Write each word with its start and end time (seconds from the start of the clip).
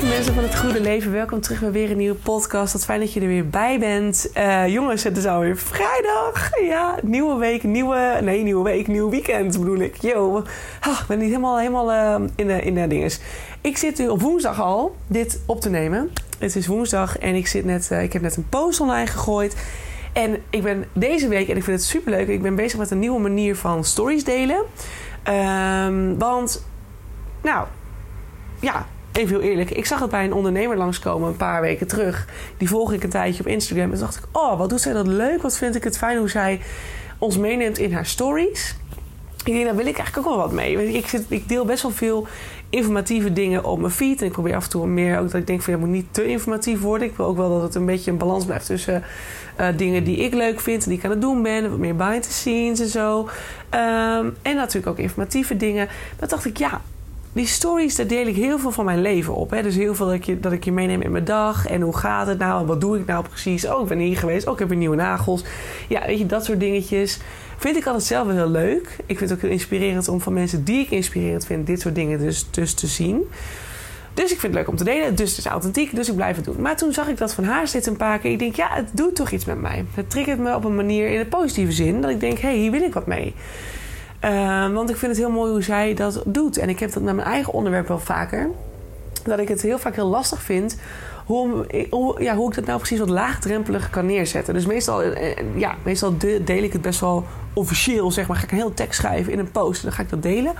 lieve 0.00 0.14
mensen 0.14 0.34
van 0.34 0.42
het 0.42 0.58
goede 0.58 0.80
leven. 0.80 1.12
Welkom 1.12 1.40
terug 1.40 1.60
bij 1.60 1.70
weer 1.70 1.90
een 1.90 1.96
nieuwe 1.96 2.14
podcast. 2.14 2.72
Wat 2.72 2.84
fijn 2.84 3.00
dat 3.00 3.12
je 3.12 3.20
er 3.20 3.26
weer 3.26 3.48
bij 3.48 3.78
bent. 3.78 4.30
Uh, 4.34 4.68
jongens, 4.68 5.02
het 5.02 5.16
is 5.16 5.26
alweer 5.26 5.56
vrijdag. 5.56 6.50
Ja, 6.60 6.98
nieuwe 7.02 7.38
week, 7.38 7.62
nieuwe... 7.62 8.18
Nee, 8.22 8.42
nieuwe 8.42 8.64
week, 8.64 8.86
nieuw 8.86 9.10
weekend 9.10 9.58
bedoel 9.58 9.78
ik. 9.78 9.96
Yo, 9.96 10.42
ah, 10.80 11.00
ik 11.00 11.06
ben 11.06 11.18
niet 11.18 11.28
helemaal, 11.28 11.58
helemaal 11.58 11.92
uh, 11.92 12.28
in 12.36 12.46
de, 12.46 12.62
in 12.62 12.74
de 12.74 12.86
dinges. 12.86 13.20
Ik 13.60 13.76
zit 13.76 13.98
nu 13.98 14.08
op 14.08 14.20
woensdag 14.20 14.60
al 14.60 14.96
dit 15.06 15.42
op 15.46 15.60
te 15.60 15.70
nemen. 15.70 16.10
Het 16.38 16.56
is 16.56 16.66
woensdag 16.66 17.18
en 17.18 17.34
ik, 17.34 17.46
zit 17.46 17.64
net, 17.64 17.88
uh, 17.92 18.02
ik 18.02 18.12
heb 18.12 18.22
net 18.22 18.36
een 18.36 18.48
post 18.48 18.80
online 18.80 19.06
gegooid. 19.06 19.56
En 20.12 20.42
ik 20.50 20.62
ben 20.62 20.84
deze 20.92 21.28
week, 21.28 21.48
en 21.48 21.56
ik 21.56 21.64
vind 21.64 21.78
het 21.78 21.86
super 21.86 22.10
leuk, 22.10 22.28
ik 22.28 22.42
ben 22.42 22.54
bezig 22.54 22.78
met 22.78 22.90
een 22.90 22.98
nieuwe 22.98 23.20
manier 23.20 23.56
van 23.56 23.84
stories 23.84 24.24
delen. 24.24 24.62
Um, 25.28 26.18
want, 26.18 26.66
nou, 27.42 27.66
ja, 28.60 28.86
even 29.18 29.40
heel 29.40 29.50
eerlijk. 29.50 29.70
Ik 29.70 29.86
zag 29.86 30.00
het 30.00 30.10
bij 30.10 30.24
een 30.24 30.32
ondernemer 30.32 30.76
langskomen 30.76 31.28
een 31.28 31.36
paar 31.36 31.60
weken 31.60 31.86
terug. 31.86 32.26
Die 32.56 32.68
volg 32.68 32.92
ik 32.92 33.02
een 33.02 33.10
tijdje 33.10 33.40
op 33.40 33.46
Instagram. 33.46 33.92
En 33.92 33.98
dacht 33.98 34.16
ik, 34.16 34.22
oh, 34.32 34.58
wat 34.58 34.70
doet 34.70 34.80
zij 34.80 34.92
dat 34.92 35.06
leuk. 35.06 35.42
Wat 35.42 35.56
vind 35.56 35.74
ik 35.74 35.84
het 35.84 35.98
fijn 35.98 36.18
hoe 36.18 36.30
zij 36.30 36.60
ons 37.18 37.38
meeneemt 37.38 37.78
in 37.78 37.92
haar 37.92 38.06
stories. 38.06 38.76
Ik 39.44 39.64
daar 39.64 39.76
wil 39.76 39.86
ik 39.86 39.96
eigenlijk 39.96 40.26
ook 40.26 40.34
wel 40.34 40.44
wat 40.44 40.52
mee. 40.52 40.92
Ik, 40.92 41.06
zit, 41.06 41.24
ik 41.28 41.48
deel 41.48 41.64
best 41.64 41.82
wel 41.82 41.90
veel 41.90 42.26
informatieve 42.70 43.32
dingen 43.32 43.64
op 43.64 43.78
mijn 43.78 43.92
feed. 43.92 44.20
En 44.20 44.26
ik 44.26 44.32
probeer 44.32 44.54
af 44.54 44.64
en 44.64 44.70
toe 44.70 44.86
meer 44.86 45.18
ook 45.18 45.30
dat 45.30 45.40
ik 45.40 45.46
denk 45.46 45.62
van 45.62 45.72
ja, 45.72 45.78
moet 45.78 45.88
niet 45.88 46.06
te 46.10 46.26
informatief 46.26 46.80
worden. 46.80 47.08
Ik 47.08 47.16
wil 47.16 47.26
ook 47.26 47.36
wel 47.36 47.48
dat 47.48 47.62
het 47.62 47.74
een 47.74 47.86
beetje 47.86 48.10
een 48.10 48.18
balans 48.18 48.44
blijft 48.44 48.66
tussen 48.66 49.02
uh, 49.60 49.66
dingen 49.76 50.04
die 50.04 50.16
ik 50.16 50.34
leuk 50.34 50.60
vind 50.60 50.84
die 50.84 50.98
ik 50.98 51.04
aan 51.04 51.10
het 51.10 51.20
doen 51.20 51.42
ben. 51.42 51.70
Wat 51.70 51.78
meer 51.78 51.96
behind 51.96 52.22
the 52.22 52.32
scenes 52.32 52.80
en 52.80 52.88
zo. 52.88 53.18
Um, 53.20 54.36
en 54.42 54.56
natuurlijk 54.56 54.86
ook 54.86 54.98
informatieve 54.98 55.56
dingen. 55.56 55.88
Dat 56.18 56.30
dacht 56.30 56.44
ik, 56.44 56.56
ja, 56.56 56.80
die 57.38 57.46
stories, 57.46 57.96
daar 57.96 58.06
deel 58.06 58.26
ik 58.26 58.36
heel 58.36 58.58
veel 58.58 58.70
van 58.70 58.84
mijn 58.84 59.00
leven 59.00 59.34
op. 59.34 59.50
Hè? 59.50 59.62
Dus 59.62 59.74
heel 59.74 59.94
veel 59.94 60.06
dat 60.06 60.14
ik, 60.14 60.24
je, 60.24 60.40
dat 60.40 60.52
ik 60.52 60.64
je 60.64 60.72
meeneem 60.72 61.02
in 61.02 61.12
mijn 61.12 61.24
dag. 61.24 61.66
En 61.66 61.80
hoe 61.80 61.96
gaat 61.96 62.26
het 62.26 62.38
nou? 62.38 62.66
Wat 62.66 62.80
doe 62.80 62.98
ik 62.98 63.06
nou 63.06 63.24
precies? 63.28 63.66
Oh, 63.66 63.82
ik 63.82 63.88
ben 63.88 63.98
hier 63.98 64.16
geweest. 64.16 64.46
Oh, 64.46 64.52
ik 64.52 64.58
heb 64.58 64.68
weer 64.68 64.78
nieuwe 64.78 64.96
nagels. 64.96 65.44
Ja, 65.88 66.06
weet 66.06 66.18
je, 66.18 66.26
dat 66.26 66.44
soort 66.44 66.60
dingetjes. 66.60 67.18
Vind 67.56 67.76
ik 67.76 67.86
altijd 67.86 68.04
zelf 68.04 68.26
wel 68.26 68.36
heel 68.36 68.50
leuk. 68.50 68.96
Ik 69.06 69.18
vind 69.18 69.30
het 69.30 69.32
ook 69.32 69.40
heel 69.40 69.50
inspirerend 69.50 70.08
om 70.08 70.20
van 70.20 70.32
mensen 70.32 70.64
die 70.64 70.80
ik 70.80 70.90
inspirerend 70.90 71.46
vind... 71.46 71.66
dit 71.66 71.80
soort 71.80 71.94
dingen 71.94 72.18
dus, 72.18 72.50
dus 72.50 72.74
te 72.74 72.86
zien. 72.86 73.28
Dus 74.14 74.32
ik 74.32 74.40
vind 74.40 74.42
het 74.42 74.54
leuk 74.54 74.68
om 74.68 74.76
te 74.76 74.84
delen. 74.84 75.14
Dus 75.14 75.30
het 75.30 75.38
is 75.38 75.46
authentiek, 75.46 75.94
dus 75.94 76.08
ik 76.08 76.14
blijf 76.14 76.36
het 76.36 76.44
doen. 76.44 76.60
Maar 76.60 76.76
toen 76.76 76.92
zag 76.92 77.08
ik 77.08 77.16
dat 77.16 77.34
van 77.34 77.44
haar 77.44 77.68
zit 77.68 77.86
een 77.86 77.96
paar 77.96 78.18
keer. 78.18 78.30
Ik 78.30 78.38
denk, 78.38 78.56
ja, 78.56 78.68
het 78.70 78.88
doet 78.92 79.16
toch 79.16 79.30
iets 79.30 79.44
met 79.44 79.60
mij. 79.60 79.84
Het 79.94 80.10
triggert 80.10 80.38
me 80.38 80.54
op 80.54 80.64
een 80.64 80.76
manier 80.76 81.08
in 81.08 81.18
de 81.18 81.26
positieve 81.26 81.72
zin... 81.72 82.00
dat 82.00 82.10
ik 82.10 82.20
denk, 82.20 82.38
hé, 82.38 82.48
hey, 82.48 82.56
hier 82.56 82.70
wil 82.70 82.82
ik 82.82 82.94
wat 82.94 83.06
mee. 83.06 83.34
Uh, 84.24 84.72
want 84.72 84.90
ik 84.90 84.96
vind 84.96 85.10
het 85.12 85.20
heel 85.20 85.30
mooi 85.30 85.50
hoe 85.50 85.62
zij 85.62 85.94
dat 85.94 86.22
doet. 86.26 86.58
En 86.58 86.68
ik 86.68 86.78
heb 86.78 86.92
dat 86.92 87.02
met 87.02 87.14
mijn 87.14 87.28
eigen 87.28 87.52
onderwerp 87.52 87.88
wel 87.88 87.98
vaker. 87.98 88.48
Dat 89.24 89.38
ik 89.38 89.48
het 89.48 89.62
heel 89.62 89.78
vaak 89.78 89.94
heel 89.94 90.08
lastig 90.08 90.42
vind 90.42 90.76
hoe, 91.28 92.16
ja, 92.18 92.34
hoe 92.34 92.48
ik 92.48 92.54
dat 92.54 92.64
nou 92.64 92.78
precies 92.78 92.98
wat 92.98 93.08
laagdrempelig 93.08 93.90
kan 93.90 94.06
neerzetten. 94.06 94.54
Dus 94.54 94.66
meestal, 94.66 95.02
ja, 95.54 95.74
meestal 95.84 96.16
deel 96.18 96.62
ik 96.62 96.72
het 96.72 96.82
best 96.82 97.00
wel 97.00 97.24
officieel, 97.52 98.10
zeg 98.10 98.26
maar. 98.26 98.36
Ga 98.36 98.44
ik 98.44 98.50
een 98.50 98.56
heel 98.56 98.74
tekst 98.74 99.00
schrijven 99.00 99.32
in 99.32 99.38
een 99.38 99.50
post 99.50 99.78
en 99.78 99.88
dan 99.88 99.96
ga 99.96 100.02
ik 100.02 100.08
dat 100.08 100.22
delen. 100.22 100.52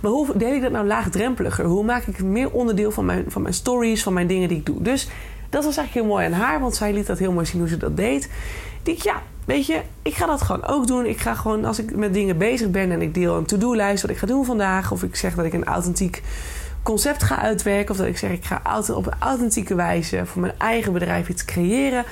Maar 0.00 0.10
hoe 0.10 0.36
deel 0.36 0.52
ik 0.52 0.62
dat 0.62 0.72
nou 0.72 0.86
laagdrempeliger? 0.86 1.64
Hoe 1.64 1.84
maak 1.84 2.06
ik 2.06 2.22
meer 2.22 2.50
onderdeel 2.50 2.90
van 2.90 3.04
mijn, 3.04 3.24
van 3.28 3.42
mijn 3.42 3.54
stories, 3.54 4.02
van 4.02 4.12
mijn 4.12 4.26
dingen 4.26 4.48
die 4.48 4.58
ik 4.58 4.66
doe? 4.66 4.82
Dus 4.82 5.08
dat 5.48 5.64
was 5.64 5.76
eigenlijk 5.76 6.06
heel 6.06 6.16
mooi 6.16 6.26
aan 6.26 6.40
haar, 6.40 6.60
want 6.60 6.74
zij 6.74 6.92
liet 6.92 7.06
dat 7.06 7.18
heel 7.18 7.32
mooi 7.32 7.46
zien 7.46 7.60
hoe 7.60 7.68
ze 7.68 7.76
dat 7.76 7.96
deed. 7.96 8.30
Ik 8.82 9.02
ja, 9.02 9.22
weet 9.48 9.66
je, 9.66 9.80
ik 10.02 10.14
ga 10.14 10.26
dat 10.26 10.42
gewoon 10.42 10.66
ook 10.66 10.86
doen. 10.86 11.06
Ik 11.06 11.20
ga 11.20 11.34
gewoon, 11.34 11.64
als 11.64 11.78
ik 11.78 11.96
met 11.96 12.14
dingen 12.14 12.38
bezig 12.38 12.70
ben 12.70 12.90
en 12.92 13.02
ik 13.02 13.14
deel 13.14 13.36
een 13.36 13.46
to-do-lijst 13.46 14.02
wat 14.02 14.10
ik 14.10 14.18
ga 14.18 14.26
doen 14.26 14.44
vandaag, 14.44 14.92
of 14.92 15.02
ik 15.02 15.16
zeg 15.16 15.34
dat 15.34 15.44
ik 15.44 15.52
een 15.52 15.64
authentiek 15.64 16.22
concept 16.82 17.22
ga 17.22 17.38
uitwerken, 17.38 17.90
of 17.90 17.96
dat 17.96 18.06
ik 18.06 18.18
zeg 18.18 18.30
ik 18.30 18.44
ga 18.44 18.80
op 18.94 19.06
een 19.06 19.18
authentieke 19.18 19.74
wijze 19.74 20.26
voor 20.26 20.40
mijn 20.40 20.58
eigen 20.58 20.92
bedrijf 20.92 21.28
iets 21.28 21.44
creëren, 21.44 22.04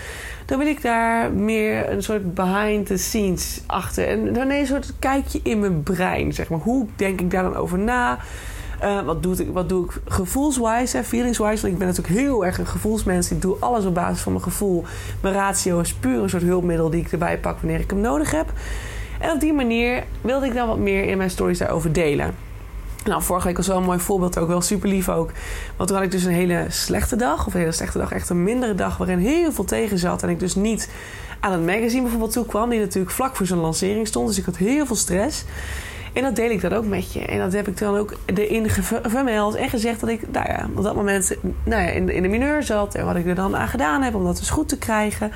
dan 0.47 0.59
wil 0.59 0.67
ik 0.67 0.83
daar 0.83 1.33
meer 1.33 1.91
een 1.91 2.03
soort 2.03 2.35
behind 2.35 2.87
the 2.87 2.97
scenes 2.97 3.61
achter. 3.67 4.09
En 4.09 4.33
dan 4.33 4.51
een 4.51 4.67
soort 4.67 4.93
kijkje 4.99 5.41
in 5.43 5.61
mijn 5.61 5.83
brein, 5.83 6.33
zeg 6.33 6.49
maar. 6.49 6.59
Hoe 6.59 6.87
denk 6.97 7.21
ik 7.21 7.31
daar 7.31 7.43
dan 7.43 7.57
over 7.57 7.79
na? 7.79 8.19
Uh, 8.83 9.01
wat, 9.01 9.23
doe 9.23 9.37
ik, 9.37 9.49
wat 9.53 9.69
doe 9.69 9.85
ik 9.85 9.93
gevoelswise, 10.05 11.05
feelingswise? 11.05 11.61
Want 11.61 11.73
ik 11.73 11.79
ben 11.79 11.87
natuurlijk 11.87 12.19
heel 12.19 12.45
erg 12.45 12.59
een 12.59 12.67
gevoelsmens. 12.67 13.31
Ik 13.31 13.43
doe 13.43 13.57
alles 13.61 13.85
op 13.85 13.95
basis 13.95 14.23
van 14.23 14.33
mijn 14.33 14.45
gevoel. 14.45 14.85
Mijn 15.21 15.35
ratio 15.35 15.81
is 15.81 15.95
puur 15.95 16.23
een 16.23 16.29
soort 16.29 16.43
hulpmiddel 16.43 16.91
die 16.91 17.01
ik 17.01 17.13
erbij 17.13 17.39
pak 17.39 17.59
wanneer 17.61 17.81
ik 17.81 17.91
hem 17.91 18.01
nodig 18.01 18.31
heb. 18.31 18.53
En 19.21 19.31
op 19.31 19.41
die 19.41 19.53
manier 19.53 20.05
wilde 20.21 20.47
ik 20.47 20.55
dan 20.55 20.69
wat 20.69 20.79
meer 20.79 21.05
in 21.05 21.17
mijn 21.17 21.31
stories 21.31 21.59
daarover 21.59 21.93
delen. 21.93 22.35
Nou, 23.05 23.23
vorige 23.23 23.47
week 23.47 23.57
was 23.57 23.67
wel 23.67 23.77
een 23.77 23.83
mooi 23.83 23.99
voorbeeld, 23.99 24.39
ook 24.39 24.49
wel 24.49 24.61
super 24.61 24.89
lief 24.89 25.09
ook. 25.09 25.31
Want 25.77 25.89
toen 25.89 25.97
had 25.99 26.07
ik 26.07 26.13
dus 26.13 26.25
een 26.25 26.33
hele 26.33 26.67
slechte 26.69 27.17
dag, 27.17 27.47
of 27.47 27.55
een 27.55 27.61
hele 27.61 27.73
slechte 27.73 27.99
dag, 27.99 28.13
echt 28.13 28.29
een 28.29 28.43
mindere 28.43 28.75
dag, 28.75 28.97
waarin 28.97 29.19
heel 29.19 29.53
veel 29.53 29.65
tegen 29.65 29.99
zat. 29.99 30.23
En 30.23 30.29
ik 30.29 30.41
dus 30.41 30.55
niet 30.55 30.91
aan 31.41 31.53
het 31.53 31.67
magazine 31.67 32.03
bijvoorbeeld 32.03 32.33
toe 32.33 32.47
kwam, 32.47 32.71
die 32.71 32.81
natuurlijk 32.81 33.15
vlak 33.15 33.37
voor 33.37 33.47
zijn 33.47 33.61
lancering 33.61 34.07
stond. 34.07 34.29
Dus 34.29 34.39
ik 34.39 34.45
had 34.45 34.57
heel 34.57 34.87
veel 34.87 34.97
stress. 34.97 35.45
En 36.17 36.23
dat 36.23 36.37
deel 36.37 36.51
ik 36.51 36.61
dan 36.61 36.73
ook 36.73 36.87
met 36.87 37.13
je. 37.13 37.25
En 37.25 37.39
dat 37.39 37.53
heb 37.53 37.69
ik 37.69 37.79
dan 37.79 37.97
ook 37.97 38.15
erin 38.25 38.71
vermeld 39.03 39.55
en 39.55 39.69
gezegd 39.69 40.01
dat 40.01 40.09
ik 40.09 40.31
nou 40.33 40.49
ja, 40.49 40.69
op 40.77 40.83
dat 40.83 40.95
moment 40.95 41.37
nou 41.65 41.83
ja, 41.83 41.89
in, 41.89 42.09
in 42.09 42.23
de 42.23 42.29
mineur 42.29 42.63
zat. 42.63 42.95
En 42.95 43.05
wat 43.05 43.17
ik 43.17 43.27
er 43.27 43.35
dan 43.35 43.57
aan 43.57 43.69
gedaan 43.69 44.03
heb 44.03 44.15
om 44.15 44.25
dat 44.25 44.37
dus 44.37 44.51
goed 44.51 44.69
te 44.69 44.79
krijgen. 44.79 45.31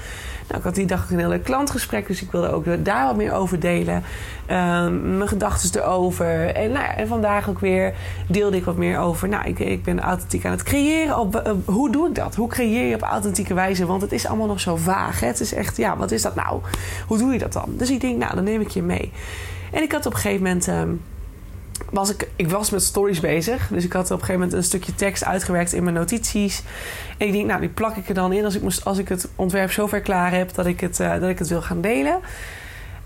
Nou, 0.49 0.59
ik 0.59 0.65
had 0.65 0.75
die 0.75 0.87
dag 0.87 1.11
een 1.11 1.19
heel 1.19 1.29
leuk 1.29 1.45
klantgesprek, 1.45 2.07
dus 2.07 2.23
ik 2.23 2.31
wilde 2.31 2.51
ook 2.51 2.85
daar 2.85 3.07
wat 3.07 3.17
meer 3.17 3.33
over 3.33 3.61
delen. 3.61 3.95
Um, 3.95 5.17
mijn 5.17 5.29
gedachten 5.29 5.83
erover. 5.83 6.55
En, 6.55 6.73
nou 6.73 6.85
ja, 6.85 6.97
en 6.97 7.07
vandaag 7.07 7.49
ook 7.49 7.59
weer 7.59 7.95
deelde 8.27 8.57
ik 8.57 8.65
wat 8.65 8.77
meer 8.77 8.99
over. 8.99 9.29
Nou, 9.29 9.49
ik, 9.49 9.59
ik 9.59 9.83
ben 9.83 10.01
authentiek 10.01 10.45
aan 10.45 10.51
het 10.51 10.63
creëren. 10.63 11.19
Op, 11.19 11.43
uh, 11.47 11.53
hoe 11.65 11.91
doe 11.91 12.09
ik 12.09 12.15
dat? 12.15 12.35
Hoe 12.35 12.49
creëer 12.49 12.87
je 12.87 12.95
op 12.95 13.03
authentieke 13.03 13.55
wijze? 13.55 13.87
Want 13.87 14.03
het 14.03 14.13
is 14.13 14.27
allemaal 14.27 14.47
nog 14.47 14.61
zo 14.61 14.77
vaag. 14.77 15.21
Hè? 15.21 15.27
Het 15.27 15.41
is 15.41 15.55
echt, 15.55 15.77
ja, 15.77 15.97
wat 15.97 16.11
is 16.11 16.23
dat 16.23 16.35
nou? 16.35 16.61
Hoe 17.07 17.19
doe 17.19 17.33
je 17.33 17.39
dat 17.39 17.53
dan? 17.53 17.69
Dus 17.69 17.91
ik 17.91 18.01
denk, 18.01 18.19
nou, 18.19 18.35
dan 18.35 18.45
neem 18.45 18.61
ik 18.61 18.69
je 18.69 18.83
mee. 18.83 19.13
En 19.73 19.83
ik 19.83 19.93
had 19.93 20.07
op 20.07 20.13
een 20.13 20.19
gegeven 20.19 20.43
moment. 20.43 20.67
Um, 20.67 21.01
was 21.91 22.11
ik, 22.11 22.29
ik 22.37 22.49
was 22.49 22.71
met 22.71 22.83
stories 22.83 23.21
bezig. 23.21 23.69
Dus 23.69 23.85
ik 23.85 23.93
had 23.93 24.05
op 24.05 24.11
een 24.11 24.19
gegeven 24.19 24.41
moment 24.41 24.53
een 24.53 24.65
stukje 24.65 24.95
tekst 24.95 25.25
uitgewerkt 25.25 25.73
in 25.73 25.83
mijn 25.83 25.95
notities. 25.95 26.63
En 27.19 27.27
ik 27.27 27.33
denk, 27.33 27.47
nou, 27.47 27.61
die 27.61 27.69
plak 27.69 27.97
ik 27.97 28.09
er 28.09 28.15
dan 28.15 28.33
in 28.33 28.45
als 28.45 28.55
ik, 28.55 28.63
moest, 28.63 28.85
als 28.85 28.99
ik 28.99 29.09
het 29.09 29.29
ontwerp 29.37 29.71
zover 29.71 30.01
klaar 30.01 30.33
heb 30.33 30.55
dat 30.55 30.67
ik 30.67 30.81
het, 30.81 31.01
uh, 31.01 31.21
dat 31.21 31.29
ik 31.29 31.39
het 31.39 31.49
wil 31.49 31.63
gaan 31.63 31.81
delen. 31.81 32.19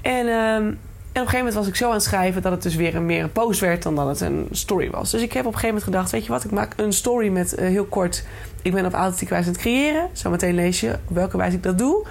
En, 0.00 0.26
um, 0.26 0.78
en 1.12 1.20
op 1.20 1.28
een 1.28 1.32
gegeven 1.32 1.38
moment 1.38 1.54
was 1.54 1.66
ik 1.66 1.76
zo 1.76 1.86
aan 1.86 1.94
het 1.94 2.02
schrijven 2.02 2.42
dat 2.42 2.52
het 2.52 2.62
dus 2.62 2.74
weer 2.74 2.94
een, 2.94 3.06
meer 3.06 3.22
een 3.22 3.32
post 3.32 3.60
werd 3.60 3.82
dan 3.82 3.94
dat 3.94 4.06
het 4.06 4.20
een 4.20 4.48
story 4.50 4.90
was. 4.90 5.10
Dus 5.10 5.22
ik 5.22 5.32
heb 5.32 5.46
op 5.46 5.52
een 5.52 5.58
gegeven 5.58 5.74
moment 5.74 5.84
gedacht: 5.84 6.10
weet 6.10 6.24
je 6.24 6.32
wat, 6.32 6.44
ik 6.44 6.50
maak 6.50 6.72
een 6.76 6.92
story 6.92 7.28
met 7.28 7.58
uh, 7.58 7.66
heel 7.66 7.84
kort. 7.84 8.24
Ik 8.62 8.72
ben 8.72 8.86
op 8.86 8.92
authentieke 8.92 9.32
wijze 9.32 9.48
aan 9.48 9.54
het 9.54 9.62
creëren. 9.62 10.08
Zometeen 10.12 10.54
lees 10.54 10.80
je 10.80 10.98
op 11.08 11.14
welke 11.14 11.36
wijze 11.36 11.56
ik 11.56 11.62
dat 11.62 11.78
doe 11.78 12.06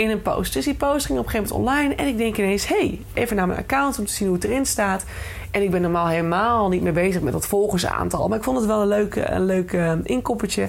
in 0.00 0.10
een 0.10 0.22
post. 0.22 0.52
Dus 0.52 0.64
die 0.64 0.74
post 0.74 1.06
ging 1.06 1.18
op 1.18 1.24
een 1.24 1.30
gegeven 1.30 1.56
moment 1.56 1.70
online. 1.70 1.94
En 1.94 2.06
ik 2.06 2.16
denk 2.16 2.36
ineens, 2.36 2.66
hey, 2.66 3.00
even 3.14 3.36
naar 3.36 3.46
mijn 3.46 3.58
account 3.58 3.98
om 3.98 4.06
te 4.06 4.12
zien 4.12 4.26
hoe 4.28 4.36
het 4.36 4.44
erin 4.44 4.66
staat. 4.66 5.04
En 5.50 5.62
ik 5.62 5.70
ben 5.70 5.82
normaal 5.82 6.08
helemaal 6.08 6.68
niet 6.68 6.82
meer 6.82 6.92
bezig 6.92 7.22
met 7.22 7.32
dat 7.32 7.46
volgersaantal. 7.46 8.28
Maar 8.28 8.38
ik 8.38 8.44
vond 8.44 8.56
het 8.56 8.66
wel 8.66 8.80
een 8.80 8.88
leuk, 8.88 9.14
een 9.14 9.44
leuk 9.44 9.72
uh, 9.72 9.92
inkoppertje 10.02 10.68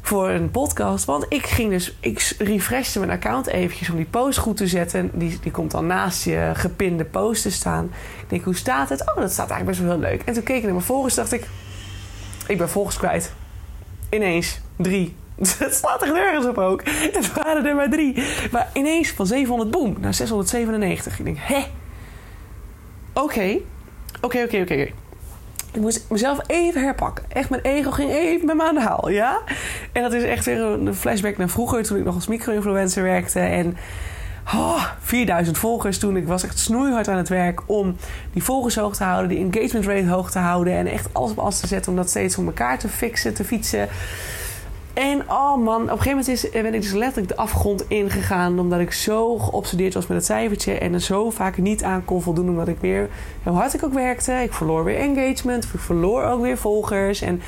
voor 0.00 0.28
een 0.28 0.50
podcast. 0.50 1.04
Want 1.04 1.26
ik 1.28 1.46
ging 1.46 1.70
dus, 1.70 1.96
ik 2.00 2.34
refreshte 2.38 2.98
mijn 2.98 3.10
account 3.10 3.46
eventjes 3.46 3.90
om 3.90 3.96
die 3.96 4.06
post 4.10 4.38
goed 4.38 4.56
te 4.56 4.66
zetten. 4.66 5.10
Die, 5.12 5.38
die 5.42 5.52
komt 5.52 5.70
dan 5.70 5.86
naast 5.86 6.24
je 6.24 6.50
gepinde 6.54 7.04
post 7.04 7.42
te 7.42 7.50
staan. 7.50 7.84
Ik 8.20 8.28
denk, 8.28 8.44
hoe 8.44 8.56
staat 8.56 8.88
het? 8.88 9.00
Oh, 9.00 9.16
dat 9.16 9.32
staat 9.32 9.50
eigenlijk 9.50 9.66
best 9.66 9.80
wel 9.80 9.90
heel 9.90 10.10
leuk. 10.10 10.22
En 10.22 10.34
toen 10.34 10.42
keek 10.42 10.56
ik 10.56 10.62
naar 10.62 10.72
mijn 10.72 10.84
volgers 10.84 11.14
dacht 11.14 11.32
ik, 11.32 11.46
ik 12.46 12.58
ben 12.58 12.68
volgers 12.68 12.96
kwijt. 12.96 13.32
Ineens, 14.10 14.60
drie, 14.76 15.16
het 15.58 15.74
slaat 15.74 16.02
er 16.02 16.12
nergens 16.12 16.46
op 16.46 16.58
ook. 16.58 16.82
Het 17.12 17.32
waren 17.32 17.66
er 17.66 17.74
maar 17.74 17.90
drie. 17.90 18.22
Maar 18.50 18.70
ineens 18.72 19.10
van 19.10 19.26
700 19.26 19.70
boom 19.70 19.96
naar 20.00 20.14
697. 20.14 21.18
Ik 21.18 21.24
denk, 21.24 21.38
hè? 21.40 21.64
Oké. 23.12 23.58
Oké, 24.20 24.42
oké, 24.42 24.60
oké. 24.60 24.74
ik 25.72 25.80
moest 25.80 26.06
mezelf 26.10 26.38
even 26.46 26.82
herpakken. 26.82 27.24
Echt, 27.28 27.50
mijn 27.50 27.62
ego 27.62 27.90
ging 27.90 28.10
even 28.10 28.46
met 28.46 28.56
me 28.56 28.62
aan 28.62 28.74
de 28.74 28.80
haal, 28.80 29.08
ja? 29.08 29.40
En 29.92 30.02
dat 30.02 30.12
is 30.12 30.22
echt 30.22 30.44
weer 30.44 30.60
een 30.60 30.94
flashback 30.94 31.36
naar 31.36 31.48
vroeger... 31.48 31.82
toen 31.82 31.98
ik 31.98 32.04
nog 32.04 32.14
als 32.14 32.26
micro-influencer 32.26 33.02
werkte... 33.02 33.40
en 33.40 33.76
oh, 34.54 34.84
4000 35.00 35.58
volgers 35.58 35.98
toen. 35.98 36.16
Ik 36.16 36.26
was 36.26 36.44
echt 36.44 36.58
snoeihard 36.58 37.08
aan 37.08 37.16
het 37.16 37.28
werk 37.28 37.62
om 37.66 37.96
die 38.32 38.42
volgers 38.42 38.76
hoog 38.76 38.96
te 38.96 39.04
houden... 39.04 39.28
die 39.28 39.50
engagement 39.50 39.86
rate 39.86 40.08
hoog 40.08 40.30
te 40.30 40.38
houden... 40.38 40.72
en 40.72 40.86
echt 40.86 41.08
alles 41.12 41.30
op 41.30 41.38
alles 41.38 41.60
te 41.60 41.66
zetten 41.66 41.90
om 41.90 41.96
dat 41.96 42.08
steeds 42.08 42.34
voor 42.34 42.44
elkaar 42.44 42.78
te 42.78 42.88
fixen, 42.88 43.34
te 43.34 43.44
fietsen... 43.44 43.88
En 44.96 45.30
oh 45.30 45.56
man, 45.56 45.82
op 45.82 45.82
een 45.82 45.88
gegeven 45.88 46.10
moment 46.10 46.28
is, 46.28 46.50
ben 46.50 46.74
ik 46.74 46.82
dus 46.82 46.92
letterlijk 46.92 47.28
de 47.28 47.36
afgrond 47.36 47.84
ingegaan. 47.88 48.58
Omdat 48.58 48.80
ik 48.80 48.92
zo 48.92 49.38
geobsedeerd 49.38 49.94
was 49.94 50.06
met 50.06 50.16
het 50.16 50.26
cijfertje. 50.26 50.78
En 50.78 50.94
er 50.94 51.00
zo 51.00 51.30
vaak 51.30 51.58
niet 51.58 51.82
aan 51.82 52.04
kon 52.04 52.22
voldoen. 52.22 52.48
Omdat 52.48 52.68
ik 52.68 52.76
weer, 52.80 53.08
hoe 53.42 53.56
hard 53.56 53.74
ik 53.74 53.84
ook 53.84 53.92
werkte. 53.92 54.32
Ik 54.32 54.52
verloor 54.52 54.84
weer 54.84 54.98
engagement. 54.98 55.64
Ik 55.64 55.80
verloor 55.80 56.24
ook 56.24 56.40
weer 56.40 56.58
volgers. 56.58 57.20
En 57.20 57.40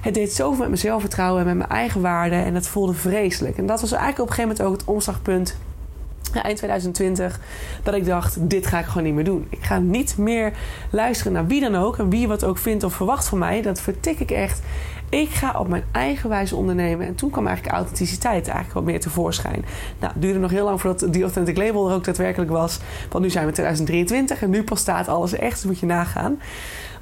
het 0.00 0.14
deed 0.14 0.32
zoveel 0.32 0.58
met 0.58 0.68
mijn 0.68 0.80
zelfvertrouwen 0.80 1.40
en 1.40 1.46
met 1.46 1.56
mijn 1.56 1.70
eigen 1.70 2.00
waarde. 2.00 2.36
En 2.36 2.54
het 2.54 2.66
voelde 2.66 2.94
vreselijk. 2.94 3.58
En 3.58 3.66
dat 3.66 3.80
was 3.80 3.92
eigenlijk 3.92 4.22
op 4.22 4.28
een 4.28 4.34
gegeven 4.34 4.56
moment 4.56 4.74
ook 4.74 4.80
het 4.80 4.94
omslagpunt 4.94 5.56
eind 6.42 6.56
2020, 6.56 7.40
dat 7.82 7.94
ik 7.94 8.06
dacht: 8.06 8.50
dit 8.50 8.66
ga 8.66 8.78
ik 8.78 8.84
gewoon 8.84 9.02
niet 9.02 9.14
meer 9.14 9.24
doen. 9.24 9.46
Ik 9.48 9.62
ga 9.62 9.78
niet 9.78 10.18
meer 10.18 10.52
luisteren 10.90 11.32
naar 11.32 11.46
wie 11.46 11.60
dan 11.60 11.74
ook 11.74 11.98
en 11.98 12.10
wie 12.10 12.28
wat 12.28 12.44
ook 12.44 12.58
vindt 12.58 12.84
of 12.84 12.94
verwacht 12.94 13.28
van 13.28 13.38
mij. 13.38 13.62
Dat 13.62 13.80
vertik 13.80 14.20
ik 14.20 14.30
echt. 14.30 14.62
Ik 15.08 15.30
ga 15.30 15.54
op 15.58 15.68
mijn 15.68 15.84
eigen 15.92 16.28
wijze 16.28 16.56
ondernemen. 16.56 17.06
En 17.06 17.14
toen 17.14 17.30
kwam 17.30 17.46
eigenlijk 17.46 17.76
authenticiteit 17.76 18.44
eigenlijk 18.44 18.72
wat 18.74 18.84
meer 18.84 19.00
tevoorschijn. 19.00 19.64
Nou, 20.00 20.12
het 20.12 20.22
duurde 20.22 20.38
nog 20.38 20.50
heel 20.50 20.64
lang 20.64 20.80
voordat 20.80 21.12
die 21.12 21.22
Authentic 21.22 21.56
Label 21.56 21.88
er 21.88 21.94
ook 21.94 22.04
daadwerkelijk 22.04 22.50
was. 22.50 22.78
Want 23.10 23.24
nu 23.24 23.30
zijn 23.30 23.46
we 23.46 23.52
2023 23.52 24.42
en 24.42 24.50
nu 24.50 24.62
pas 24.62 24.80
staat 24.80 25.08
alles 25.08 25.32
echt. 25.32 25.54
Dus 25.54 25.64
moet 25.64 25.78
je 25.78 25.86
nagaan. 25.86 26.40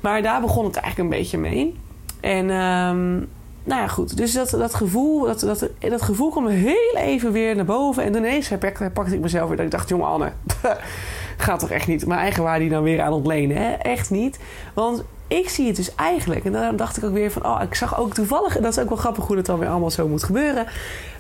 Maar 0.01 0.23
daar 0.23 0.41
begon 0.41 0.65
het 0.65 0.77
eigenlijk 0.77 1.11
een 1.11 1.19
beetje 1.19 1.39
mee. 1.39 1.77
En 2.21 2.51
um, 2.51 3.29
nou 3.65 3.81
ja, 3.81 3.89
goed. 3.89 4.17
Dus 4.17 4.33
dat, 4.33 4.51
dat, 4.51 4.75
gevoel, 4.75 5.25
dat, 5.25 5.41
dat, 5.41 5.69
dat 5.79 6.03
gevoel 6.03 6.31
kwam 6.31 6.47
heel 6.47 6.95
even 6.97 7.33
weer 7.33 7.57
naar 7.57 7.65
boven. 7.65 8.05
En 8.05 8.15
ineens 8.15 8.49
pakte, 8.49 8.91
pakte 8.93 9.15
ik 9.15 9.21
mezelf 9.21 9.49
weer. 9.49 9.57
Dat 9.57 9.67
ik 9.67 9.73
dacht, 9.73 9.89
jongen 9.89 10.07
Anne, 10.07 10.33
gaat 11.37 11.61
toch 11.61 11.71
echt 11.71 11.87
niet 11.87 12.07
mijn 12.07 12.21
eigen 12.21 12.43
waarde 12.43 12.69
dan 12.69 12.83
weer 12.83 13.03
aan 13.03 13.13
ontlenen. 13.13 13.57
Hè? 13.57 13.73
Echt 13.73 14.11
niet. 14.11 14.39
Want 14.75 15.05
ik 15.29 15.49
zie 15.49 15.67
het 15.67 15.77
dus 15.77 15.95
eigenlijk. 15.95 16.45
En 16.45 16.53
dan 16.53 16.77
dacht 16.77 16.97
ik 16.97 17.05
ook 17.05 17.13
weer 17.13 17.31
van, 17.31 17.47
oh, 17.47 17.63
ik 17.63 17.75
zag 17.75 17.99
ook 17.99 18.15
toevallig... 18.15 18.57
En 18.57 18.63
dat 18.63 18.77
is 18.77 18.83
ook 18.83 18.89
wel 18.89 18.99
grappig 18.99 19.27
hoe 19.27 19.37
het 19.37 19.47
dan 19.47 19.59
weer 19.59 19.69
allemaal 19.69 19.91
zo 19.91 20.09
moet 20.09 20.25
gebeuren. 20.25 20.67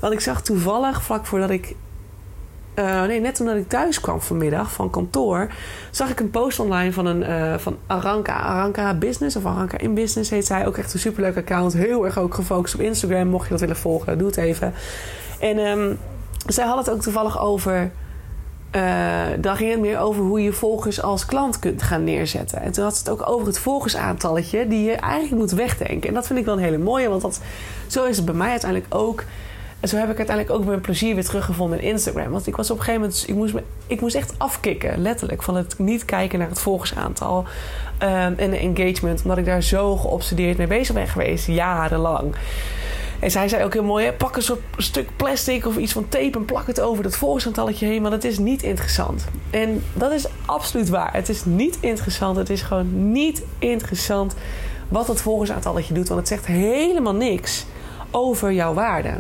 Want 0.00 0.12
ik 0.12 0.20
zag 0.20 0.42
toevallig, 0.42 1.02
vlak 1.02 1.26
voordat 1.26 1.50
ik 1.50 1.74
uh, 2.74 3.02
nee, 3.02 3.20
net 3.20 3.40
omdat 3.40 3.56
ik 3.56 3.68
thuis 3.68 4.00
kwam 4.00 4.20
vanmiddag 4.20 4.72
van 4.72 4.90
kantoor, 4.90 5.52
zag 5.90 6.10
ik 6.10 6.20
een 6.20 6.30
post 6.30 6.58
online 6.58 6.92
van, 6.92 7.06
een, 7.06 7.20
uh, 7.20 7.58
van 7.58 7.76
Aranka. 7.86 8.32
Aranka 8.32 8.94
Business 8.94 9.36
of 9.36 9.46
Aranka 9.46 9.78
in 9.78 9.94
Business 9.94 10.30
heet 10.30 10.46
zij. 10.46 10.66
Ook 10.66 10.76
echt 10.76 10.92
een 10.92 10.98
superleuk 10.98 11.36
account. 11.36 11.72
Heel 11.72 12.04
erg 12.04 12.18
ook 12.18 12.34
gefocust 12.34 12.74
op 12.74 12.80
Instagram. 12.80 13.28
Mocht 13.28 13.44
je 13.44 13.50
dat 13.50 13.60
willen 13.60 13.76
volgen, 13.76 14.18
doe 14.18 14.26
het 14.26 14.36
even. 14.36 14.74
En 15.40 15.58
um, 15.58 15.98
zij 16.46 16.64
had 16.64 16.78
het 16.78 16.90
ook 16.90 17.00
toevallig 17.00 17.40
over. 17.40 17.90
Uh, 18.76 19.22
dan 19.38 19.56
ging 19.56 19.70
het 19.70 19.80
meer 19.80 19.98
over 19.98 20.22
hoe 20.22 20.42
je 20.42 20.52
volgers 20.52 21.02
als 21.02 21.24
klant 21.24 21.58
kunt 21.58 21.82
gaan 21.82 22.04
neerzetten. 22.04 22.60
En 22.60 22.72
toen 22.72 22.84
had 22.84 22.98
het 22.98 23.10
ook 23.10 23.28
over 23.28 23.46
het 23.46 23.58
volgersaantalletje 23.58 24.68
die 24.68 24.84
je 24.84 24.92
eigenlijk 24.92 25.42
moet 25.42 25.50
wegdenken. 25.50 26.08
En 26.08 26.14
dat 26.14 26.26
vind 26.26 26.38
ik 26.38 26.44
wel 26.44 26.54
een 26.54 26.62
hele 26.62 26.78
mooie, 26.78 27.08
want 27.08 27.22
dat, 27.22 27.40
zo 27.86 28.04
is 28.04 28.16
het 28.16 28.24
bij 28.24 28.34
mij 28.34 28.50
uiteindelijk 28.50 28.94
ook. 28.94 29.24
En 29.80 29.88
zo 29.88 29.96
heb 29.96 30.10
ik 30.10 30.16
uiteindelijk 30.16 30.58
ook 30.58 30.64
mijn 30.66 30.80
plezier 30.80 31.14
weer 31.14 31.24
teruggevonden 31.24 31.80
in 31.80 31.88
Instagram. 31.88 32.30
Want 32.30 32.46
ik 32.46 32.56
was 32.56 32.70
op 32.70 32.78
een 32.78 32.84
gegeven 32.84 33.06
moment, 33.06 33.24
ik 33.28 33.34
moest, 33.34 33.54
me, 33.54 33.62
ik 33.86 34.00
moest 34.00 34.14
echt 34.14 34.34
afkicken, 34.38 35.02
letterlijk, 35.02 35.42
van 35.42 35.56
het 35.56 35.78
niet 35.78 36.04
kijken 36.04 36.38
naar 36.38 36.48
het 36.48 36.60
volgersaantal 36.60 37.38
um, 38.02 38.34
en 38.36 38.50
de 38.50 38.58
engagement. 38.58 39.22
Omdat 39.22 39.38
ik 39.38 39.44
daar 39.44 39.62
zo 39.62 39.96
geobsedeerd 39.96 40.56
mee 40.56 40.66
bezig 40.66 40.94
ben 40.94 41.08
geweest, 41.08 41.46
jarenlang. 41.46 42.34
En 43.24 43.30
zij 43.30 43.48
zei 43.48 43.64
ook 43.64 43.72
heel 43.72 43.84
mooi: 43.84 44.04
hè, 44.04 44.12
pak 44.12 44.36
een 44.36 44.42
soort 44.42 44.60
stuk 44.76 45.08
plastic 45.16 45.66
of 45.66 45.76
iets 45.76 45.92
van 45.92 46.08
tape 46.08 46.38
en 46.38 46.44
plak 46.44 46.66
het 46.66 46.80
over 46.80 47.02
dat 47.02 47.16
volgersaantalletje 47.16 47.86
heen. 47.86 48.02
Want 48.02 48.14
het 48.14 48.24
is 48.24 48.38
niet 48.38 48.62
interessant. 48.62 49.24
En 49.50 49.84
dat 49.92 50.12
is 50.12 50.26
absoluut 50.46 50.88
waar. 50.88 51.12
Het 51.12 51.28
is 51.28 51.44
niet 51.44 51.78
interessant. 51.80 52.36
Het 52.36 52.50
is 52.50 52.62
gewoon 52.62 53.12
niet 53.12 53.42
interessant 53.58 54.34
wat 54.88 55.06
dat 55.06 55.20
volgersaantalletje 55.20 55.94
doet. 55.94 56.08
Want 56.08 56.20
het 56.20 56.28
zegt 56.28 56.46
helemaal 56.46 57.14
niks 57.14 57.64
over 58.10 58.52
jouw 58.52 58.74
waarde. 58.74 59.14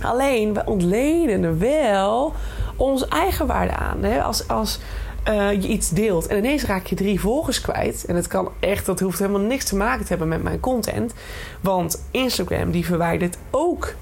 Alleen, 0.00 0.54
we 0.54 0.62
ontlenen 0.64 1.42
er 1.42 1.58
wel 1.58 2.32
onze 2.76 3.06
eigen 3.06 3.46
waarde 3.46 3.76
aan. 3.76 4.02
Hè? 4.02 4.22
Als, 4.22 4.48
als 4.48 4.78
uh, 5.28 5.52
je 5.52 5.68
iets 5.68 5.90
deelt 5.90 6.26
en 6.26 6.36
ineens 6.36 6.64
raak 6.64 6.86
je 6.86 6.96
drie 6.96 7.20
volgers 7.20 7.60
kwijt. 7.60 8.04
En 8.04 8.16
het 8.16 8.26
kan 8.26 8.50
echt, 8.60 8.86
dat 8.86 9.00
hoeft 9.00 9.18
helemaal 9.18 9.40
niks 9.40 9.64
te 9.64 9.76
maken 9.76 10.02
te 10.02 10.08
hebben 10.08 10.28
met 10.28 10.42
mijn 10.42 10.60
content. 10.60 11.14
Want 11.60 12.04
Instagram 12.10 12.70
die 12.70 12.86
verwijdert 12.86 13.36
ook 13.50 13.94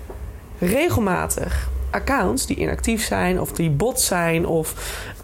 regelmatig 0.58 1.68
accounts 1.90 2.46
die 2.46 2.56
inactief 2.56 3.04
zijn 3.04 3.40
of 3.40 3.52
die 3.52 3.70
bot 3.70 4.00
zijn 4.00 4.46
of 4.46 4.74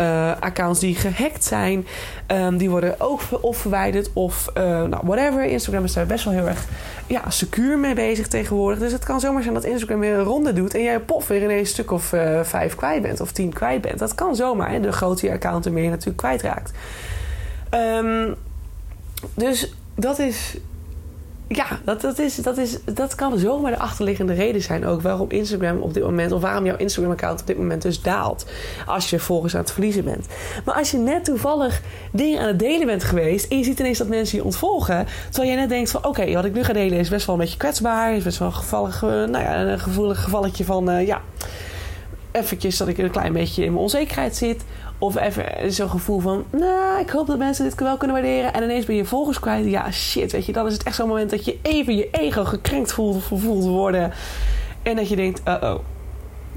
uh, 0.01 0.33
accounts 0.41 0.81
die 0.81 0.95
gehackt 0.95 1.45
zijn, 1.45 1.87
um, 2.27 2.57
die 2.57 2.71
worden 2.71 2.95
ook 3.01 3.21
of 3.41 3.57
verwijderd 3.57 4.11
of 4.13 4.51
uh, 4.57 4.63
nou, 4.65 5.01
whatever. 5.03 5.45
Instagram 5.45 5.85
is 5.85 5.93
daar 5.93 6.07
best 6.07 6.25
wel 6.25 6.35
heel 6.35 6.49
erg 6.49 6.65
ja, 7.07 7.31
secuur 7.31 7.79
mee 7.79 7.95
bezig 7.95 8.29
tegenwoordig. 8.29 8.79
Dus 8.79 8.93
het 8.93 9.05
kan 9.05 9.21
zomaar 9.21 9.43
zijn 9.43 9.55
dat 9.55 9.65
Instagram 9.65 10.01
weer 10.01 10.15
een 10.15 10.25
ronde 10.25 10.53
doet 10.53 10.75
en 10.75 10.83
jij 10.83 11.01
pof 11.01 11.29
weer 11.29 11.43
ineens 11.43 11.61
een 11.61 11.67
stuk 11.67 11.91
of 11.91 12.13
uh, 12.13 12.41
vijf 12.43 12.75
kwijt 12.75 13.03
bent 13.03 13.21
of 13.21 13.33
tien 13.33 13.53
kwijt 13.53 13.81
bent. 13.81 13.99
Dat 13.99 14.15
kan 14.15 14.37
zomaar. 14.37 14.73
En 14.73 14.83
de 14.83 14.93
grotere 14.93 15.33
account 15.33 15.65
er 15.65 15.73
meer 15.73 15.91
natuurlijk 15.91 16.17
kwijtraakt. 16.17 16.73
Um, 17.71 18.35
dus 19.35 19.75
dat 19.95 20.19
is 20.19 20.57
ja, 21.49 21.67
dat, 21.85 22.01
dat, 22.01 22.19
is, 22.19 22.37
dat, 22.37 22.59
is, 22.59 22.79
dat 22.85 23.15
kan 23.15 23.39
zomaar 23.39 23.71
de 23.71 23.79
achterliggende 23.79 24.33
reden 24.33 24.63
zijn 24.63 24.87
ook 24.87 25.03
waarom 25.03 25.31
Instagram 25.31 25.79
op 25.79 25.95
dit 25.95 26.03
moment, 26.03 26.33
of 26.33 26.41
waarom 26.41 26.65
jouw 26.65 26.77
Instagram-account 26.77 27.41
op 27.41 27.47
dit 27.47 27.59
moment 27.59 27.83
dus 27.83 28.03
daalt. 28.03 28.47
Als 28.87 29.11
je 29.11 29.19
volgens 29.19 29.55
aan 29.55 29.61
het 29.61 29.73
verliezen 29.73 30.05
bent. 30.05 30.27
Maar 30.65 30.75
als 30.75 30.91
je 30.91 30.99
net 30.99 31.25
toevallig 31.25 31.81
dingen 32.13 32.41
aan 32.41 32.47
het 32.47 32.59
delen 32.59 32.87
bent 32.87 33.05
geweest 33.05 33.51
en 33.51 33.59
je 33.59 33.65
ziet 33.65 33.79
ineens 33.79 33.99
dat 33.99 34.09
mensen 34.09 34.39
je 34.39 34.45
ontvolgen, 34.45 35.07
terwijl 35.31 35.53
jij 35.53 35.61
net 35.61 35.69
denkt 35.69 35.91
van 35.91 36.05
oké, 36.05 36.33
wat 36.33 36.45
ik 36.45 36.55
nu 36.55 36.65
ga 36.65 36.73
delen 36.73 36.99
is 36.99 37.09
best 37.09 37.27
wel 37.27 37.35
een 37.35 37.41
beetje 37.41 37.57
kwetsbaar, 37.57 38.15
is 38.15 38.23
best 38.23 38.39
wel 38.39 38.49
een, 38.49 38.55
gevallig, 38.55 39.01
nou 39.01 39.39
ja, 39.39 39.61
een 39.63 39.79
gevoelig 39.79 40.23
gevalletje 40.23 40.65
van 40.65 40.91
uh, 40.91 41.07
ja, 41.07 41.21
eventjes 42.33 42.77
dat 42.77 42.89
ik 42.89 42.99
een 42.99 43.11
klein 43.11 43.33
beetje 43.33 43.65
in 43.65 43.71
mijn 43.71 43.83
onzekerheid 43.83 44.37
zit. 44.37 44.65
Of 44.99 45.17
even 45.17 45.73
zo'n 45.73 45.91
gevoel 45.91 46.21
van, 46.21 46.45
nou, 46.51 47.01
ik 47.01 47.11
hoop 47.11 47.27
dat 47.27 47.39
mensen 47.39 47.65
dit 47.65 47.81
wel 47.81 47.97
kunnen 47.97 48.17
waarderen. 48.17 48.53
En 48.53 48.63
ineens 48.63 48.85
ben 48.85 48.97
je 48.97 49.05
volgers 49.05 49.41
kwijt. 49.41 49.67
Ja, 49.67 49.91
shit, 49.91 50.33
weet 50.33 50.47
je, 50.47 50.53
dan 50.53 50.67
is 50.67 50.73
het 50.73 50.83
echt 50.83 50.97
zo'n 50.97 51.09
moment 51.09 51.31
dat 51.31 51.45
je 51.45 51.59
even 51.63 51.97
je 51.97 52.09
ego 52.11 52.45
gekrenkt 52.45 52.93
voelt, 52.93 53.25
voelt 53.25 53.65
worden. 53.65 54.13
En 54.83 54.97
dat 54.97 55.09
je 55.09 55.17
denkt, 55.17 55.41
uh-oh, 55.49 55.79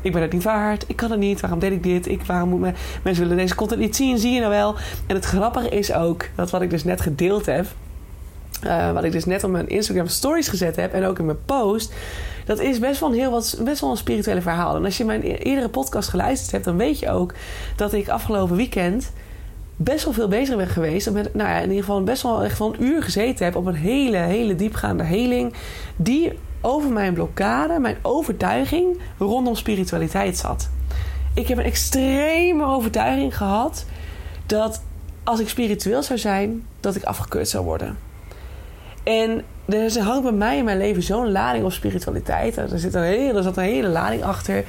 ik 0.01 0.11
ben 0.11 0.21
het 0.21 0.31
niet 0.31 0.43
waard, 0.43 0.83
ik 0.87 0.95
kan 0.95 1.11
het 1.11 1.19
niet, 1.19 1.39
waarom 1.39 1.59
deed 1.59 1.71
ik 1.71 1.83
dit? 1.83 2.07
Ik, 2.07 2.23
waarom 2.23 2.49
moet 2.49 2.59
me, 2.59 2.71
mensen 3.03 3.23
willen 3.23 3.37
deze 3.37 3.55
content 3.55 3.81
niet 3.81 3.95
zien, 3.95 4.17
zie 4.17 4.31
je 4.31 4.39
nou 4.39 4.51
wel? 4.51 4.75
En 5.07 5.15
het 5.15 5.25
grappige 5.25 5.69
is 5.69 5.93
ook, 5.93 6.25
dat 6.35 6.49
wat 6.49 6.61
ik 6.61 6.69
dus 6.69 6.83
net 6.83 7.01
gedeeld 7.01 7.45
heb... 7.45 7.65
Uh, 8.63 8.91
wat 8.91 9.03
ik 9.03 9.11
dus 9.11 9.25
net 9.25 9.43
op 9.43 9.51
mijn 9.51 9.69
Instagram 9.69 10.07
stories 10.07 10.47
gezet 10.47 10.75
heb 10.75 10.93
en 10.93 11.05
ook 11.05 11.19
in 11.19 11.25
mijn 11.25 11.45
post 11.45 11.93
dat 12.49 12.59
is 12.59 12.79
best 12.79 12.99
wel 12.99 13.09
een 13.09 13.15
heel 13.15 13.31
wat, 13.31 13.59
best 13.63 13.81
wel 13.81 13.89
een 13.89 13.97
spirituele 13.97 14.41
verhaal. 14.41 14.75
En 14.75 14.85
als 14.85 14.97
je 14.97 15.05
mijn 15.05 15.23
e-, 15.23 15.33
eerdere 15.33 15.69
podcast 15.69 16.09
geluisterd 16.09 16.51
hebt, 16.51 16.65
dan 16.65 16.77
weet 16.77 16.99
je 16.99 17.09
ook 17.09 17.33
dat 17.75 17.93
ik 17.93 18.09
afgelopen 18.09 18.55
weekend 18.55 19.11
best 19.75 20.03
wel 20.03 20.13
veel 20.13 20.27
bezig 20.27 20.55
ben 20.55 20.67
geweest. 20.67 21.11
Met, 21.11 21.33
nou 21.33 21.49
ja, 21.49 21.55
in 21.55 21.69
ieder 21.69 21.83
geval 21.83 22.03
best 22.03 22.23
wel 22.23 22.43
echt 22.43 22.57
van 22.57 22.73
een 22.73 22.83
uur 22.83 23.03
gezeten 23.03 23.45
heb 23.45 23.55
op 23.55 23.65
een 23.65 23.75
hele, 23.75 24.17
hele 24.17 24.55
diepgaande 24.55 25.03
heling. 25.03 25.53
Die 25.95 26.37
over 26.61 26.91
mijn 26.91 27.13
blokkade, 27.13 27.79
mijn 27.79 27.97
overtuiging 28.01 28.99
rondom 29.17 29.55
spiritualiteit 29.55 30.37
zat. 30.37 30.69
Ik 31.33 31.47
heb 31.47 31.57
een 31.57 31.63
extreme 31.63 32.65
overtuiging 32.65 33.37
gehad 33.37 33.85
dat 34.45 34.83
als 35.23 35.39
ik 35.39 35.49
spiritueel 35.49 36.03
zou 36.03 36.19
zijn, 36.19 36.65
dat 36.79 36.95
ik 36.95 37.03
afgekeurd 37.03 37.49
zou 37.49 37.65
worden. 37.65 37.97
En 39.03 39.43
er 39.73 40.01
hangt 40.01 40.23
bij 40.23 40.31
mij 40.31 40.57
in 40.57 40.63
mijn 40.63 40.77
leven 40.77 41.03
zo'n 41.03 41.31
lading 41.31 41.65
op 41.65 41.71
spiritualiteit. 41.71 42.57
Er, 42.57 42.79
zit 42.79 42.93
een 42.93 43.03
hele, 43.03 43.37
er 43.37 43.43
zat 43.43 43.57
een 43.57 43.63
hele 43.63 43.87
lading 43.87 44.23
achter. 44.23 44.63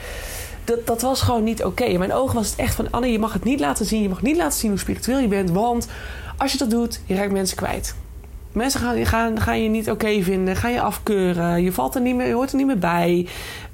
Dat, 0.64 0.87
dat 0.87 1.00
was 1.00 1.23
gewoon 1.23 1.45
niet 1.45 1.64
oké. 1.64 1.85
In 1.85 1.99
mijn 1.99 2.12
ogen 2.12 2.35
was 2.35 2.50
het 2.50 2.59
echt 2.59 2.75
van... 2.75 2.90
Anne, 2.90 3.12
je 3.12 3.19
mag 3.19 3.33
het 3.33 3.45
niet 3.45 3.61
laten 3.61 3.87
zien. 3.87 4.02
Je 4.02 4.09
mag 4.09 4.23
niet 4.23 4.37
laten 4.37 4.59
zien 4.59 4.71
hoe 4.71 4.78
spiritueel 4.78 5.19
je 5.19 5.28
bent. 5.28 5.50
Want 5.50 5.88
als 6.37 6.52
je 6.52 6.59
dat 6.59 6.71
doet, 6.71 7.00
je 7.07 7.28
mensen 7.30 7.57
kwijt. 7.57 7.95
Mensen 8.52 8.80
gaan, 8.80 9.07
gaan, 9.07 9.40
gaan 9.40 9.62
je 9.62 9.69
niet 9.69 9.90
oké 9.90 10.23
vinden. 10.23 10.57
Gaan 10.57 10.73
je 10.73 10.80
afkeuren. 10.80 11.62
Je, 11.62 11.73
valt 11.73 11.95
er 11.95 12.00
niet 12.00 12.16
meer, 12.16 12.26
je 12.26 12.35
hoort 12.35 12.50
er 12.50 12.57
niet 12.57 12.66
meer 12.66 12.78
bij. 12.78 13.28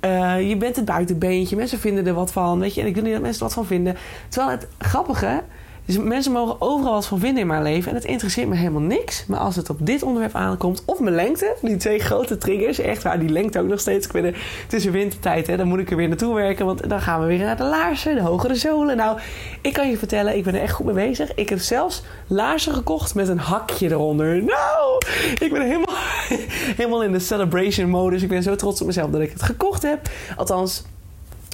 Uh, 0.04 0.48
je 0.48 0.56
bent 0.56 0.76
het 0.76 0.84
buitenbeentje. 0.84 1.56
Mensen 1.56 1.78
vinden 1.78 2.06
er 2.06 2.14
wat 2.14 2.32
van. 2.32 2.58
Weet 2.58 2.74
je, 2.74 2.80
en 2.80 2.86
ik 2.86 2.94
wil 2.94 3.02
niet 3.02 3.12
dat 3.12 3.22
mensen 3.22 3.40
er 3.40 3.46
wat 3.46 3.56
van 3.56 3.66
vinden. 3.66 3.96
Terwijl 4.28 4.56
het 4.56 4.66
grappige 4.78 5.42
Dus 5.86 5.98
mensen 5.98 6.32
mogen 6.32 6.60
overal 6.60 6.92
wat 6.92 7.06
van 7.06 7.18
vinden 7.18 7.40
in 7.40 7.46
mijn 7.46 7.62
leven. 7.62 7.90
En 7.90 7.96
het 7.96 8.04
interesseert 8.04 8.48
me 8.48 8.54
helemaal 8.54 8.80
niks. 8.80 9.26
Maar 9.26 9.38
als 9.38 9.56
het 9.56 9.70
op 9.70 9.86
dit 9.86 10.02
onderwerp 10.02 10.34
aankomt, 10.34 10.82
of 10.84 11.00
mijn 11.00 11.14
lengte, 11.14 11.54
die 11.62 11.76
twee 11.76 11.98
grote 11.98 12.38
triggers, 12.38 12.78
echt 12.78 13.02
waar, 13.02 13.18
die 13.18 13.28
lengte 13.28 13.60
ook 13.60 13.66
nog 13.66 13.80
steeds. 13.80 14.06
Ik 14.06 14.12
ben 14.12 14.34
weer 14.68 14.92
wintertijd, 14.92 15.46
hè, 15.46 15.56
dan 15.56 15.68
moet 15.68 15.78
ik 15.78 15.90
er 15.90 15.96
weer 15.96 16.08
naartoe 16.08 16.34
werken. 16.34 16.66
Want 16.66 16.88
dan 16.88 17.00
gaan 17.00 17.20
we 17.20 17.26
weer 17.26 17.38
naar 17.38 17.56
de 17.56 17.64
laarzen, 17.64 18.14
de 18.14 18.20
hogere 18.20 18.54
zolen. 18.54 18.96
Nou, 18.96 19.18
ik 19.60 19.72
kan 19.72 19.90
je 19.90 19.98
vertellen, 19.98 20.36
ik 20.36 20.44
ben 20.44 20.54
er 20.54 20.60
echt 20.60 20.72
goed 20.72 20.86
mee 20.86 21.08
bezig. 21.08 21.34
Ik 21.34 21.48
heb 21.48 21.58
zelfs 21.58 22.02
laarzen 22.26 22.74
gekocht 22.74 23.14
met 23.14 23.28
een 23.28 23.38
hakje 23.38 23.90
eronder. 23.90 24.42
Nou, 24.42 25.02
ik 25.40 25.52
ben 25.52 25.62
helemaal, 25.62 25.94
helemaal 26.76 27.02
in 27.02 27.12
de 27.12 27.18
celebration 27.18 27.88
modus. 27.88 28.22
Ik 28.22 28.28
ben 28.28 28.42
zo 28.42 28.56
trots 28.56 28.80
op 28.80 28.86
mezelf 28.86 29.10
dat 29.10 29.20
ik 29.20 29.32
het 29.32 29.42
gekocht 29.42 29.82
heb. 29.82 30.08
Althans, 30.36 30.82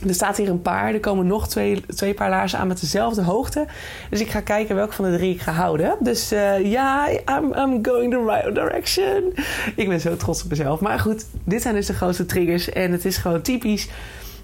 er 0.09 0.15
staat 0.15 0.37
hier 0.37 0.49
een 0.49 0.63
paar. 0.63 0.95
Er 0.95 1.01
komen 1.01 1.27
nog 1.27 1.49
twee, 1.49 1.81
twee 1.87 2.15
paar 2.15 2.31
laarzen 2.31 2.59
aan 2.59 2.67
met 2.67 2.81
dezelfde 2.81 3.23
hoogte. 3.23 3.67
Dus 4.11 4.21
ik 4.21 4.31
ga 4.31 4.41
kijken 4.41 4.75
welke 4.75 4.95
van 4.95 5.11
de 5.11 5.17
drie 5.17 5.35
ik 5.35 5.41
ga 5.41 5.53
houden. 5.53 5.97
Dus 6.01 6.33
uh, 6.33 6.71
ja, 6.71 7.09
I'm, 7.09 7.53
I'm 7.55 7.85
going 7.85 8.11
the 8.11 8.25
right 8.27 8.55
direction. 8.55 9.33
Ik 9.77 9.89
ben 9.89 10.01
zo 10.01 10.17
trots 10.17 10.43
op 10.43 10.51
mezelf. 10.51 10.81
Maar 10.81 10.99
goed, 10.99 11.27
dit 11.45 11.63
zijn 11.63 11.75
dus 11.75 11.87
de 11.87 11.95
grootste 11.95 12.27
triggers. 12.27 12.69
En 12.69 12.93
het 12.93 13.05
is 13.05 13.17
gewoon 13.17 13.43
typisch 13.43 13.89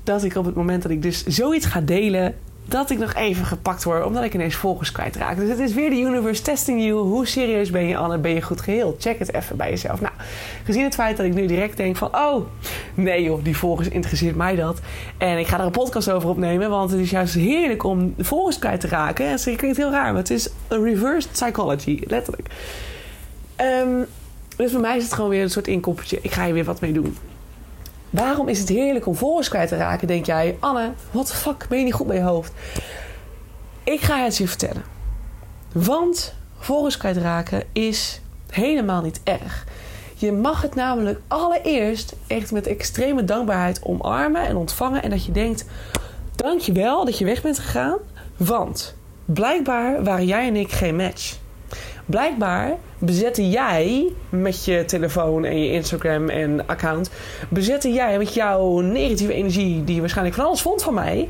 dat 0.05 0.25
ik 0.25 0.37
op 0.37 0.45
het 0.45 0.55
moment 0.55 0.83
dat 0.83 0.91
ik 0.91 1.03
dus 1.03 1.27
zoiets 1.27 1.67
ga 1.67 1.81
delen 1.81 2.35
dat 2.69 2.91
ik 2.91 2.99
nog 2.99 3.15
even 3.15 3.45
gepakt 3.45 3.85
word 3.85 4.05
omdat 4.05 4.25
ik 4.25 4.35
ineens 4.35 4.55
volgers 4.55 4.93
kwijtraak. 4.93 5.37
Dus 5.37 5.49
het 5.49 5.59
is 5.59 5.75
weer 5.75 5.91
de 5.91 5.97
universe 5.97 6.43
testing 6.43 6.83
you. 6.83 6.99
Hoe 6.99 7.27
serieus 7.27 7.71
ben 7.71 7.87
je, 7.87 7.97
Anne? 7.97 8.19
Ben 8.19 8.35
je 8.35 8.43
goed 8.43 8.61
geheeld? 8.61 9.03
Check 9.03 9.19
het 9.19 9.35
even 9.35 9.57
bij 9.57 9.71
jezelf. 9.71 10.01
Nou, 10.01 10.13
gezien 10.65 10.85
het 10.85 10.95
feit 10.95 11.17
dat 11.17 11.27
ik 11.27 11.35
nu 11.35 11.47
direct 11.47 11.77
denk 11.77 11.97
van... 11.97 12.17
oh, 12.17 12.47
nee 12.95 13.23
joh, 13.23 13.45
die 13.45 13.57
volgers 13.57 13.89
interesseert 13.89 14.37
mij 14.37 14.57
dat. 14.57 14.81
En 15.19 15.39
ik 15.39 15.47
ga 15.47 15.59
er 15.59 15.65
een 15.65 15.71
podcast 15.71 16.11
over 16.11 16.29
opnemen... 16.29 16.71
want 16.71 16.91
het 16.91 17.01
is 17.01 17.11
juist 17.11 17.35
heerlijk 17.35 17.85
om 17.85 18.15
volgers 18.19 18.59
kwijt 18.59 18.81
te 18.81 18.89
raken. 18.89 19.25
En 19.25 19.31
het 19.31 19.57
klinkt 19.57 19.77
heel 19.77 19.91
raar, 19.91 20.13
maar 20.13 20.23
het 20.23 20.31
is 20.31 20.49
een 20.69 20.83
reverse 20.83 21.29
psychology, 21.29 22.01
letterlijk. 22.07 22.49
Um, 23.61 24.07
dus 24.57 24.73
voor 24.73 24.81
mij 24.81 24.97
is 24.97 25.03
het 25.03 25.13
gewoon 25.13 25.31
weer 25.31 25.43
een 25.43 25.51
soort 25.51 25.69
inkoppertje. 25.69 26.19
Ik 26.23 26.33
ga 26.33 26.45
hier 26.45 26.55
weer 26.55 26.65
wat 26.65 26.81
mee 26.81 26.93
doen. 26.93 27.17
Waarom 28.11 28.49
is 28.49 28.59
het 28.59 28.69
heerlijk 28.69 29.07
om 29.07 29.15
volgers 29.15 29.49
kwijt 29.49 29.69
te 29.69 29.77
raken, 29.77 30.07
denk 30.07 30.27
jij? 30.27 30.57
Anne, 30.61 30.93
wat 31.11 31.27
de 31.27 31.35
fuck, 31.35 31.67
ben 31.69 31.79
je 31.79 31.85
niet 31.85 31.95
goed 31.95 32.07
bij 32.07 32.17
je 32.17 32.23
hoofd? 32.23 32.53
Ik 33.85 34.01
ga 34.01 34.23
het 34.25 34.37
je 34.37 34.49
vertellen. 34.49 34.83
Want 35.73 36.35
volgers 36.59 36.97
kwijtraken 36.97 37.63
is 37.73 38.21
helemaal 38.51 39.03
niet 39.03 39.21
erg. 39.25 39.67
Je 40.15 40.33
mag 40.33 40.63
het 40.63 40.75
namelijk 40.75 41.21
allereerst 41.29 42.17
echt 42.27 42.53
met 42.53 42.67
extreme 42.67 43.25
dankbaarheid 43.25 43.83
omarmen 43.83 44.47
en 44.47 44.57
ontvangen. 44.57 45.03
En 45.03 45.11
dat 45.11 45.25
je 45.25 45.33
denkt, 45.33 45.65
dankjewel 46.35 47.05
dat 47.05 47.19
je 47.19 47.25
weg 47.25 47.43
bent 47.43 47.59
gegaan. 47.59 47.99
Want 48.37 48.95
blijkbaar 49.25 50.05
waren 50.05 50.27
jij 50.27 50.47
en 50.47 50.57
ik 50.57 50.73
geen 50.73 50.97
match. 50.97 51.37
Blijkbaar 52.07 52.77
bezette 52.99 53.49
jij 53.49 54.13
met 54.29 54.65
je 54.65 54.85
telefoon 54.85 55.45
en 55.45 55.61
je 55.63 55.73
Instagram 55.73 56.29
en 56.29 56.67
account, 56.67 57.11
bezette 57.49 57.93
jij 57.93 58.19
met 58.19 58.35
jouw 58.35 58.81
negatieve 58.81 59.33
energie, 59.33 59.85
die 59.85 59.95
je 59.95 60.01
waarschijnlijk 60.01 60.37
van 60.37 60.47
alles 60.47 60.63
vond 60.63 60.83
van 60.83 60.95
mij, 60.95 61.29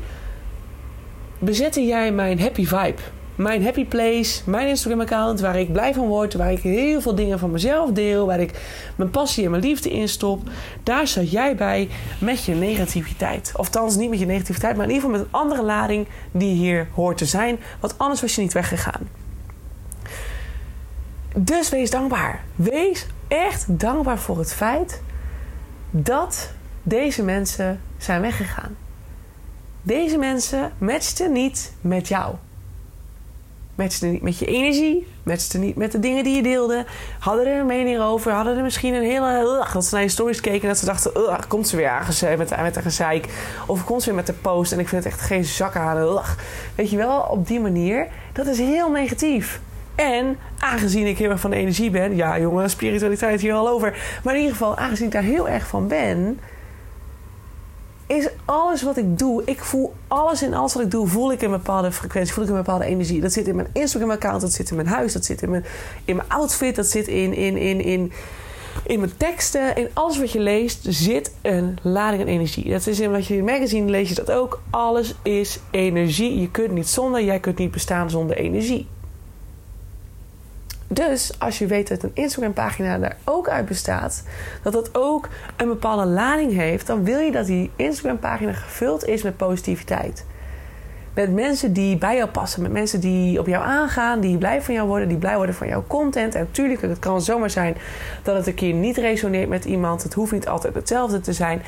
bezette 1.39 1.85
jij 1.85 2.11
mijn 2.11 2.39
happy 2.39 2.65
vibe. 2.65 3.01
Mijn 3.35 3.63
happy 3.63 3.85
place, 3.85 4.41
mijn 4.45 4.67
Instagram 4.67 5.01
account, 5.01 5.39
waar 5.39 5.59
ik 5.59 5.71
blij 5.71 5.93
van 5.93 6.07
word, 6.07 6.33
waar 6.33 6.51
ik 6.51 6.59
heel 6.59 7.01
veel 7.01 7.15
dingen 7.15 7.39
van 7.39 7.51
mezelf 7.51 7.91
deel, 7.91 8.25
waar 8.25 8.39
ik 8.39 8.59
mijn 8.95 9.09
passie 9.09 9.45
en 9.45 9.51
mijn 9.51 9.63
liefde 9.63 9.91
in 9.91 10.09
stop. 10.09 10.41
Daar 10.83 11.07
zat 11.07 11.31
jij 11.31 11.55
bij 11.55 11.89
met 12.19 12.43
je 12.43 12.53
negativiteit. 12.53 13.51
Of 13.55 13.69
thans 13.69 13.95
niet 13.95 14.09
met 14.09 14.19
je 14.19 14.25
negativiteit, 14.25 14.75
maar 14.75 14.85
in 14.85 14.91
ieder 14.91 15.09
geval 15.09 15.19
met 15.19 15.27
een 15.27 15.39
andere 15.39 15.63
lading 15.63 16.07
die 16.31 16.55
hier 16.55 16.87
hoort 16.93 17.17
te 17.17 17.25
zijn. 17.25 17.59
Want 17.79 17.97
anders 17.97 18.21
was 18.21 18.35
je 18.35 18.41
niet 18.41 18.53
weggegaan. 18.53 19.07
Dus 21.41 21.69
wees 21.69 21.89
dankbaar. 21.89 22.43
Wees 22.55 23.07
echt 23.27 23.79
dankbaar 23.79 24.19
voor 24.19 24.37
het 24.37 24.53
feit 24.53 25.01
dat 25.89 26.51
deze 26.83 27.23
mensen 27.23 27.81
zijn 27.97 28.21
weggegaan. 28.21 28.77
Deze 29.81 30.17
mensen 30.17 30.71
matchten 30.77 31.31
niet 31.31 31.73
met 31.81 32.07
jou. 32.07 32.35
Matchten 33.75 34.11
niet 34.11 34.21
met 34.21 34.37
je 34.37 34.45
energie. 34.45 35.07
Matchten 35.23 35.59
niet 35.59 35.75
met 35.75 35.91
de 35.91 35.99
dingen 35.99 36.23
die 36.23 36.35
je 36.35 36.43
deelde. 36.43 36.85
Hadden 37.19 37.47
er 37.47 37.59
een 37.59 37.65
mening 37.65 37.99
over. 37.99 38.31
Hadden 38.31 38.57
er 38.57 38.63
misschien 38.63 38.93
een 38.93 39.03
hele... 39.03 39.67
dat 39.73 39.85
ze 39.85 39.93
naar 39.93 40.03
je 40.03 40.09
stories 40.09 40.41
keken 40.41 40.61
en 40.61 40.67
dat 40.67 40.77
ze 40.77 40.85
dachten... 40.85 41.17
Ugh, 41.17 41.39
komt 41.47 41.67
ze 41.67 41.75
weer 41.75 41.89
aangezeik 41.89 42.37
met, 42.37 42.61
met 42.61 42.75
een 42.75 42.81
gezeik. 42.81 43.27
Of 43.67 43.83
komt 43.83 44.01
ze 44.01 44.07
weer 44.07 44.17
met 44.17 44.27
de 44.27 44.33
post 44.33 44.71
en 44.71 44.79
ik 44.79 44.87
vind 44.87 45.03
het 45.03 45.13
echt 45.13 45.21
geen 45.21 45.45
zak 45.45 45.75
aan. 45.75 46.21
Weet 46.75 46.89
je 46.89 46.97
wel, 46.97 47.19
op 47.19 47.47
die 47.47 47.59
manier. 47.59 48.07
Dat 48.33 48.45
is 48.45 48.57
heel 48.57 48.91
negatief. 48.91 49.61
En 49.99 50.37
aangezien 50.59 51.07
ik 51.07 51.17
heel 51.17 51.29
erg 51.29 51.39
van 51.39 51.51
energie 51.51 51.89
ben, 51.89 52.15
ja 52.15 52.39
jongen, 52.39 52.69
spiritualiteit 52.69 53.41
hier 53.41 53.53
al 53.53 53.69
over. 53.69 54.19
Maar 54.23 54.33
in 54.33 54.39
ieder 54.39 54.55
geval, 54.55 54.77
aangezien 54.77 55.05
ik 55.05 55.11
daar 55.11 55.21
heel 55.21 55.49
erg 55.49 55.67
van 55.67 55.87
ben, 55.87 56.39
is 58.07 58.29
alles 58.45 58.81
wat 58.81 58.97
ik 58.97 59.19
doe, 59.19 59.41
ik 59.45 59.59
voel 59.59 59.93
alles 60.07 60.43
in 60.43 60.53
alles 60.53 60.73
wat 60.73 60.83
ik 60.83 60.91
doe, 60.91 61.07
voel 61.07 61.31
ik 61.31 61.41
een 61.41 61.51
bepaalde 61.51 61.91
frequentie, 61.91 62.33
voel 62.33 62.43
ik 62.43 62.49
een 62.49 62.55
bepaalde 62.55 62.85
energie. 62.85 63.21
Dat 63.21 63.33
zit 63.33 63.47
in 63.47 63.55
mijn 63.55 63.67
Instagram-account, 63.73 64.41
dat 64.41 64.51
zit 64.51 64.69
in 64.69 64.75
mijn 64.75 64.87
huis, 64.87 65.13
dat 65.13 65.25
zit 65.25 65.41
in 65.41 65.49
mijn, 65.49 65.65
in 66.05 66.15
mijn 66.15 66.29
outfit, 66.29 66.75
dat 66.75 66.87
zit 66.87 67.07
in, 67.07 67.33
in, 67.33 67.57
in, 67.57 67.81
in, 67.81 68.11
in 68.83 68.99
mijn 68.99 69.17
teksten. 69.17 69.75
In 69.75 69.89
alles 69.93 70.19
wat 70.19 70.31
je 70.31 70.39
leest 70.39 70.85
zit 70.89 71.31
een 71.41 71.77
lading 71.81 72.21
aan 72.21 72.27
energie. 72.27 72.69
Dat 72.69 72.87
is 72.87 72.99
in 72.99 73.11
wat 73.11 73.25
je 73.27 73.35
in 73.35 73.43
magazine 73.43 73.89
lees 73.89 74.09
je 74.09 74.15
dat 74.15 74.31
ook. 74.31 74.61
Alles 74.69 75.15
is 75.23 75.59
energie. 75.71 76.39
Je 76.39 76.51
kunt 76.51 76.71
niet 76.71 76.87
zonder, 76.87 77.23
jij 77.23 77.39
kunt 77.39 77.57
niet 77.57 77.71
bestaan 77.71 78.09
zonder 78.09 78.37
energie. 78.37 78.87
Dus 80.91 81.39
als 81.39 81.57
je 81.57 81.65
weet 81.65 81.87
dat 81.87 82.03
een 82.03 82.11
Instagram-pagina 82.13 82.97
daar 82.97 83.17
ook 83.23 83.49
uit 83.49 83.65
bestaat, 83.65 84.23
dat 84.63 84.73
dat 84.73 84.89
ook 84.95 85.29
een 85.57 85.67
bepaalde 85.67 86.05
lading 86.05 86.53
heeft, 86.53 86.87
dan 86.87 87.03
wil 87.03 87.19
je 87.19 87.31
dat 87.31 87.45
die 87.45 87.71
Instagram-pagina 87.75 88.53
gevuld 88.53 89.05
is 89.05 89.23
met 89.23 89.37
positiviteit. 89.37 90.25
Met 91.13 91.33
mensen 91.33 91.73
die 91.73 91.97
bij 91.97 92.15
jou 92.15 92.29
passen, 92.29 92.61
met 92.61 92.71
mensen 92.71 92.99
die 92.99 93.39
op 93.39 93.47
jou 93.47 93.65
aangaan, 93.65 94.19
die 94.19 94.37
blij 94.37 94.61
van 94.61 94.73
jou 94.73 94.87
worden, 94.87 95.07
die 95.07 95.17
blij 95.17 95.35
worden 95.35 95.55
van 95.55 95.67
jouw 95.67 95.83
content. 95.87 96.35
En 96.35 96.41
natuurlijk, 96.41 96.81
het 96.81 96.99
kan 96.99 97.21
zomaar 97.21 97.49
zijn 97.49 97.77
dat 98.23 98.35
het 98.35 98.47
een 98.47 98.53
keer 98.53 98.73
niet 98.73 98.97
resoneert 98.97 99.49
met 99.49 99.65
iemand. 99.65 100.03
Het 100.03 100.13
hoeft 100.13 100.31
niet 100.31 100.47
altijd 100.47 100.75
hetzelfde 100.75 101.19
te 101.19 101.33
zijn. 101.33 101.61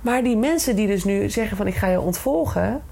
Maar 0.00 0.22
die 0.22 0.36
mensen 0.36 0.76
die 0.76 0.86
dus 0.86 1.04
nu 1.04 1.30
zeggen 1.30 1.56
van 1.56 1.66
ik 1.66 1.74
ga 1.74 1.86
je 1.86 2.00
ontvolgen, 2.00 2.82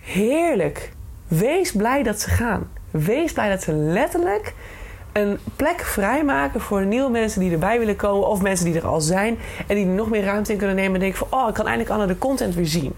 heerlijk. 0.00 0.92
Wees 1.28 1.72
blij 1.72 2.02
dat 2.02 2.20
ze 2.20 2.30
gaan. 2.30 2.70
Wees 3.02 3.32
blij 3.32 3.48
dat 3.48 3.62
ze 3.62 3.72
letterlijk 3.72 4.54
een 5.12 5.38
plek 5.56 5.80
vrijmaken 5.80 6.60
voor 6.60 6.86
nieuwe 6.86 7.10
mensen 7.10 7.40
die 7.40 7.52
erbij 7.52 7.78
willen 7.78 7.96
komen. 7.96 8.28
Of 8.28 8.42
mensen 8.42 8.64
die 8.66 8.74
er 8.74 8.86
al 8.86 9.00
zijn. 9.00 9.38
En 9.66 9.74
die 9.74 9.86
nog 9.86 10.10
meer 10.10 10.24
ruimte 10.24 10.52
in 10.52 10.58
kunnen 10.58 10.76
nemen. 10.76 10.94
En 10.94 11.00
denken 11.00 11.18
van, 11.18 11.40
oh, 11.40 11.48
ik 11.48 11.54
kan 11.54 11.66
eindelijk 11.66 11.94
Anne 11.94 12.06
de 12.06 12.18
content 12.18 12.54
weer 12.54 12.66
zien. 12.66 12.92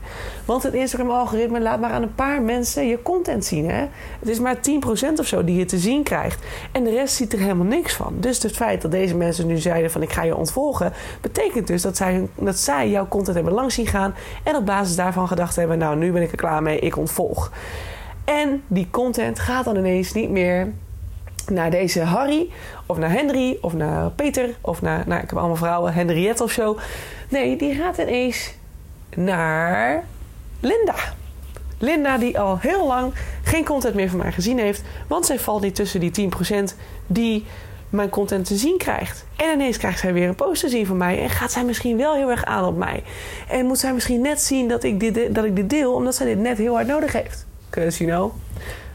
Want 0.45 0.63
het 0.63 0.75
Instagram-algoritme 0.75 1.61
laat 1.61 1.81
maar 1.81 1.91
aan 1.91 2.03
een 2.03 2.15
paar 2.15 2.43
mensen 2.43 2.87
je 2.87 3.03
content 3.03 3.45
zien. 3.45 3.71
Hè? 3.71 3.87
Het 4.19 4.29
is 4.29 4.39
maar 4.39 4.57
10% 4.57 4.61
of 5.19 5.27
zo 5.27 5.45
die 5.45 5.57
je 5.57 5.65
te 5.65 5.79
zien 5.79 6.03
krijgt. 6.03 6.45
En 6.73 6.85
de 6.85 6.91
rest 6.91 7.15
ziet 7.15 7.33
er 7.33 7.39
helemaal 7.39 7.67
niks 7.67 7.95
van. 7.95 8.15
Dus 8.21 8.43
het 8.43 8.57
feit 8.57 8.83
dat 8.83 8.91
deze 8.91 9.17
mensen 9.17 9.47
nu 9.47 9.59
zeiden 9.59 9.91
van, 9.91 10.03
ik 10.03 10.13
ga 10.13 10.23
je 10.23 10.37
ontvolgen. 10.37 10.93
Betekent 11.21 11.67
dus 11.67 11.83
dat 11.83 11.97
zij, 11.97 12.29
dat 12.35 12.59
zij 12.59 12.91
jouw 12.91 13.09
content 13.09 13.37
hebben 13.37 13.55
langs 13.55 13.75
zien 13.75 13.87
gaan. 13.87 14.15
En 14.43 14.57
op 14.57 14.67
basis 14.67 14.97
daarvan 14.97 15.29
gedacht 15.29 15.57
hebben, 15.57 15.79
nou, 15.79 15.97
nu 15.97 16.13
ben 16.13 16.23
ik 16.23 16.31
er 16.31 16.37
klaar 16.37 16.63
mee, 16.63 16.79
ik 16.79 16.97
ontvolg. 16.97 17.51
En 18.27 18.63
die 18.67 18.89
content 18.91 19.39
gaat 19.39 19.65
dan 19.65 19.77
ineens 19.77 20.13
niet 20.13 20.31
meer 20.31 20.73
naar 21.51 21.71
deze 21.71 22.01
Harry, 22.01 22.51
of 22.87 22.99
naar 22.99 23.11
Henry, 23.11 23.59
of 23.61 23.73
naar 23.73 24.11
Peter, 24.11 24.55
of 24.61 24.83
naar, 24.83 25.05
nou, 25.07 25.23
ik 25.23 25.29
heb 25.29 25.39
allemaal 25.39 25.57
vrouwen, 25.57 25.93
Henriette 25.93 26.43
of 26.43 26.51
zo. 26.51 26.79
Nee, 27.29 27.57
die 27.57 27.75
gaat 27.75 27.99
ineens 27.99 28.55
naar 29.15 30.05
Linda. 30.61 30.95
Linda, 31.79 32.19
die 32.19 32.39
al 32.39 32.59
heel 32.59 32.87
lang 32.87 33.13
geen 33.43 33.65
content 33.65 33.95
meer 33.95 34.09
van 34.11 34.19
mij 34.19 34.33
gezien 34.33 34.59
heeft, 34.59 34.83
want 35.07 35.27
zij 35.27 35.39
valt 35.39 35.63
niet 35.63 35.75
tussen 35.75 36.01
die 36.01 36.31
10% 36.71 36.77
die 37.07 37.45
mijn 37.91 38.09
content 38.09 38.47
te 38.47 38.57
zien 38.57 38.79
krijgt. 38.79 39.25
En 39.37 39.53
ineens 39.53 39.77
krijgt 39.77 39.99
zij 39.99 40.13
weer 40.13 40.29
een 40.29 40.35
post 40.35 40.61
te 40.61 40.69
zien 40.69 40.87
van 40.87 40.97
mij 40.97 41.23
en 41.23 41.31
gaat 41.31 41.53
zij 41.53 41.65
misschien 41.65 41.97
wel 41.97 42.15
heel 42.15 42.31
erg 42.31 42.45
aan 42.45 42.65
op 42.65 42.77
mij. 42.77 43.03
En 43.49 43.67
moet 43.67 43.79
zij 43.79 43.93
misschien 43.93 44.21
net 44.21 44.43
zien 44.43 44.69
dat 44.69 44.83
ik 44.85 45.01
dit, 45.01 45.35
dat 45.35 45.45
ik 45.45 45.57
dit 45.57 45.71
deel, 45.71 45.93
omdat 45.95 46.15
zij 46.15 46.27
dit 46.27 46.39
net 46.39 46.59
heel 46.59 46.75
hard 46.75 46.87
nodig 46.87 47.13
heeft. 47.13 47.47
You 47.77 48.11
know, 48.11 48.33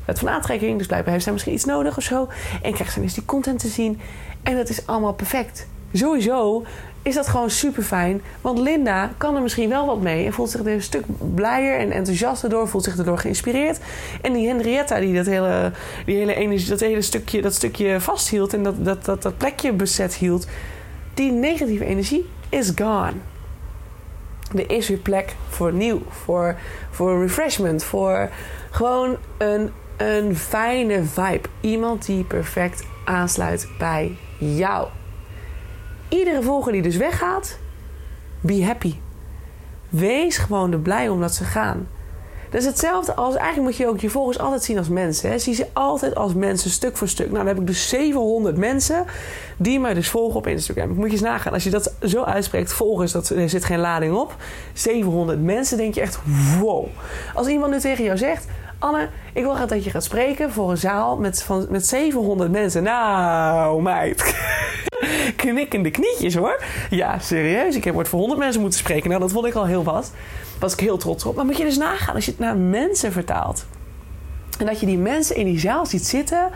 het 0.05 0.19
van 0.19 0.29
aantrekking. 0.29 0.77
Dus 0.77 0.87
blijkbaar 0.87 1.11
heeft 1.11 1.23
zij 1.23 1.33
misschien 1.33 1.53
iets 1.53 1.65
nodig 1.65 1.97
of 1.97 2.03
zo. 2.03 2.27
En 2.61 2.73
krijgt 2.73 2.93
zij 2.93 3.01
dus 3.01 3.13
die 3.13 3.25
content 3.25 3.59
te 3.59 3.67
zien. 3.67 3.99
En 4.43 4.55
dat 4.55 4.69
is 4.69 4.87
allemaal 4.87 5.13
perfect. 5.13 5.67
Sowieso 5.93 6.63
is 7.01 7.15
dat 7.15 7.27
gewoon 7.27 7.49
super 7.49 7.83
fijn. 7.83 8.21
Want 8.41 8.59
Linda 8.59 9.11
kan 9.17 9.35
er 9.35 9.41
misschien 9.41 9.69
wel 9.69 9.85
wat 9.85 10.01
mee. 10.01 10.25
En 10.25 10.33
voelt 10.33 10.49
zich 10.49 10.59
er 10.59 10.67
een 10.67 10.81
stuk 10.81 11.03
blijer 11.35 11.77
en 11.79 11.91
enthousiaster 11.91 12.49
door. 12.49 12.67
Voelt 12.67 12.83
zich 12.83 12.97
erdoor 12.97 13.17
geïnspireerd. 13.17 13.79
En 14.21 14.33
die 14.33 14.47
Henrietta 14.47 14.99
die 14.99 15.15
dat 15.15 15.25
hele, 15.25 15.71
die 16.05 16.15
hele 16.15 16.35
energie, 16.35 16.69
dat 16.69 16.79
hele 16.79 17.01
stukje, 17.01 17.41
dat 17.41 17.53
stukje 17.53 17.99
vasthield. 17.99 18.53
En 18.53 18.63
dat, 18.63 18.85
dat, 18.85 19.05
dat, 19.05 19.21
dat 19.21 19.37
plekje 19.37 19.73
bezet 19.73 20.13
hield. 20.13 20.47
Die 21.13 21.31
negatieve 21.31 21.85
energie 21.85 22.29
is 22.49 22.71
gone 22.75 23.13
er 24.57 24.71
is 24.71 24.87
weer 24.87 24.97
plek 24.97 25.35
voor 25.49 25.73
nieuw, 25.73 26.01
voor, 26.09 26.55
voor 26.89 27.21
refreshment, 27.21 27.83
voor 27.83 28.29
gewoon 28.71 29.17
een, 29.37 29.71
een 29.97 30.35
fijne 30.35 31.03
vibe. 31.03 31.49
Iemand 31.61 32.05
die 32.05 32.23
perfect 32.23 32.83
aansluit 33.05 33.67
bij 33.77 34.17
jou. 34.37 34.87
Iedere 36.09 36.41
volger 36.41 36.71
die 36.71 36.81
dus 36.81 36.97
weggaat, 36.97 37.57
be 38.39 38.65
happy. 38.65 38.95
Wees 39.89 40.37
gewoon 40.37 40.81
blij 40.81 41.09
omdat 41.09 41.33
ze 41.33 41.43
gaan. 41.43 41.87
Dat 42.51 42.61
is 42.61 42.67
hetzelfde 42.67 43.13
als, 43.13 43.35
eigenlijk 43.35 43.67
moet 43.67 43.77
je 43.77 43.87
ook 43.87 43.99
je 43.99 44.09
volgers 44.09 44.39
altijd 44.39 44.63
zien 44.63 44.77
als 44.77 44.89
mensen. 44.89 45.29
Hè? 45.29 45.39
Zie 45.39 45.53
ze 45.53 45.67
altijd 45.73 46.15
als 46.15 46.33
mensen, 46.33 46.69
stuk 46.69 46.97
voor 46.97 47.07
stuk. 47.07 47.25
Nou, 47.25 47.37
dan 47.37 47.47
heb 47.47 47.59
ik 47.59 47.67
dus 47.67 47.89
700 47.89 48.57
mensen 48.57 49.05
die 49.57 49.79
mij 49.79 49.93
dus 49.93 50.09
volgen 50.09 50.35
op 50.35 50.47
Instagram. 50.47 50.89
Ik 50.89 50.95
moet 50.95 51.05
je 51.05 51.11
eens 51.11 51.21
nagaan, 51.21 51.53
als 51.53 51.63
je 51.63 51.69
dat 51.69 51.93
zo 52.01 52.23
uitspreekt, 52.23 52.73
volgers, 52.73 53.11
dat, 53.11 53.29
er 53.29 53.49
zit 53.49 53.65
geen 53.65 53.79
lading 53.79 54.13
op. 54.13 54.35
700 54.73 55.43
mensen, 55.43 55.77
denk 55.77 55.93
je 55.93 56.01
echt, 56.01 56.19
wow. 56.59 56.87
Als 57.33 57.47
iemand 57.47 57.71
nu 57.71 57.79
tegen 57.79 58.03
jou 58.03 58.17
zegt, 58.17 58.45
Anne, 58.81 59.09
ik 59.33 59.43
wil 59.43 59.53
graag 59.53 59.67
dat 59.67 59.83
je 59.83 59.89
gaat 59.89 60.03
spreken 60.03 60.51
voor 60.51 60.71
een 60.71 60.77
zaal 60.77 61.17
met, 61.17 61.43
van, 61.43 61.67
met 61.69 61.85
700 61.87 62.51
mensen. 62.51 62.83
Nou, 62.83 63.81
meid. 63.81 64.35
Knikkende 65.35 65.91
knietjes 65.91 66.35
hoor. 66.35 66.63
Ja, 66.89 67.19
serieus. 67.19 67.75
Ik 67.75 67.83
heb 67.83 67.95
ooit 67.95 68.07
voor 68.07 68.19
100 68.19 68.39
mensen 68.39 68.61
moeten 68.61 68.79
spreken. 68.79 69.09
Nou, 69.09 69.21
dat 69.21 69.31
vond 69.31 69.45
ik 69.45 69.53
al 69.53 69.65
heel 69.65 69.83
wat. 69.83 70.11
Was 70.59 70.73
ik 70.73 70.79
heel 70.79 70.97
trots 70.97 71.25
op. 71.25 71.35
Maar 71.35 71.45
moet 71.45 71.57
je 71.57 71.63
dus 71.63 71.77
nagaan 71.77 72.15
als 72.15 72.25
je 72.25 72.31
het 72.31 72.39
naar 72.39 72.57
mensen 72.57 73.11
vertaalt. 73.11 73.65
En 74.59 74.65
dat 74.65 74.79
je 74.79 74.85
die 74.85 74.97
mensen 74.97 75.35
in 75.35 75.45
die 75.45 75.59
zaal 75.59 75.85
ziet 75.85 76.05
zitten. 76.05 76.49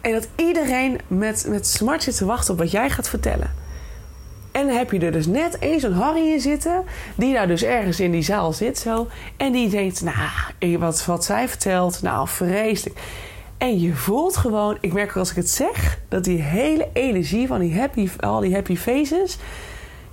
En 0.00 0.12
dat 0.12 0.28
iedereen 0.36 1.00
met, 1.06 1.46
met 1.48 1.66
smart 1.66 2.02
zit 2.02 2.16
te 2.16 2.24
wachten 2.24 2.52
op 2.52 2.58
wat 2.58 2.70
jij 2.70 2.90
gaat 2.90 3.08
vertellen. 3.08 3.63
En 4.54 4.68
heb 4.68 4.90
je 4.90 4.98
er 4.98 5.12
dus 5.12 5.26
net 5.26 5.56
eens 5.60 5.82
zo'n 5.82 5.92
Harry 5.92 6.32
in 6.32 6.40
zitten, 6.40 6.84
die 7.14 7.32
daar 7.32 7.46
dus 7.46 7.62
ergens 7.62 8.00
in 8.00 8.10
die 8.10 8.22
zaal 8.22 8.52
zit 8.52 8.78
zo. 8.78 9.06
En 9.36 9.52
die 9.52 9.68
denkt, 9.68 10.02
nou, 10.02 10.78
wat, 10.78 11.04
wat 11.04 11.24
zij 11.24 11.48
vertelt, 11.48 12.02
nou, 12.02 12.28
vreselijk. 12.28 12.98
En 13.58 13.80
je 13.80 13.94
voelt 13.94 14.36
gewoon, 14.36 14.78
ik 14.80 14.92
merk 14.92 15.08
ook 15.08 15.16
als 15.16 15.30
ik 15.30 15.36
het 15.36 15.50
zeg, 15.50 15.98
dat 16.08 16.24
die 16.24 16.40
hele 16.40 16.88
energie 16.92 17.46
van 17.46 17.60
die 17.60 17.78
happy, 17.78 18.08
al 18.20 18.40
die 18.40 18.54
happy 18.54 18.76
faces, 18.76 19.38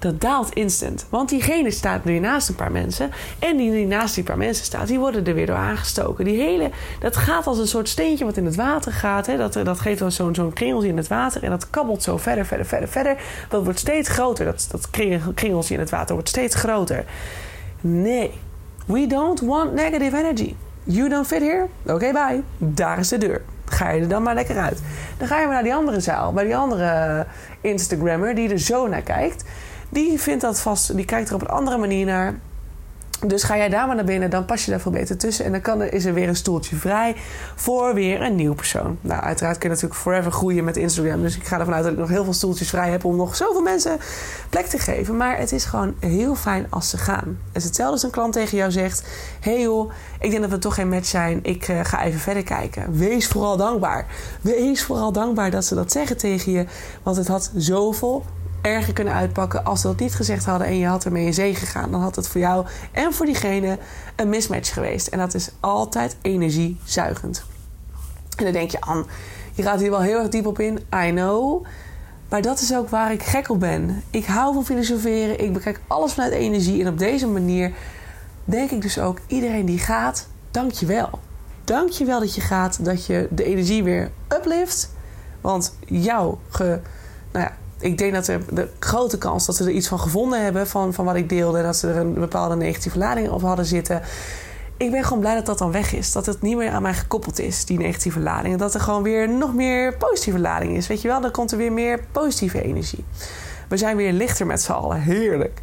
dat 0.01 0.22
daalt 0.22 0.53
instant. 0.53 1.05
Want 1.10 1.29
diegene 1.29 1.72
staat 1.72 2.03
nu 2.03 2.20
naast 2.20 2.50
een 2.50 2.55
paar 2.55 2.72
mensen. 2.72 3.12
En 3.39 3.58
die 3.58 3.72
die 3.72 3.88
naast 3.88 4.15
die 4.15 4.24
paar 4.24 4.38
mensen 4.38 4.65
staat, 4.65 4.88
die 4.88 5.00
worden 5.00 5.25
er 5.25 5.34
weer 5.34 5.46
door 5.46 5.55
aangestoken. 5.55 6.25
Die 6.25 6.41
hele, 6.41 6.70
dat 7.00 7.15
gaat 7.15 7.48
als 7.48 7.58
een 7.58 7.67
soort 7.67 7.89
steentje 7.89 8.25
wat 8.25 8.38
in 8.38 8.46
het 8.46 8.55
water 8.55 8.91
gaat. 8.91 9.25
Hè? 9.25 9.38
Dat, 9.38 9.53
dat 9.53 9.79
geeft 9.79 10.00
dan 10.00 10.12
zo'n 10.12 10.36
zo'n 10.36 10.53
kringeltje 10.53 10.89
in 10.89 10.98
het 10.98 11.08
water. 11.08 11.43
En 11.43 11.50
dat 11.50 11.70
kabbelt 11.70 12.03
zo 12.03 12.17
verder, 12.17 12.46
verder, 12.46 12.65
verder, 12.65 12.89
verder. 12.89 13.17
Dat 13.50 13.63
wordt 13.63 13.79
steeds 13.79 14.10
groter. 14.10 14.46
Dat, 14.46 14.67
dat 14.72 14.89
kringeltje 15.34 15.74
in 15.74 15.79
het 15.79 15.89
water 15.89 16.13
wordt 16.13 16.29
steeds 16.29 16.55
groter. 16.55 17.05
Nee, 17.81 18.31
we 18.86 19.08
don't 19.08 19.39
want 19.39 19.74
negative 19.74 20.17
energy. 20.17 20.55
You 20.84 21.10
don't 21.10 21.27
fit 21.27 21.41
here? 21.41 21.65
Oké, 21.86 22.12
bye. 22.12 22.41
Daar 22.58 23.00
is 23.00 23.08
de 23.08 23.17
deur. 23.17 23.41
Ga 23.65 23.89
je 23.89 24.01
er 24.01 24.08
dan 24.08 24.24
maar 24.24 24.36
lekker 24.36 24.58
uit. 24.58 24.81
Dan 25.17 25.27
ga 25.27 25.39
je 25.39 25.46
maar 25.46 25.53
naar 25.53 25.63
die 25.63 25.74
andere 25.74 26.00
zaal. 26.00 26.34
Bij 26.34 26.43
die 26.43 26.55
andere 26.55 27.25
Instagrammer 27.62 28.36
die 28.36 28.50
er 28.50 28.60
zo 28.60 28.88
naar 28.88 29.01
kijkt. 29.01 29.43
Die 29.91 30.19
vindt 30.19 30.41
dat 30.41 30.60
vast, 30.60 30.95
die 30.95 31.05
kijkt 31.05 31.29
er 31.29 31.36
op 31.36 31.41
een 31.41 31.48
andere 31.48 31.77
manier 31.77 32.05
naar. 32.05 32.39
Dus 33.27 33.43
ga 33.43 33.57
jij 33.57 33.69
daar 33.69 33.88
maar 33.88 33.95
naar 33.95 34.05
binnen, 34.05 34.29
dan 34.29 34.45
pas 34.45 34.65
je 34.65 34.71
daar 34.71 34.79
veel 34.79 34.91
beter 34.91 35.17
tussen. 35.17 35.45
En 35.45 35.51
dan 35.51 35.62
kan 35.62 35.81
is 35.81 36.05
er 36.05 36.13
weer 36.13 36.27
een 36.27 36.36
stoeltje 36.36 36.75
vrij 36.75 37.15
voor 37.55 37.93
weer 37.93 38.21
een 38.21 38.36
nieuw 38.36 38.53
persoon. 38.53 38.98
Nou, 39.01 39.21
uiteraard 39.21 39.57
kun 39.57 39.69
je 39.69 39.75
natuurlijk 39.75 40.01
forever 40.01 40.31
groeien 40.31 40.63
met 40.63 40.77
Instagram. 40.77 41.21
Dus 41.21 41.36
ik 41.36 41.45
ga 41.45 41.60
ervan 41.60 41.74
uit 41.74 41.83
dat 41.83 41.91
ik 41.91 41.98
nog 41.98 42.10
heel 42.10 42.24
veel 42.24 42.33
stoeltjes 42.33 42.69
vrij 42.69 42.89
heb 42.89 43.05
om 43.05 43.15
nog 43.15 43.36
zoveel 43.36 43.62
mensen 43.62 43.98
plek 44.50 44.65
te 44.65 44.79
geven. 44.79 45.17
Maar 45.17 45.38
het 45.38 45.51
is 45.51 45.65
gewoon 45.65 45.95
heel 46.00 46.36
fijn 46.36 46.67
als 46.69 46.89
ze 46.89 46.98
gaan. 46.98 47.38
Het 47.51 47.63
hetzelfde 47.63 47.93
als 47.93 48.03
een 48.03 48.10
klant 48.10 48.33
tegen 48.33 48.57
jou 48.57 48.71
zegt: 48.71 49.03
hey 49.39 49.62
joh, 49.62 49.91
ik 50.19 50.29
denk 50.29 50.41
dat 50.41 50.51
we 50.51 50.57
toch 50.57 50.75
geen 50.75 50.89
match 50.89 51.07
zijn. 51.07 51.39
Ik 51.43 51.67
uh, 51.67 51.79
ga 51.83 52.03
even 52.03 52.19
verder 52.19 52.43
kijken. 52.43 52.98
Wees 52.98 53.27
vooral 53.27 53.57
dankbaar. 53.57 54.05
Wees 54.41 54.83
vooral 54.83 55.12
dankbaar 55.12 55.51
dat 55.51 55.65
ze 55.65 55.75
dat 55.75 55.91
zeggen 55.91 56.17
tegen 56.17 56.51
je. 56.51 56.65
Want 57.03 57.17
het 57.17 57.27
had 57.27 57.51
zoveel 57.55 58.25
erger 58.62 58.94
kunnen 58.94 59.13
uitpakken 59.13 59.65
als 59.65 59.82
ze 59.82 59.88
dat 59.88 60.00
niet 60.00 60.15
gezegd 60.15 60.46
hadden 60.46 60.68
en 60.68 60.77
je 60.77 60.86
had 60.86 61.06
ermee 61.06 61.25
in 61.25 61.34
zee 61.34 61.56
gegaan. 61.56 61.91
Dan 61.91 62.01
had 62.01 62.15
het 62.15 62.27
voor 62.27 62.41
jou 62.41 62.65
en 62.91 63.13
voor 63.13 63.25
diegene 63.25 63.77
een 64.15 64.30
mismatch 64.30 64.74
geweest. 64.74 65.08
En 65.08 65.20
dat 65.20 65.34
is 65.34 65.50
altijd 65.60 66.18
energiezuigend. 66.22 67.44
En 68.36 68.44
dan 68.44 68.53
denk 68.53 68.72
je, 68.72 68.82
An, 68.82 69.06
je 69.53 69.63
gaat 69.63 69.80
hier 69.80 69.89
wel 69.89 70.01
heel 70.01 70.19
erg 70.19 70.30
diep 70.30 70.45
op 70.45 70.60
in. 70.60 70.80
I 71.06 71.10
know. 71.10 71.65
Maar 72.30 72.41
dat 72.41 72.60
is 72.60 72.76
ook 72.76 72.89
waar 72.89 73.12
ik 73.12 73.24
gek 73.24 73.50
op 73.50 73.60
ben. 73.60 74.04
Ik 74.10 74.26
hou 74.26 74.54
van 74.54 74.65
filosoferen. 74.65 75.39
Ik 75.43 75.54
bekijk 75.54 75.80
alles 75.88 76.13
vanuit 76.13 76.34
energie. 76.34 76.82
En 76.82 76.88
op 76.88 76.97
deze 76.97 77.28
manier 77.28 77.71
denk 78.45 78.71
ik 78.71 78.82
dus 78.82 79.00
ook, 79.00 79.19
iedereen 79.28 79.65
die 79.65 79.80
gaat, 79.80 80.28
dank 80.52 80.71
je 80.71 80.86
wel. 80.86 81.10
Dank 81.63 81.89
je 81.89 82.06
wel 82.06 82.19
dat 82.19 82.36
je 82.36 82.41
gaat, 82.41 82.86
dat 82.86 83.06
je 83.06 83.28
de 83.30 83.43
energie 83.43 83.84
weer 83.84 84.12
uplift. 84.38 84.91
Want 85.41 85.76
jouw 85.86 86.39
ge, 86.50 86.80
nou 87.32 87.45
ja, 87.45 87.58
ik 87.82 87.98
denk 87.98 88.13
dat 88.13 88.28
er 88.28 88.41
de 88.50 88.67
grote 88.80 89.17
kans 89.17 89.46
dat 89.46 89.56
ze 89.56 89.63
er 89.63 89.72
iets 89.72 89.88
van 89.88 90.00
gevonden 90.00 90.44
hebben 90.44 90.67
van, 90.67 90.94
van 90.94 91.06
wat 91.06 91.15
ik 91.15 91.30
deelde. 91.30 91.62
Dat 91.62 91.76
ze 91.76 91.88
er 91.88 91.98
een 91.98 92.13
bepaalde 92.13 92.56
negatieve 92.56 92.98
lading 92.98 93.30
op 93.30 93.41
hadden 93.41 93.65
zitten. 93.65 94.02
Ik 94.78 94.91
ben 94.91 95.04
gewoon 95.04 95.20
blij 95.20 95.36
dat 95.36 95.46
dat 95.46 95.58
dan 95.58 95.72
weg 95.72 95.94
is. 95.94 96.12
Dat 96.12 96.26
het 96.26 96.41
niet 96.41 96.58
meer 96.58 96.72
aan 96.72 96.82
mij 96.82 96.94
gekoppeld 96.94 97.39
is, 97.39 97.65
die 97.65 97.78
negatieve 97.78 98.20
lading. 98.20 98.54
En 98.54 98.60
dat 98.60 98.74
er 98.74 98.82
gewoon 98.82 99.04
weer 99.04 99.30
nog 99.30 99.54
meer 99.54 99.94
positieve 99.94 100.39
lading 100.39 100.78
is. 100.78 100.88
Weet 100.88 101.02
je 101.02 101.08
wel, 101.08 101.22
dan 101.22 101.32
komt 101.32 101.52
er 101.52 101.58
weer 101.58 101.72
meer 101.72 102.04
positieve 102.12 102.62
energie. 102.62 103.04
We 103.70 103.78
zijn 103.78 103.98
weer 103.98 104.13
lichter 104.13 104.46
met 104.46 104.62
z'n 104.62 104.72
allen. 104.72 105.02
Heerlijk. 105.02 105.62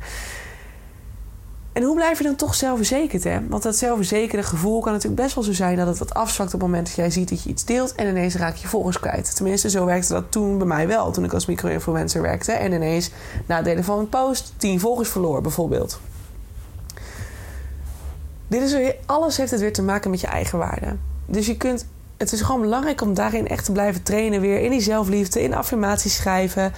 En 1.73 1.83
hoe 1.83 1.95
blijf 1.95 2.19
je 2.19 2.25
dan 2.25 2.37
toch 2.37 2.55
zelfverzekerd? 2.55 3.25
Hè? 3.25 3.49
Want 3.49 3.63
dat 3.63 3.77
zelfverzekerde 3.77 4.47
gevoel 4.47 4.81
kan 4.81 4.93
natuurlijk 4.93 5.23
best 5.23 5.35
wel 5.35 5.45
zo 5.45 5.53
zijn 5.53 5.77
dat 5.77 5.87
het 5.87 5.99
wat 5.99 6.15
afzwakt 6.15 6.55
op 6.55 6.61
het 6.61 6.69
moment 6.69 6.87
dat 6.87 6.97
jij 6.97 7.11
ziet 7.11 7.29
dat 7.29 7.43
je 7.43 7.51
iets 7.51 7.65
deelt 7.65 7.95
en 7.95 8.09
ineens 8.09 8.35
raak 8.35 8.57
je 8.57 8.69
volgers 8.69 9.01
kwijt. 9.01 9.37
Tenminste, 9.37 9.71
zo 9.71 9.85
werkte 9.85 10.13
dat 10.13 10.33
toen 10.33 10.59
bij 10.59 10.67
mij 10.67 10.87
wel, 10.87 11.11
toen 11.11 11.25
ik 11.25 11.33
als 11.33 11.47
micro-influencer 11.47 12.23
werkte 12.23 12.53
en 12.53 12.73
ineens 12.73 13.11
na 13.47 13.57
het 13.57 13.65
delen 13.65 13.85
van 13.85 13.99
een 13.99 14.09
post 14.09 14.53
10 14.57 14.81
volgers 14.81 15.09
verloor, 15.09 15.41
bijvoorbeeld. 15.41 16.01
Dit 18.49 18.63
is 18.63 18.73
weer, 18.73 18.97
alles 19.07 19.37
heeft 19.37 19.51
het 19.51 19.61
weer 19.61 19.73
te 19.73 19.83
maken 19.83 20.11
met 20.11 20.21
je 20.21 20.27
eigen 20.27 20.59
waarde. 20.59 20.97
Dus 21.27 21.47
je 21.47 21.57
kunt, 21.57 21.87
het 22.17 22.33
is 22.33 22.41
gewoon 22.41 22.61
belangrijk 22.61 23.01
om 23.01 23.15
daarin 23.15 23.49
echt 23.49 23.65
te 23.65 23.73
blijven 23.73 24.03
trainen, 24.03 24.41
weer 24.41 24.61
in 24.61 24.71
die 24.71 24.81
zelfliefde, 24.81 25.43
in 25.43 25.55
affirmaties 25.55 26.15
schrijven. 26.15 26.73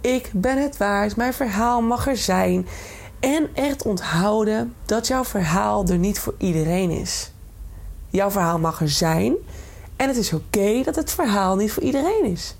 Ik 0.00 0.30
ben 0.32 0.62
het 0.62 0.76
waard, 0.76 1.16
mijn 1.16 1.34
verhaal 1.34 1.82
mag 1.82 2.08
er 2.08 2.16
zijn. 2.16 2.66
En 3.20 3.48
echt 3.54 3.82
onthouden 3.82 4.74
dat 4.84 5.06
jouw 5.06 5.24
verhaal 5.24 5.86
er 5.86 5.98
niet 5.98 6.18
voor 6.18 6.34
iedereen 6.38 6.90
is. 6.90 7.32
Jouw 8.08 8.30
verhaal 8.30 8.58
mag 8.58 8.80
er 8.80 8.90
zijn. 8.90 9.34
En 9.96 10.08
het 10.08 10.16
is 10.16 10.32
oké 10.32 10.82
dat 10.82 10.96
het 10.96 11.10
verhaal 11.10 11.56
niet 11.56 11.72
voor 11.72 11.82
iedereen 11.82 12.24
is. 12.24 12.56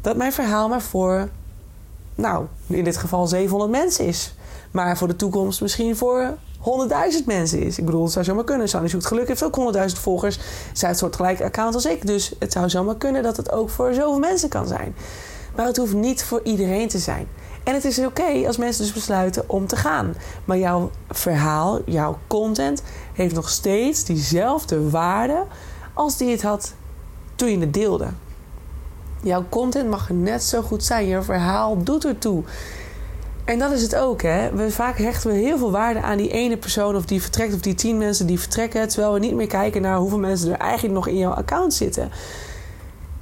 Dat 0.00 0.16
mijn 0.16 0.32
verhaal 0.32 0.68
maar 0.68 0.82
voor, 0.82 1.28
nou, 2.14 2.46
in 2.66 2.84
dit 2.84 2.96
geval 2.96 3.26
700 3.26 3.70
mensen 3.70 4.06
is. 4.06 4.34
Maar 4.70 4.96
voor 4.96 5.08
de 5.08 5.16
toekomst 5.16 5.60
misschien 5.60 5.96
voor 5.96 6.36
100.000 6.58 7.24
mensen 7.26 7.62
is. 7.62 7.78
Ik 7.78 7.84
bedoel, 7.84 8.02
het 8.02 8.12
zou 8.12 8.24
zomaar 8.24 8.44
kunnen. 8.44 8.68
Sanne 8.68 8.88
zoekt 8.88 9.06
geluk 9.06 9.28
heeft 9.28 9.42
ook 9.42 9.74
100.000 9.74 9.84
volgers. 10.00 10.38
Zij 10.72 10.88
heeft 10.88 11.00
soort 11.00 11.16
gelijk 11.16 11.40
account 11.40 11.74
als 11.74 11.86
ik. 11.86 12.06
Dus 12.06 12.32
het 12.38 12.52
zou 12.52 12.68
zomaar 12.68 12.96
kunnen 12.96 13.22
dat 13.22 13.36
het 13.36 13.52
ook 13.52 13.70
voor 13.70 13.94
zoveel 13.94 14.18
mensen 14.18 14.48
kan 14.48 14.66
zijn. 14.66 14.94
Maar 15.56 15.66
het 15.66 15.76
hoeft 15.76 15.94
niet 15.94 16.24
voor 16.24 16.40
iedereen 16.44 16.88
te 16.88 16.98
zijn. 16.98 17.28
En 17.66 17.74
het 17.74 17.84
is 17.84 17.98
oké 17.98 18.46
als 18.46 18.56
mensen 18.56 18.82
dus 18.84 18.92
besluiten 18.92 19.44
om 19.46 19.66
te 19.66 19.76
gaan. 19.76 20.14
Maar 20.44 20.58
jouw 20.58 20.90
verhaal, 21.10 21.80
jouw 21.84 22.18
content 22.26 22.82
heeft 23.12 23.34
nog 23.34 23.48
steeds 23.48 24.04
diezelfde 24.04 24.90
waarde 24.90 25.44
als 25.94 26.16
die 26.16 26.30
het 26.30 26.42
had 26.42 26.74
toen 27.34 27.50
je 27.50 27.58
het 27.58 27.74
deelde. 27.74 28.06
Jouw 29.22 29.44
content 29.48 29.90
mag 29.90 30.10
net 30.10 30.42
zo 30.42 30.62
goed 30.62 30.84
zijn. 30.84 31.06
Jouw 31.06 31.22
verhaal 31.22 31.82
doet 31.82 32.04
ertoe. 32.04 32.42
En 33.44 33.58
dat 33.58 33.72
is 33.72 33.82
het 33.82 33.96
ook, 33.96 34.22
hè. 34.22 34.52
We, 34.52 34.70
vaak 34.70 34.98
hechten 34.98 35.30
we 35.30 35.36
heel 35.36 35.58
veel 35.58 35.70
waarde 35.70 36.00
aan 36.02 36.16
die 36.18 36.30
ene 36.30 36.56
persoon 36.56 36.96
of 36.96 37.04
die 37.04 37.22
vertrekt... 37.22 37.54
of 37.54 37.60
die 37.60 37.74
tien 37.74 37.98
mensen 37.98 38.26
die 38.26 38.40
vertrekken... 38.40 38.88
terwijl 38.88 39.12
we 39.12 39.18
niet 39.18 39.34
meer 39.34 39.46
kijken 39.46 39.82
naar 39.82 39.96
hoeveel 39.96 40.18
mensen 40.18 40.52
er 40.52 40.58
eigenlijk 40.58 40.94
nog 40.94 41.06
in 41.08 41.18
jouw 41.18 41.32
account 41.32 41.74
zitten. 41.74 42.10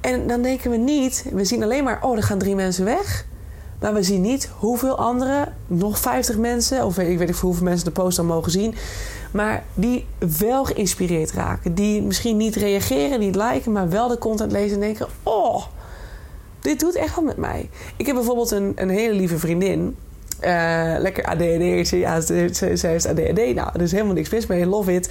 En 0.01 0.27
dan 0.27 0.41
denken 0.41 0.71
we 0.71 0.77
niet... 0.77 1.25
we 1.31 1.45
zien 1.45 1.63
alleen 1.63 1.83
maar, 1.83 2.03
oh, 2.03 2.17
er 2.17 2.23
gaan 2.23 2.39
drie 2.39 2.55
mensen 2.55 2.85
weg... 2.85 3.25
Maar 3.79 3.93
we 3.93 4.03
zien 4.03 4.21
niet 4.21 4.49
hoeveel 4.57 4.97
anderen, 4.97 5.53
nog 5.67 5.99
50 5.99 6.37
mensen, 6.37 6.85
of 6.85 6.97
ik 6.97 7.17
weet 7.17 7.27
niet 7.27 7.39
hoeveel 7.39 7.63
mensen 7.63 7.85
de 7.85 7.91
post 7.91 8.17
dan 8.17 8.25
mogen 8.25 8.51
zien, 8.51 8.75
maar 9.31 9.63
die 9.73 10.05
wel 10.39 10.65
geïnspireerd 10.65 11.31
raken. 11.31 11.75
Die 11.75 12.01
misschien 12.01 12.37
niet 12.37 12.55
reageren, 12.55 13.19
niet 13.19 13.35
liken, 13.35 13.71
maar 13.71 13.89
wel 13.89 14.07
de 14.07 14.17
content 14.17 14.51
lezen 14.51 14.73
en 14.73 14.79
denken: 14.79 15.07
Oh, 15.23 15.63
dit 16.59 16.79
doet 16.79 16.95
echt 16.95 17.15
wat 17.15 17.23
met 17.23 17.37
mij. 17.37 17.69
Ik 17.97 18.05
heb 18.05 18.15
bijvoorbeeld 18.15 18.51
een, 18.51 18.71
een 18.75 18.89
hele 18.89 19.13
lieve 19.13 19.37
vriendin. 19.37 19.95
Uh, 20.45 20.95
lekker 20.99 21.23
ADHD. 21.23 21.89
Ja, 21.89 22.21
zij 22.75 22.95
is 22.95 23.05
ADHD. 23.05 23.55
Nou, 23.55 23.69
er 23.73 23.81
is 23.81 23.91
helemaal 23.91 24.13
niks 24.13 24.29
mis 24.29 24.47
mee. 24.47 24.65
Love 24.65 24.93
it. 24.93 25.09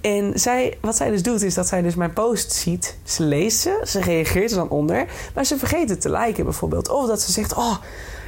En 0.00 0.32
zij, 0.34 0.78
wat 0.80 0.96
zij 0.96 1.10
dus 1.10 1.22
doet, 1.22 1.42
is 1.42 1.54
dat 1.54 1.66
zij 1.66 1.82
dus 1.82 1.94
mijn 1.94 2.12
post 2.12 2.52
ziet. 2.52 2.96
Ze 3.04 3.22
leest 3.22 3.60
ze. 3.60 3.80
Ze 3.84 4.00
reageert 4.00 4.50
er 4.50 4.56
dan 4.56 4.68
onder. 4.68 5.06
Maar 5.34 5.44
ze 5.44 5.58
vergeet 5.58 5.88
het 5.88 6.00
te 6.00 6.10
liken 6.10 6.44
bijvoorbeeld. 6.44 6.88
Of 6.88 7.06
dat 7.06 7.20
ze 7.20 7.32
zegt, 7.32 7.54
oh... 7.54 7.76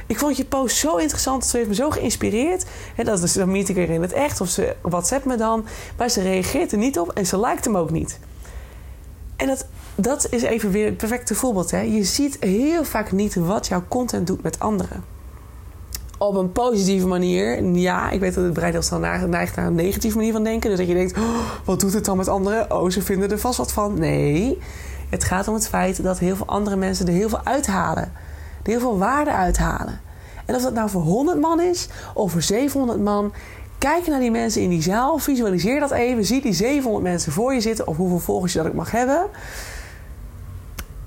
Ik 0.07 0.19
vond 0.19 0.37
je 0.37 0.45
post 0.45 0.77
zo 0.77 0.95
interessant. 0.95 1.45
Ze 1.45 1.57
heeft 1.57 1.69
me 1.69 1.75
zo 1.75 1.89
geïnspireerd. 1.89 2.65
Dat 3.03 3.23
is, 3.23 3.33
dan 3.33 3.51
meet 3.51 3.69
ik 3.69 3.77
er 3.77 3.89
in 3.89 4.01
het 4.01 4.13
echt. 4.13 4.41
Of 4.41 4.49
ze 4.49 4.75
WhatsApp 4.81 5.25
me 5.25 5.35
dan. 5.37 5.65
Maar 5.97 6.09
ze 6.09 6.21
reageert 6.21 6.71
er 6.71 6.77
niet 6.77 6.99
op. 6.99 7.11
En 7.11 7.25
ze 7.25 7.39
liked 7.39 7.65
hem 7.65 7.77
ook 7.77 7.91
niet. 7.91 8.19
En 9.35 9.47
dat, 9.47 9.67
dat 9.95 10.27
is 10.29 10.41
even 10.41 10.71
weer 10.71 10.85
het 10.85 10.97
perfecte 10.97 11.35
voorbeeld. 11.35 11.71
Hè? 11.71 11.81
Je 11.81 12.03
ziet 12.03 12.37
heel 12.39 12.83
vaak 12.83 13.11
niet 13.11 13.35
wat 13.35 13.67
jouw 13.67 13.83
content 13.87 14.27
doet 14.27 14.43
met 14.43 14.59
anderen. 14.59 15.14
Op 16.17 16.35
een 16.35 16.51
positieve 16.51 17.07
manier. 17.07 17.63
Ja, 17.63 18.09
ik 18.09 18.19
weet 18.19 18.33
dat 18.33 18.43
het 18.43 18.53
brein 18.53 19.29
neigt 19.29 19.55
naar 19.55 19.65
een 19.65 19.75
negatieve 19.75 20.17
manier 20.17 20.31
van 20.31 20.43
denken. 20.43 20.69
Dus 20.69 20.79
dat 20.79 20.87
je 20.87 20.93
denkt, 20.93 21.17
oh, 21.17 21.39
wat 21.65 21.79
doet 21.79 21.93
het 21.93 22.05
dan 22.05 22.17
met 22.17 22.27
anderen? 22.27 22.71
Oh, 22.71 22.89
ze 22.89 23.01
vinden 23.01 23.31
er 23.31 23.39
vast 23.39 23.57
wat 23.57 23.71
van. 23.71 23.99
Nee, 23.99 24.59
het 25.09 25.23
gaat 25.23 25.47
om 25.47 25.53
het 25.53 25.67
feit 25.67 26.03
dat 26.03 26.19
heel 26.19 26.35
veel 26.35 26.45
andere 26.45 26.75
mensen 26.75 27.07
er 27.07 27.13
heel 27.13 27.29
veel 27.29 27.43
uithalen. 27.43 28.03
Er 28.63 28.71
heel 28.71 28.79
veel 28.79 28.97
waarde 28.97 29.31
uithalen. 29.31 29.99
En 30.45 30.55
of 30.55 30.61
dat 30.61 30.73
nou 30.73 30.89
voor 30.89 31.01
100 31.01 31.39
man 31.39 31.61
is 31.61 31.87
of 32.13 32.31
voor 32.31 32.41
700 32.41 32.99
man. 32.99 33.33
Kijk 33.77 34.07
naar 34.07 34.19
die 34.19 34.31
mensen 34.31 34.61
in 34.61 34.69
die 34.69 34.81
zaal. 34.81 35.17
Visualiseer 35.17 35.79
dat 35.79 35.91
even. 35.91 36.25
Zie 36.25 36.41
die 36.41 36.53
700 36.53 37.03
mensen 37.03 37.31
voor 37.31 37.53
je 37.53 37.61
zitten. 37.61 37.87
Of 37.87 37.97
hoeveel 37.97 38.19
volgers 38.19 38.53
je 38.53 38.57
dat 38.57 38.67
ook 38.67 38.73
mag 38.73 38.91
hebben. 38.91 39.25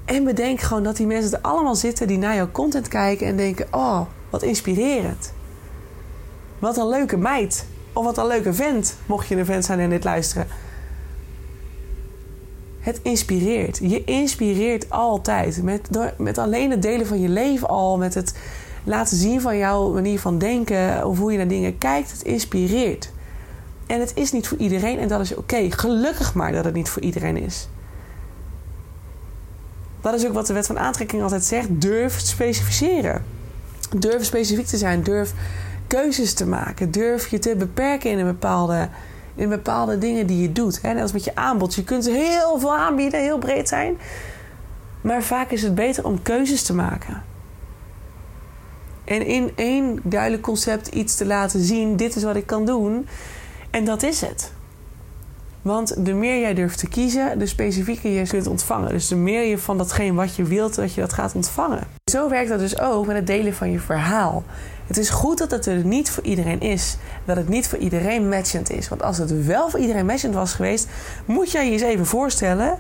En 0.05 0.25
bedenk 0.25 0.61
gewoon 0.61 0.83
dat 0.83 0.97
die 0.97 1.07
mensen 1.07 1.33
er 1.33 1.43
allemaal 1.43 1.75
zitten 1.75 2.07
die 2.07 2.19
naar 2.19 2.35
jouw 2.35 2.51
content 2.51 2.89
kijken 2.89 3.27
en 3.27 3.37
denken: 3.37 3.67
Oh, 3.71 4.01
wat 4.31 4.43
inspirerend. 4.43 5.33
Wat 6.59 6.77
een 6.77 6.89
leuke 6.89 7.17
meid. 7.17 7.67
Of 7.93 8.05
wat 8.05 8.19
een 8.19 8.27
leuke 8.27 8.53
vent, 8.53 8.97
mocht 9.07 9.29
je 9.29 9.37
een 9.37 9.45
vent 9.45 9.65
zijn 9.65 9.81
en 9.81 9.91
dit 9.91 10.05
luisteren. 10.05 10.47
Het 12.81 13.01
inspireert. 13.03 13.79
Je 13.83 14.05
inspireert 14.05 14.91
altijd. 14.91 15.63
Met, 15.63 15.87
door, 15.91 16.13
met 16.19 16.39
alleen 16.39 16.71
het 16.71 16.83
delen 16.83 17.07
van 17.07 17.21
je 17.21 17.29
leven 17.29 17.69
al. 17.69 17.99
Met 17.99 18.15
het 18.15 18.35
laten 18.85 19.17
zien 19.17 19.41
van 19.41 19.57
jouw 19.57 19.93
manier 19.93 20.21
van 20.21 20.39
denken. 20.39 21.07
Of 21.07 21.19
hoe 21.19 21.33
je 21.33 21.39
naar 21.39 21.49
dingen 21.49 21.79
kijkt. 21.79 22.11
Het 22.11 22.23
inspireert. 22.23 23.11
En 23.87 24.01
het 24.01 24.13
is 24.15 24.33
niet 24.33 24.49
voor 24.49 24.59
iedereen. 24.59 24.99
En 24.99 25.09
dat 25.09 25.21
is 25.21 25.35
oké. 25.35 25.71
Gelukkig 25.71 26.35
maar 26.35 26.53
dat 26.53 26.65
het 26.65 26.75
niet 26.75 26.89
voor 26.89 27.03
iedereen 27.03 27.37
is. 27.37 27.69
Dat 30.01 30.15
is 30.15 30.27
ook 30.27 30.33
wat 30.33 30.47
de 30.47 30.53
wet 30.53 30.67
van 30.67 30.79
aantrekking 30.79 31.23
altijd 31.23 31.45
zegt. 31.45 31.81
Durf 31.81 32.21
specificeren. 32.21 33.25
Durf 33.97 34.25
specifiek 34.25 34.67
te 34.67 34.77
zijn. 34.77 35.03
Durf 35.03 35.33
keuzes 35.87 36.35
te 36.35 36.47
maken. 36.47 36.91
Durf 36.91 37.27
je 37.27 37.39
te 37.39 37.57
beperken 37.57 38.11
in 38.11 38.19
een 38.19 38.27
bepaalde, 38.27 38.89
in 39.35 39.49
bepaalde 39.49 39.99
dingen 39.99 40.27
die 40.27 40.43
je 40.43 40.53
doet. 40.53 40.83
Net 40.83 41.01
als 41.01 41.13
met 41.13 41.25
je 41.25 41.35
aanbod. 41.35 41.75
Je 41.75 41.85
kunt 41.85 42.07
heel 42.07 42.59
veel 42.59 42.77
aanbieden, 42.77 43.21
heel 43.21 43.39
breed 43.39 43.69
zijn. 43.69 43.99
Maar 45.01 45.23
vaak 45.23 45.51
is 45.51 45.63
het 45.63 45.75
beter 45.75 46.05
om 46.05 46.23
keuzes 46.23 46.63
te 46.63 46.75
maken. 46.75 47.23
En 49.05 49.27
in 49.27 49.53
één 49.55 50.01
duidelijk 50.03 50.43
concept 50.43 50.87
iets 50.87 51.17
te 51.17 51.27
laten 51.27 51.61
zien: 51.61 51.97
dit 51.97 52.17
is 52.17 52.23
wat 52.23 52.37
ik 52.37 52.47
kan 52.47 52.67
doen. 52.67 53.07
En 53.71 53.85
dat 53.85 54.03
is 54.03 54.21
het. 54.21 54.53
Want 55.63 56.05
de 56.07 56.15
meer 56.15 56.41
jij 56.41 56.55
durft 56.55 56.79
te 56.79 56.89
kiezen, 56.89 57.39
de 57.39 57.47
specifieker 57.47 58.11
je 58.11 58.27
kunt 58.27 58.47
ontvangen. 58.47 58.89
Dus 58.89 59.09
de 59.09 59.17
meer 59.17 59.45
je 59.45 59.59
van 59.59 59.79
datgene 59.79 60.13
wat 60.13 60.37
je 60.37 60.43
wilt, 60.43 60.75
dat 60.75 60.95
je 60.95 61.01
dat 61.01 61.13
gaat 61.13 61.35
ontvangen. 61.35 61.98
Zo 62.09 62.29
werkt 62.29 62.49
dat 62.49 62.59
dus 62.59 62.79
ook 62.79 63.07
met 63.07 63.17
het 63.17 63.27
delen 63.27 63.55
van 63.55 63.71
je 63.71 63.81
verhaal. 63.81 64.43
Het 64.87 64.97
is 64.97 65.11
goed 65.11 65.39
dat 65.39 65.51
het 65.51 65.67
er 65.67 65.85
niet 65.85 66.11
voor 66.11 66.25
iedereen 66.25 66.61
is. 66.61 66.97
Dat 67.25 67.37
het 67.37 67.49
niet 67.49 67.69
voor 67.69 67.79
iedereen 67.79 68.29
matchend 68.29 68.71
is. 68.71 68.89
Want 68.89 69.03
als 69.03 69.19
het 69.19 69.45
wel 69.45 69.71
voor 69.71 69.81
iedereen 69.81 70.07
matchend 70.07 70.35
was 70.35 70.55
geweest, 70.55 70.89
moet 71.25 71.51
jij 71.51 71.65
je 71.65 71.73
eens 71.73 71.83
even 71.83 72.07
voorstellen 72.07 72.79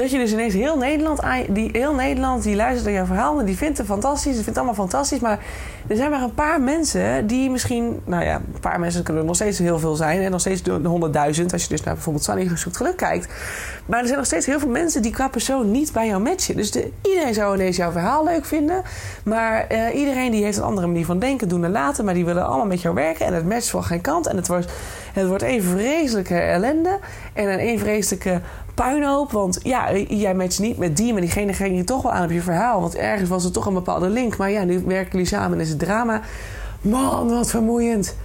dat 0.00 0.10
je 0.10 0.18
dus 0.18 0.32
ineens 0.32 0.54
heel 0.54 0.76
Nederland, 0.76 1.20
die, 1.48 1.68
heel 1.72 1.94
Nederland 1.94 2.42
die 2.42 2.56
luistert 2.56 2.84
naar 2.84 2.94
jouw 2.94 3.06
verhaal 3.06 3.40
en 3.40 3.44
die 3.46 3.56
vindt 3.56 3.78
het 3.78 3.86
fantastisch, 3.86 4.22
die 4.24 4.32
vindt 4.32 4.46
het 4.46 4.56
allemaal 4.56 4.74
fantastisch. 4.74 5.18
Maar 5.18 5.38
er 5.86 5.96
zijn 5.96 6.10
maar 6.10 6.22
een 6.22 6.34
paar 6.34 6.60
mensen 6.60 7.26
die 7.26 7.50
misschien, 7.50 8.00
nou 8.04 8.24
ja, 8.24 8.34
een 8.34 8.60
paar 8.60 8.80
mensen 8.80 9.02
kunnen 9.02 9.22
er 9.22 9.28
nog 9.28 9.36
steeds 9.36 9.58
heel 9.58 9.78
veel 9.78 9.94
zijn 9.94 10.20
en 10.20 10.30
nog 10.30 10.40
steeds 10.40 10.62
de 10.62 10.80
honderdduizend 10.84 11.52
als 11.52 11.62
je 11.62 11.68
dus 11.68 11.82
naar 11.82 11.94
bijvoorbeeld 11.94 12.24
Sunny 12.24 12.46
Gezoekt 12.46 12.76
Geluk 12.76 12.96
kijkt. 12.96 13.32
Maar 13.86 13.98
er 13.98 14.04
zijn 14.04 14.18
nog 14.18 14.26
steeds 14.26 14.46
heel 14.46 14.58
veel 14.58 14.68
mensen 14.68 15.02
die 15.02 15.12
qua 15.12 15.28
persoon 15.28 15.70
niet 15.70 15.92
bij 15.92 16.06
jou 16.06 16.22
matchen. 16.22 16.56
Dus 16.56 16.70
de, 16.70 16.90
iedereen 17.02 17.34
zou 17.34 17.54
ineens 17.54 17.76
jouw 17.76 17.92
verhaal 17.92 18.24
leuk 18.24 18.44
vinden, 18.44 18.82
maar 19.24 19.66
uh, 19.72 19.94
iedereen 19.94 20.30
die 20.30 20.44
heeft 20.44 20.56
een 20.56 20.64
andere 20.64 20.86
manier 20.86 21.04
van 21.04 21.18
denken, 21.18 21.48
doen 21.48 21.64
en 21.64 21.70
laten, 21.70 22.04
maar 22.04 22.14
die 22.14 22.24
willen 22.24 22.46
allemaal 22.46 22.66
met 22.66 22.80
jou 22.82 22.94
werken 22.94 23.26
en 23.26 23.34
het 23.34 23.48
matcht 23.48 23.70
van 23.70 23.84
geen 23.84 24.00
kant 24.00 24.26
en 24.26 24.36
het 24.36 24.48
wordt, 24.48 24.72
het 25.12 25.26
wordt 25.26 25.42
een 25.42 25.62
vreselijke 25.62 26.38
ellende 26.38 26.98
en 27.32 27.48
een, 27.48 27.68
een 27.68 27.78
vreselijke 27.78 28.40
puinhoop. 28.82 29.30
Want 29.30 29.58
ja, 29.62 29.96
jij 29.96 30.34
matcht 30.34 30.58
niet 30.58 30.78
met 30.78 30.96
die, 30.96 31.12
maar 31.12 31.20
diegene 31.20 31.52
ging 31.52 31.76
je 31.76 31.84
toch 31.84 32.02
wel 32.02 32.12
aan 32.12 32.24
op 32.24 32.30
je 32.30 32.40
verhaal. 32.40 32.80
Want 32.80 32.94
ergens 32.94 33.28
was 33.28 33.44
er 33.44 33.52
toch 33.52 33.66
een 33.66 33.74
bepaalde 33.74 34.08
link. 34.08 34.36
Maar 34.36 34.50
ja, 34.50 34.64
nu 34.64 34.82
werken 34.86 35.12
jullie 35.12 35.26
samen 35.26 35.52
en 35.52 35.64
is 35.64 35.68
het 35.68 35.78
drama. 35.78 36.20
Man, 36.80 37.28
wat 37.28 37.50
vermoeiend. 37.50 38.16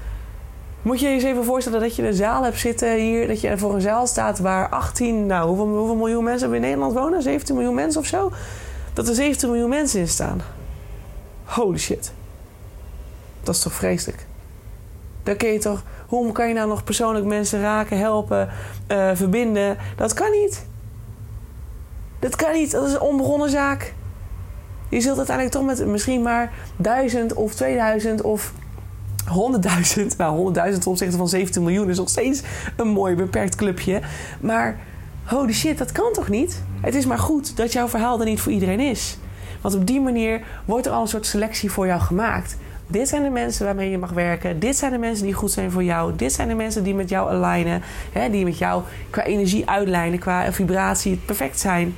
Moet 0.81 0.99
je 0.99 1.07
je 1.07 1.13
eens 1.13 1.23
even 1.23 1.43
voorstellen 1.43 1.79
dat 1.79 1.95
je 1.95 2.07
een 2.07 2.13
zaal 2.13 2.43
hebt 2.43 2.59
zitten 2.59 2.95
hier. 2.95 3.27
Dat 3.27 3.41
je 3.41 3.57
voor 3.57 3.73
een 3.73 3.81
zaal 3.81 4.07
staat 4.07 4.39
waar 4.39 4.69
18, 4.69 5.25
nou 5.25 5.47
hoeveel, 5.47 5.77
hoeveel 5.77 5.95
miljoen 5.95 6.23
mensen 6.23 6.41
hebben 6.41 6.57
in 6.57 6.65
Nederland 6.65 6.93
wonen? 6.93 7.21
17 7.21 7.55
miljoen 7.55 7.75
mensen 7.75 8.01
of 8.01 8.07
zo? 8.07 8.31
Dat 8.93 9.07
er 9.07 9.15
17 9.15 9.49
miljoen 9.49 9.69
mensen 9.69 9.99
in 9.99 10.07
staan. 10.07 10.41
Holy 11.43 11.77
shit. 11.77 12.11
Dat 13.43 13.55
is 13.55 13.61
toch 13.61 13.73
vreselijk? 13.73 14.25
Dan 15.23 15.37
kun 15.37 15.49
je 15.49 15.59
toch 15.59 15.83
hoe 16.17 16.31
kan 16.31 16.47
je 16.47 16.53
nou 16.53 16.67
nog 16.67 16.83
persoonlijk 16.83 17.25
mensen 17.25 17.61
raken, 17.61 17.97
helpen, 17.97 18.49
uh, 18.91 19.09
verbinden? 19.13 19.77
Dat 19.95 20.13
kan 20.13 20.31
niet. 20.31 20.65
Dat 22.19 22.35
kan 22.35 22.53
niet. 22.53 22.71
Dat 22.71 22.87
is 22.87 22.93
een 22.93 23.01
onbegonnen 23.01 23.49
zaak. 23.49 23.93
Je 24.89 25.01
zult 25.01 25.17
uiteindelijk 25.17 25.55
toch 25.55 25.65
met 25.65 25.87
misschien 25.87 26.21
maar 26.21 26.51
duizend 26.77 27.33
of 27.33 27.53
2000 27.53 28.21
of 28.21 28.53
100.000. 29.25 30.05
Nou, 30.17 30.53
100.000 30.53 30.79
ten 30.79 30.91
opzichte 30.91 31.17
van 31.17 31.27
17 31.27 31.63
miljoen 31.63 31.89
is 31.89 31.97
nog 31.97 32.09
steeds 32.09 32.41
een 32.77 32.87
mooi 32.87 33.15
beperkt 33.15 33.55
clubje. 33.55 34.01
Maar 34.41 34.79
holy 35.23 35.53
shit, 35.53 35.77
dat 35.77 35.91
kan 35.91 36.13
toch 36.13 36.29
niet? 36.29 36.63
Het 36.81 36.95
is 36.95 37.05
maar 37.05 37.19
goed 37.19 37.57
dat 37.57 37.73
jouw 37.73 37.87
verhaal 37.87 38.19
er 38.19 38.25
niet 38.25 38.41
voor 38.41 38.51
iedereen 38.51 38.79
is. 38.79 39.17
Want 39.61 39.75
op 39.75 39.87
die 39.87 40.01
manier 40.01 40.41
wordt 40.65 40.85
er 40.85 40.91
al 40.91 41.01
een 41.01 41.07
soort 41.07 41.25
selectie 41.25 41.71
voor 41.71 41.87
jou 41.87 42.01
gemaakt. 42.01 42.57
Dit 42.87 43.07
zijn 43.07 43.23
de 43.23 43.29
mensen 43.29 43.65
waarmee 43.65 43.89
je 43.89 43.97
mag 43.97 44.11
werken. 44.11 44.59
Dit 44.59 44.75
zijn 44.75 44.91
de 44.91 44.97
mensen 44.97 45.25
die 45.25 45.33
goed 45.33 45.51
zijn 45.51 45.71
voor 45.71 45.83
jou. 45.83 46.15
Dit 46.15 46.33
zijn 46.33 46.47
de 46.47 46.53
mensen 46.53 46.83
die 46.83 46.95
met 46.95 47.09
jou 47.09 47.29
alignen. 47.29 47.81
Hè, 48.11 48.29
die 48.29 48.43
met 48.43 48.57
jou 48.57 48.83
qua 49.09 49.23
energie 49.23 49.69
uitlijnen, 49.69 50.19
qua 50.19 50.51
vibratie 50.51 51.19
perfect 51.25 51.59
zijn. 51.59 51.95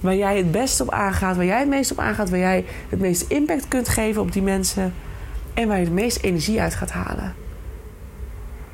Waar 0.00 0.16
jij 0.16 0.36
het 0.36 0.52
best 0.52 0.80
op 0.80 0.90
aangaat, 0.90 1.36
waar 1.36 1.44
jij 1.44 1.58
het 1.58 1.68
meest 1.68 1.90
op 1.90 1.98
aangaat, 1.98 2.30
waar 2.30 2.38
jij 2.38 2.64
het 2.88 3.00
meeste 3.00 3.24
impact 3.28 3.68
kunt 3.68 3.88
geven 3.88 4.22
op 4.22 4.32
die 4.32 4.42
mensen. 4.42 4.94
En 5.54 5.68
waar 5.68 5.78
je 5.78 5.84
het 5.84 5.92
meeste 5.92 6.20
energie 6.20 6.60
uit 6.60 6.74
gaat 6.74 6.90
halen. 6.90 7.34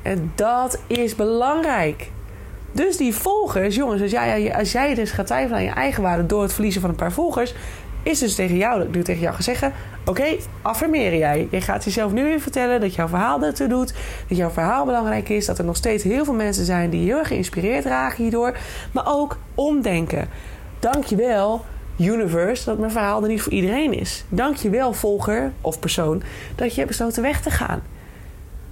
En 0.01 0.31
dat 0.35 0.79
is 0.87 1.15
belangrijk. 1.15 2.11
Dus 2.71 2.97
die 2.97 3.15
volgers, 3.15 3.75
jongens, 3.75 4.01
als 4.01 4.11
jij, 4.11 4.55
als 4.55 4.71
jij 4.71 4.95
dus 4.95 5.11
gaat 5.11 5.25
twijfelen 5.25 5.57
aan 5.57 5.63
je 5.63 5.71
eigen 5.71 6.03
waarde 6.03 6.25
door 6.25 6.41
het 6.41 6.53
verliezen 6.53 6.81
van 6.81 6.89
een 6.89 6.95
paar 6.95 7.11
volgers, 7.11 7.55
is 8.03 8.19
dus 8.19 8.35
tegen 8.35 8.57
jou, 8.57 8.77
dat 8.77 8.87
ik 8.87 8.95
nu 8.95 9.03
tegen 9.03 9.21
jou 9.21 9.41
zeggen: 9.41 9.73
Oké, 10.05 10.35
affirmeer 10.61 11.17
jij. 11.17 11.47
Je 11.51 11.61
gaat 11.61 11.83
jezelf 11.83 12.11
nu 12.11 12.23
weer 12.23 12.39
vertellen 12.39 12.81
dat 12.81 12.95
jouw 12.95 13.07
verhaal 13.07 13.43
ertoe 13.43 13.67
doet. 13.67 13.93
Dat 14.27 14.37
jouw 14.37 14.49
verhaal 14.49 14.85
belangrijk 14.85 15.29
is. 15.29 15.45
Dat 15.45 15.57
er 15.57 15.65
nog 15.65 15.75
steeds 15.75 16.03
heel 16.03 16.25
veel 16.25 16.33
mensen 16.33 16.65
zijn 16.65 16.89
die 16.89 17.05
heel 17.05 17.17
erg 17.17 17.27
geïnspireerd 17.27 17.85
raken 17.85 18.23
hierdoor. 18.23 18.57
Maar 18.91 19.07
ook 19.07 19.37
omdenken. 19.55 20.29
Dankjewel, 20.79 21.65
universe, 21.99 22.65
dat 22.65 22.77
mijn 22.77 22.91
verhaal 22.91 23.21
er 23.21 23.27
niet 23.27 23.41
voor 23.41 23.51
iedereen 23.51 23.99
is. 23.99 24.23
Dankjewel, 24.29 24.93
volger 24.93 25.51
of 25.61 25.79
persoon, 25.79 26.23
dat 26.55 26.69
je 26.69 26.75
hebt 26.75 26.87
besloten 26.87 27.21
weg 27.21 27.41
te 27.41 27.49
gaan. 27.49 27.81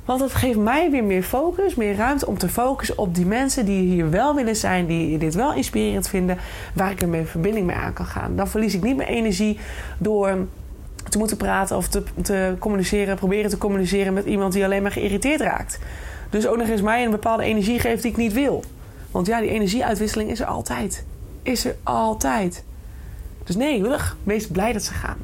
Want 0.05 0.21
het 0.21 0.33
geeft 0.33 0.57
mij 0.57 0.91
weer 0.91 1.03
meer 1.03 1.23
focus, 1.23 1.75
meer 1.75 1.95
ruimte 1.95 2.27
om 2.27 2.37
te 2.37 2.49
focussen 2.49 2.97
op 2.97 3.15
die 3.15 3.25
mensen 3.25 3.65
die 3.65 3.81
hier 3.81 4.09
wel 4.09 4.35
willen 4.35 4.55
zijn, 4.55 4.85
die 4.85 5.17
dit 5.17 5.35
wel 5.35 5.53
inspirerend 5.53 6.07
vinden, 6.07 6.37
waar 6.73 6.91
ik 6.91 7.01
er 7.01 7.07
mee 7.07 7.25
verbinding 7.25 7.65
mee 7.65 7.75
aan 7.75 7.93
kan 7.93 8.05
gaan. 8.05 8.35
Dan 8.35 8.47
verlies 8.47 8.73
ik 8.73 8.83
niet 8.83 8.97
meer 8.97 9.07
energie 9.07 9.59
door 9.97 10.37
te 11.09 11.17
moeten 11.17 11.37
praten 11.37 11.77
of 11.77 11.87
te, 11.87 12.03
te 12.21 12.55
communiceren, 12.59 13.15
proberen 13.15 13.49
te 13.49 13.57
communiceren 13.57 14.13
met 14.13 14.25
iemand 14.25 14.53
die 14.53 14.63
alleen 14.63 14.81
maar 14.81 14.91
geïrriteerd 14.91 15.41
raakt. 15.41 15.79
Dus 16.29 16.47
ook 16.47 16.57
nog 16.57 16.67
eens 16.67 16.81
mij 16.81 17.05
een 17.05 17.11
bepaalde 17.11 17.43
energie 17.43 17.79
geeft 17.79 18.01
die 18.01 18.11
ik 18.11 18.17
niet 18.17 18.33
wil. 18.33 18.63
Want 19.11 19.27
ja, 19.27 19.39
die 19.39 19.49
energieuitwisseling 19.49 20.29
is 20.29 20.39
er 20.39 20.45
altijd. 20.45 21.05
Is 21.41 21.65
er 21.65 21.75
altijd. 21.83 22.63
Dus 23.43 23.55
nee, 23.55 23.83
wees 24.23 24.47
blij 24.47 24.73
dat 24.73 24.83
ze 24.83 24.93
gaan. 24.93 25.17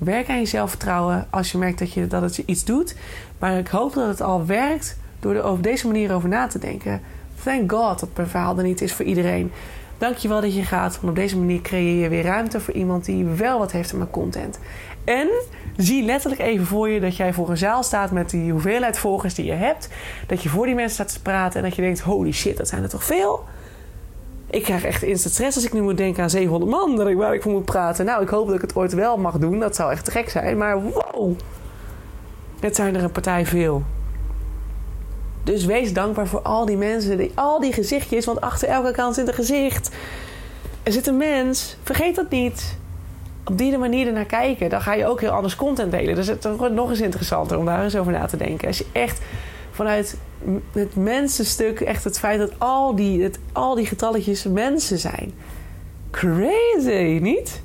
Werk 0.00 0.28
aan 0.28 0.38
je 0.38 0.46
zelfvertrouwen 0.46 1.26
als 1.30 1.52
je 1.52 1.58
merkt 1.58 1.78
dat, 1.78 1.92
je, 1.92 2.06
dat 2.06 2.22
het 2.22 2.36
je 2.36 2.42
iets 2.46 2.64
doet. 2.64 2.94
Maar 3.38 3.58
ik 3.58 3.68
hoop 3.68 3.94
dat 3.94 4.08
het 4.08 4.20
al 4.20 4.46
werkt 4.46 4.98
door 5.20 5.34
er 5.34 5.48
op 5.48 5.62
deze 5.62 5.86
manier 5.86 6.14
over 6.14 6.28
na 6.28 6.46
te 6.46 6.58
denken. 6.58 7.00
Thank 7.42 7.72
God 7.72 8.00
dat 8.00 8.08
mijn 8.16 8.28
verhaal 8.28 8.58
er 8.58 8.64
niet 8.64 8.80
is 8.80 8.92
voor 8.92 9.04
iedereen. 9.04 9.52
Dankjewel 9.98 10.40
dat 10.40 10.54
je 10.54 10.62
gaat. 10.62 10.94
Want 10.94 11.08
op 11.08 11.14
deze 11.14 11.38
manier 11.38 11.60
creëer 11.60 12.02
je 12.02 12.08
weer 12.08 12.22
ruimte 12.22 12.60
voor 12.60 12.74
iemand 12.74 13.04
die 13.04 13.24
wel 13.24 13.58
wat 13.58 13.72
heeft 13.72 13.92
aan 13.92 13.98
mijn 13.98 14.10
content. 14.10 14.58
En 15.04 15.28
zie 15.76 16.04
letterlijk 16.04 16.40
even 16.40 16.66
voor 16.66 16.88
je 16.88 17.00
dat 17.00 17.16
jij 17.16 17.32
voor 17.32 17.50
een 17.50 17.56
zaal 17.56 17.82
staat 17.82 18.10
met 18.10 18.30
die 18.30 18.52
hoeveelheid 18.52 18.98
volgers 18.98 19.34
die 19.34 19.44
je 19.44 19.52
hebt. 19.52 19.88
Dat 20.26 20.42
je 20.42 20.48
voor 20.48 20.66
die 20.66 20.74
mensen 20.74 20.94
staat 20.94 21.12
te 21.12 21.22
praten 21.22 21.62
en 21.62 21.66
dat 21.66 21.76
je 21.76 21.82
denkt: 21.82 22.00
holy 22.00 22.32
shit, 22.32 22.56
dat 22.56 22.68
zijn 22.68 22.82
er 22.82 22.88
toch 22.88 23.04
veel? 23.04 23.44
Ik 24.50 24.62
krijg 24.62 24.84
echt 24.84 25.02
instant 25.02 25.34
stress 25.34 25.56
als 25.56 25.64
ik 25.64 25.72
nu 25.72 25.80
moet 25.80 25.96
denken 25.96 26.22
aan 26.22 26.30
700 26.30 26.70
man 26.70 27.16
waar 27.16 27.34
ik 27.34 27.42
voor 27.42 27.52
moet 27.52 27.64
praten. 27.64 28.04
Nou, 28.04 28.22
ik 28.22 28.28
hoop 28.28 28.46
dat 28.46 28.54
ik 28.54 28.60
het 28.60 28.76
ooit 28.76 28.92
wel 28.92 29.16
mag 29.16 29.38
doen. 29.38 29.58
Dat 29.58 29.76
zou 29.76 29.90
echt 29.90 30.10
gek 30.10 30.28
zijn. 30.30 30.58
Maar 30.58 30.82
wow, 30.82 31.38
het 32.60 32.76
zijn 32.76 32.94
er 32.94 33.04
een 33.04 33.12
partij 33.12 33.46
veel. 33.46 33.82
Dus 35.44 35.64
wees 35.64 35.92
dankbaar 35.92 36.26
voor 36.26 36.40
al 36.40 36.66
die 36.66 36.76
mensen, 36.76 37.30
al 37.34 37.60
die 37.60 37.72
gezichtjes. 37.72 38.24
Want 38.24 38.40
achter 38.40 38.68
elke 38.68 38.92
kant 38.92 39.14
zit 39.14 39.28
een 39.28 39.34
gezicht. 39.34 39.90
Er 40.82 40.92
zit 40.92 41.06
een 41.06 41.16
mens. 41.16 41.76
Vergeet 41.82 42.14
dat 42.14 42.30
niet. 42.30 42.76
Op 43.44 43.58
die 43.58 43.78
manier 43.78 44.06
ernaar 44.06 44.24
kijken. 44.24 44.70
Dan 44.70 44.80
ga 44.80 44.94
je 44.94 45.06
ook 45.06 45.20
heel 45.20 45.30
anders 45.30 45.56
content 45.56 45.90
delen. 45.90 46.14
Dus 46.14 46.26
het 46.26 46.56
wordt 46.56 46.74
nog 46.74 46.90
eens 46.90 47.00
interessanter 47.00 47.58
om 47.58 47.64
daar 47.64 47.84
eens 47.84 47.96
over 47.96 48.12
na 48.12 48.26
te 48.26 48.36
denken. 48.36 48.68
Als 48.68 48.78
je 48.78 48.86
echt 48.92 49.20
vanuit 49.70 50.16
het 50.72 50.96
mensenstuk, 50.96 51.80
echt 51.80 52.04
het 52.04 52.18
feit 52.18 52.38
dat 52.38 52.52
al 52.58 52.94
die, 52.94 53.22
het, 53.22 53.38
al 53.52 53.74
die 53.74 53.86
getalletjes 53.86 54.44
mensen 54.44 54.98
zijn. 54.98 55.32
Crazy, 56.10 57.18
niet? 57.22 57.62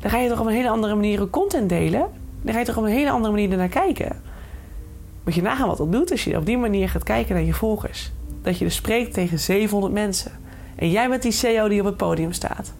Dan 0.00 0.10
ga 0.10 0.18
je 0.18 0.28
toch 0.28 0.40
op 0.40 0.46
een 0.46 0.52
hele 0.52 0.68
andere 0.68 0.94
manier 0.94 1.30
content 1.30 1.68
delen. 1.68 2.06
Dan 2.42 2.52
ga 2.52 2.58
je 2.58 2.64
toch 2.64 2.76
op 2.76 2.84
een 2.84 2.90
hele 2.90 3.10
andere 3.10 3.32
manier 3.32 3.50
ernaar 3.50 3.68
kijken. 3.68 4.22
Moet 5.24 5.34
je 5.34 5.42
nagaan 5.42 5.68
wat 5.68 5.76
dat 5.76 5.92
doet 5.92 6.10
als 6.10 6.24
je 6.24 6.36
op 6.36 6.46
die 6.46 6.58
manier 6.58 6.88
gaat 6.88 7.02
kijken 7.02 7.34
naar 7.34 7.44
je 7.44 7.54
volgers. 7.54 8.12
Dat 8.42 8.58
je 8.58 8.64
dus 8.64 8.74
spreekt 8.74 9.14
tegen 9.14 9.38
700 9.38 9.92
mensen. 9.92 10.32
En 10.76 10.90
jij 10.90 11.08
bent 11.08 11.22
die 11.22 11.32
CEO 11.32 11.68
die 11.68 11.80
op 11.80 11.86
het 11.86 11.96
podium 11.96 12.32
staat. 12.32 12.72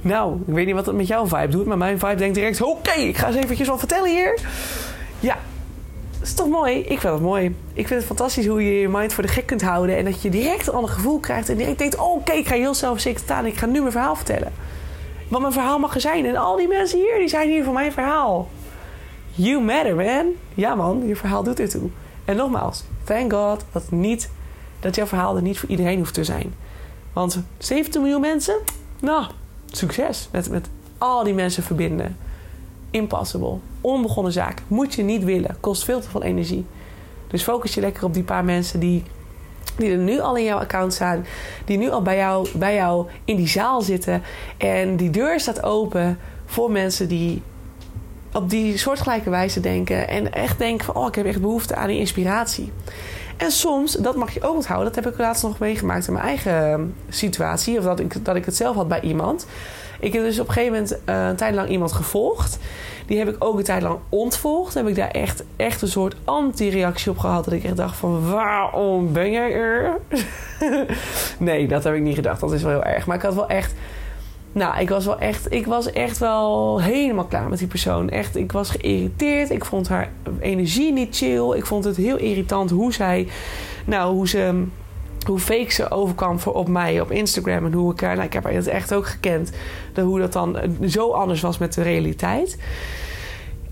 Nou, 0.00 0.40
ik 0.46 0.54
weet 0.54 0.66
niet 0.66 0.74
wat 0.74 0.86
het 0.86 0.96
met 0.96 1.06
jouw 1.06 1.26
vibe 1.26 1.48
doet, 1.48 1.66
maar 1.66 1.78
mijn 1.78 1.98
vibe 1.98 2.14
denkt 2.14 2.34
direct: 2.34 2.62
oké, 2.62 2.92
ik 2.92 3.16
ga 3.16 3.26
eens 3.26 3.36
eventjes 3.36 3.68
wat 3.68 3.78
vertellen 3.78 4.10
hier. 4.10 4.40
Ja, 5.20 5.34
dat 5.34 5.55
is 6.26 6.34
toch 6.34 6.48
mooi? 6.48 6.78
Ik 6.78 7.00
vind 7.00 7.12
het 7.12 7.22
mooi. 7.22 7.56
Ik 7.72 7.86
vind 7.86 7.98
het 8.00 8.04
fantastisch 8.04 8.46
hoe 8.46 8.64
je 8.64 8.80
je 8.80 8.88
mind 8.88 9.12
voor 9.12 9.22
de 9.22 9.28
gek 9.28 9.46
kunt 9.46 9.62
houden. 9.62 9.96
En 9.96 10.04
dat 10.04 10.22
je 10.22 10.30
direct 10.30 10.66
een 10.66 10.74
ander 10.74 10.90
gevoel 10.90 11.18
krijgt. 11.18 11.48
En 11.48 11.56
direct 11.56 11.78
denkt: 11.78 11.96
oh, 11.96 12.14
oké, 12.14 12.32
ik 12.32 12.48
ga 12.48 12.54
heel 12.54 12.74
zelfzeker 12.74 13.20
staan. 13.20 13.46
Ik 13.46 13.56
ga 13.56 13.66
nu 13.66 13.80
mijn 13.80 13.92
verhaal 13.92 14.16
vertellen. 14.16 14.52
Wat 15.28 15.40
mijn 15.40 15.52
verhaal 15.52 15.78
mag 15.78 15.94
er 15.94 16.00
zijn. 16.00 16.26
En 16.26 16.36
al 16.36 16.56
die 16.56 16.68
mensen 16.68 16.98
hier, 16.98 17.18
die 17.18 17.28
zijn 17.28 17.48
hier 17.48 17.64
voor 17.64 17.72
mijn 17.72 17.92
verhaal. 17.92 18.48
You 19.30 19.62
matter, 19.62 19.96
man. 19.96 20.26
Ja, 20.54 20.74
man, 20.74 21.06
je 21.06 21.16
verhaal 21.16 21.42
doet 21.42 21.60
ertoe. 21.60 21.88
En 22.24 22.36
nogmaals, 22.36 22.84
thank 23.04 23.32
God 23.32 23.64
dat, 23.72 23.90
niet, 23.90 24.30
dat 24.80 24.94
jouw 24.94 25.06
verhaal 25.06 25.36
er 25.36 25.42
niet 25.42 25.58
voor 25.58 25.68
iedereen 25.68 25.98
hoeft 25.98 26.14
te 26.14 26.24
zijn. 26.24 26.54
Want 27.12 27.42
17 27.58 28.00
miljoen 28.00 28.20
mensen, 28.20 28.58
nou, 29.00 29.24
succes 29.70 30.28
met, 30.32 30.50
met 30.50 30.68
al 30.98 31.24
die 31.24 31.34
mensen 31.34 31.62
verbinden. 31.62 32.16
Impossible. 32.96 33.58
Onbegonnen 33.80 34.32
zaak. 34.32 34.62
Moet 34.68 34.94
je 34.94 35.02
niet 35.02 35.24
willen. 35.24 35.56
Kost 35.60 35.84
veel 35.84 36.00
te 36.00 36.10
veel 36.10 36.22
energie. 36.22 36.66
Dus 37.28 37.42
focus 37.42 37.74
je 37.74 37.80
lekker 37.80 38.04
op 38.04 38.14
die 38.14 38.22
paar 38.22 38.44
mensen 38.44 38.80
die, 38.80 39.02
die 39.76 39.90
er 39.90 39.98
nu 39.98 40.20
al 40.20 40.36
in 40.36 40.44
jouw 40.44 40.58
account 40.58 40.92
staan. 40.92 41.26
Die 41.64 41.78
nu 41.78 41.90
al 41.90 42.02
bij 42.02 42.16
jou, 42.16 42.48
bij 42.54 42.74
jou 42.74 43.06
in 43.24 43.36
die 43.36 43.48
zaal 43.48 43.80
zitten. 43.80 44.22
En 44.56 44.96
die 44.96 45.10
deur 45.10 45.40
staat 45.40 45.62
open 45.62 46.18
voor 46.44 46.70
mensen 46.70 47.08
die 47.08 47.42
op 48.32 48.50
die 48.50 48.78
soortgelijke 48.78 49.30
wijze 49.30 49.60
denken. 49.60 50.08
En 50.08 50.32
echt 50.32 50.58
denken 50.58 50.86
van, 50.86 50.94
oh, 50.94 51.06
ik 51.06 51.14
heb 51.14 51.26
echt 51.26 51.40
behoefte 51.40 51.74
aan 51.74 51.88
die 51.88 51.98
inspiratie. 51.98 52.72
En 53.36 53.50
soms, 53.50 53.92
dat 53.92 54.16
mag 54.16 54.34
je 54.34 54.42
ook 54.42 54.54
onthouden, 54.54 54.92
dat 54.92 55.04
heb 55.04 55.12
ik 55.12 55.20
laatst 55.20 55.42
nog 55.42 55.58
meegemaakt 55.58 56.06
in 56.06 56.12
mijn 56.12 56.26
eigen 56.26 56.94
situatie. 57.08 57.78
Of 57.78 57.84
dat 57.84 58.00
ik, 58.00 58.24
dat 58.24 58.36
ik 58.36 58.44
het 58.44 58.56
zelf 58.56 58.76
had 58.76 58.88
bij 58.88 59.00
iemand. 59.00 59.46
Ik 60.00 60.12
heb 60.12 60.22
dus 60.22 60.38
op 60.38 60.46
een 60.46 60.52
gegeven 60.52 60.72
moment 60.72 60.98
uh, 61.08 61.28
een 61.28 61.36
tijd 61.36 61.54
lang 61.54 61.68
iemand 61.68 61.92
gevolgd. 61.92 62.58
Die 63.06 63.18
heb 63.18 63.28
ik 63.28 63.36
ook 63.38 63.58
een 63.58 63.64
tijd 63.64 63.82
lang 63.82 63.98
ontvolgd. 64.08 64.74
heb 64.74 64.88
ik 64.88 64.94
daar 64.94 65.10
echt, 65.10 65.44
echt 65.56 65.82
een 65.82 65.88
soort 65.88 66.16
anti-reactie 66.24 67.10
op 67.10 67.18
gehad. 67.18 67.44
Dat 67.44 67.54
ik 67.54 67.64
echt 67.64 67.76
dacht 67.76 67.96
van, 67.96 68.30
waarom 68.30 69.12
ben 69.12 69.30
jij 69.30 69.52
er? 69.52 70.00
nee, 71.38 71.68
dat 71.68 71.84
heb 71.84 71.94
ik 71.94 72.02
niet 72.02 72.14
gedacht. 72.14 72.40
Dat 72.40 72.52
is 72.52 72.62
wel 72.62 72.72
heel 72.72 72.84
erg. 72.84 73.06
Maar 73.06 73.16
ik 73.16 73.22
had 73.22 73.34
wel 73.34 73.48
echt... 73.48 73.74
Nou, 74.52 74.80
ik 74.80 74.88
was 74.88 75.04
wel 75.04 75.18
echt, 75.18 75.52
ik 75.52 75.66
was 75.66 75.92
echt 75.92 76.18
wel 76.18 76.80
helemaal 76.80 77.24
klaar 77.24 77.48
met 77.48 77.58
die 77.58 77.68
persoon. 77.68 78.10
Echt, 78.10 78.36
ik 78.36 78.52
was 78.52 78.70
geïrriteerd. 78.70 79.50
Ik 79.50 79.64
vond 79.64 79.88
haar 79.88 80.10
energie 80.40 80.92
niet 80.92 81.16
chill. 81.16 81.52
Ik 81.52 81.66
vond 81.66 81.84
het 81.84 81.96
heel 81.96 82.16
irritant 82.16 82.70
hoe 82.70 82.92
zij, 82.92 83.28
nou, 83.84 84.14
hoe 84.14 84.28
ze, 84.28 84.64
hoe 85.26 85.38
fake 85.38 85.72
ze 85.72 85.90
overkwam 85.90 86.38
voor 86.38 86.52
op 86.52 86.68
mij 86.68 87.00
op 87.00 87.10
Instagram 87.10 87.64
en 87.66 87.72
hoe 87.72 87.92
ik 87.92 88.00
haar, 88.00 88.14
nou, 88.14 88.26
ik 88.26 88.32
heb 88.32 88.44
haar 88.44 88.66
echt 88.66 88.94
ook 88.94 89.06
gekend, 89.06 89.50
de, 89.94 90.00
hoe 90.00 90.18
dat 90.18 90.32
dan 90.32 90.58
zo 90.88 91.10
anders 91.10 91.40
was 91.40 91.58
met 91.58 91.74
de 91.74 91.82
realiteit. 91.82 92.58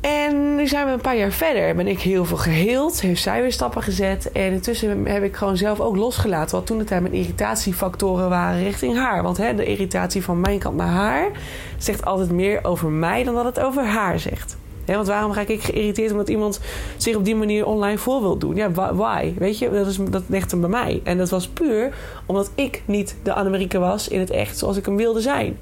En 0.04 0.56
nu 0.56 0.66
zijn 0.66 0.86
we 0.86 0.92
een 0.92 1.00
paar 1.00 1.16
jaar 1.16 1.32
verder. 1.32 1.74
Ben 1.74 1.86
ik 1.86 2.00
heel 2.00 2.24
veel 2.24 2.36
geheeld. 2.36 3.00
Heeft 3.00 3.22
zij 3.22 3.40
weer 3.40 3.52
stappen 3.52 3.82
gezet. 3.82 4.32
En 4.32 4.52
intussen 4.52 5.06
heb 5.06 5.22
ik 5.22 5.36
gewoon 5.36 5.56
zelf 5.56 5.80
ook 5.80 5.96
losgelaten. 5.96 6.56
Wat 6.56 6.66
toen 6.66 6.78
de 6.78 6.84
tijd 6.84 7.02
mijn 7.02 7.14
irritatiefactoren 7.14 8.28
waren 8.28 8.62
richting 8.62 8.96
haar. 8.96 9.22
Want 9.22 9.36
hè, 9.36 9.54
de 9.54 9.64
irritatie 9.64 10.24
van 10.24 10.40
mijn 10.40 10.58
kant 10.58 10.76
naar 10.76 10.88
haar 10.88 11.30
zegt 11.78 12.04
altijd 12.04 12.30
meer 12.30 12.64
over 12.64 12.88
mij 12.88 13.24
dan 13.24 13.34
dat 13.34 13.44
het 13.44 13.60
over 13.60 13.84
haar 13.84 14.18
zegt. 14.18 14.56
Want 14.86 15.06
waarom 15.06 15.32
ga 15.32 15.44
ik 15.46 15.62
geïrriteerd 15.62 16.10
omdat 16.10 16.28
iemand 16.28 16.60
zich 16.96 17.16
op 17.16 17.24
die 17.24 17.36
manier 17.36 17.66
online 17.66 17.98
voor 17.98 18.20
wil 18.20 18.38
doen? 18.38 18.54
Ja, 18.54 18.70
why? 18.94 19.34
Weet 19.38 19.58
je, 19.58 19.70
dat, 19.70 19.86
is, 19.86 19.98
dat 20.10 20.22
ligt 20.26 20.50
hem 20.50 20.60
bij 20.60 20.70
mij. 20.70 21.00
En 21.04 21.18
dat 21.18 21.28
was 21.30 21.48
puur 21.48 21.94
omdat 22.26 22.50
ik 22.54 22.82
niet 22.84 23.16
de 23.22 23.32
Annemarieke 23.32 23.78
was 23.78 24.08
in 24.08 24.20
het 24.20 24.30
echt 24.30 24.58
zoals 24.58 24.76
ik 24.76 24.84
hem 24.84 24.96
wilde 24.96 25.20
zijn. 25.20 25.58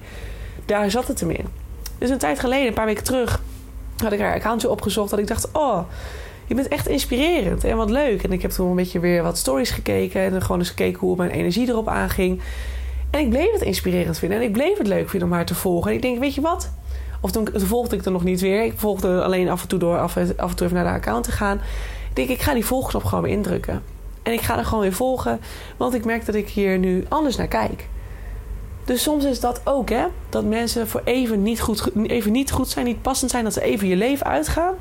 Daar 0.67 0.91
zat 0.91 1.09
het 1.09 1.21
hem 1.21 1.31
in. 1.31 1.47
Dus 1.99 2.11
een 2.11 2.19
tijd 2.19 2.41
geleden, 2.41 2.67
een 2.67 2.75
paar 2.75 2.87
weken 2.87 3.05
terug, 3.05 3.43
had 3.97 4.13
ik 4.13 4.21
haar 4.21 4.35
accountje 4.35 4.71
opgezocht. 4.71 5.11
Dat 5.11 5.19
ik 5.19 5.27
dacht, 5.27 5.49
oh, 5.53 5.79
je 6.47 6.55
bent 6.55 6.69
echt 6.69 6.89
inspirerend 6.89 7.65
en 7.65 7.77
wat 7.77 7.91
leuk. 7.91 8.23
En 8.23 8.33
ik 8.33 8.43
heb 8.43 8.51
toen 8.51 8.71
een 8.71 8.77
beetje 8.77 9.01
weer 9.01 9.23
wat 9.23 9.39
stories 9.39 9.71
gekeken. 9.71 10.21
En 10.21 10.43
gewoon 10.43 10.59
eens 10.59 10.69
gekeken 10.69 10.99
hoe 10.99 11.17
mijn 11.17 11.31
energie 11.31 11.69
erop 11.69 11.89
aanging. 11.89 12.41
En 13.11 13.21
ik 13.21 13.31
bleef 13.31 13.53
het 13.53 13.63
inspirerend 13.63 14.19
vinden. 14.19 14.39
En 14.39 14.45
ik 14.45 14.53
bleef 14.53 14.79
het 14.79 14.87
leuk 14.87 15.09
vinden 15.09 15.29
om 15.29 15.35
haar 15.35 15.47
te 15.47 15.55
volgen. 15.55 15.91
En 15.91 15.97
ik 15.97 16.03
denk, 16.03 16.19
weet 16.19 16.35
je 16.35 16.41
wat? 16.41 16.71
Of 17.23 17.31
toen, 17.31 17.49
volgde 17.55 17.97
ik 17.97 18.05
er 18.05 18.13
nog 18.13 18.25
niet 18.25 18.41
weer. 18.41 18.65
Ik 18.65 18.73
volgde 18.77 19.23
alleen 19.23 19.49
af 19.49 19.63
en 19.63 19.69
toe 19.69 19.79
door 19.79 19.99
af, 19.99 20.17
af 20.37 20.51
en 20.51 20.57
toe 20.57 20.67
even 20.67 20.75
naar 20.75 20.93
de 20.93 20.99
account 20.99 21.25
te 21.25 21.33
gaan. 21.33 21.57
Ik 22.09 22.17
denk, 22.17 22.29
ik 22.29 22.43
ga 22.43 22.55
die 22.55 22.67
volgknop 22.67 23.05
gewoon 23.05 23.25
weer 23.25 23.33
indrukken. 23.33 23.83
En 24.23 24.33
ik 24.33 24.41
ga 24.41 24.59
er 24.59 24.65
gewoon 24.65 24.83
weer 24.83 24.93
volgen. 24.93 25.41
Want 25.77 25.95
ik 25.95 26.05
merk 26.05 26.27
dat 26.27 26.35
ik 26.35 26.49
hier 26.49 26.79
nu 26.79 27.05
anders 27.09 27.37
naar 27.37 27.49
kijk. 27.49 27.89
Dus 28.85 29.03
soms 29.03 29.25
is 29.25 29.41
dat 29.41 29.61
ook, 29.65 29.89
hè? 29.89 30.05
Dat 30.29 30.45
mensen 30.45 30.89
voor 30.89 31.01
even 31.05 31.43
niet, 31.43 31.61
goed, 31.61 31.91
even 32.07 32.33
niet 32.33 32.51
goed 32.51 32.69
zijn, 32.69 32.87
niet 32.87 33.03
passend 33.03 33.31
zijn. 33.31 33.45
Dat 33.45 33.53
ze 33.53 33.63
even 33.63 33.89
je 33.89 33.97
leven 33.97 34.27
uitgaan. 34.27 34.75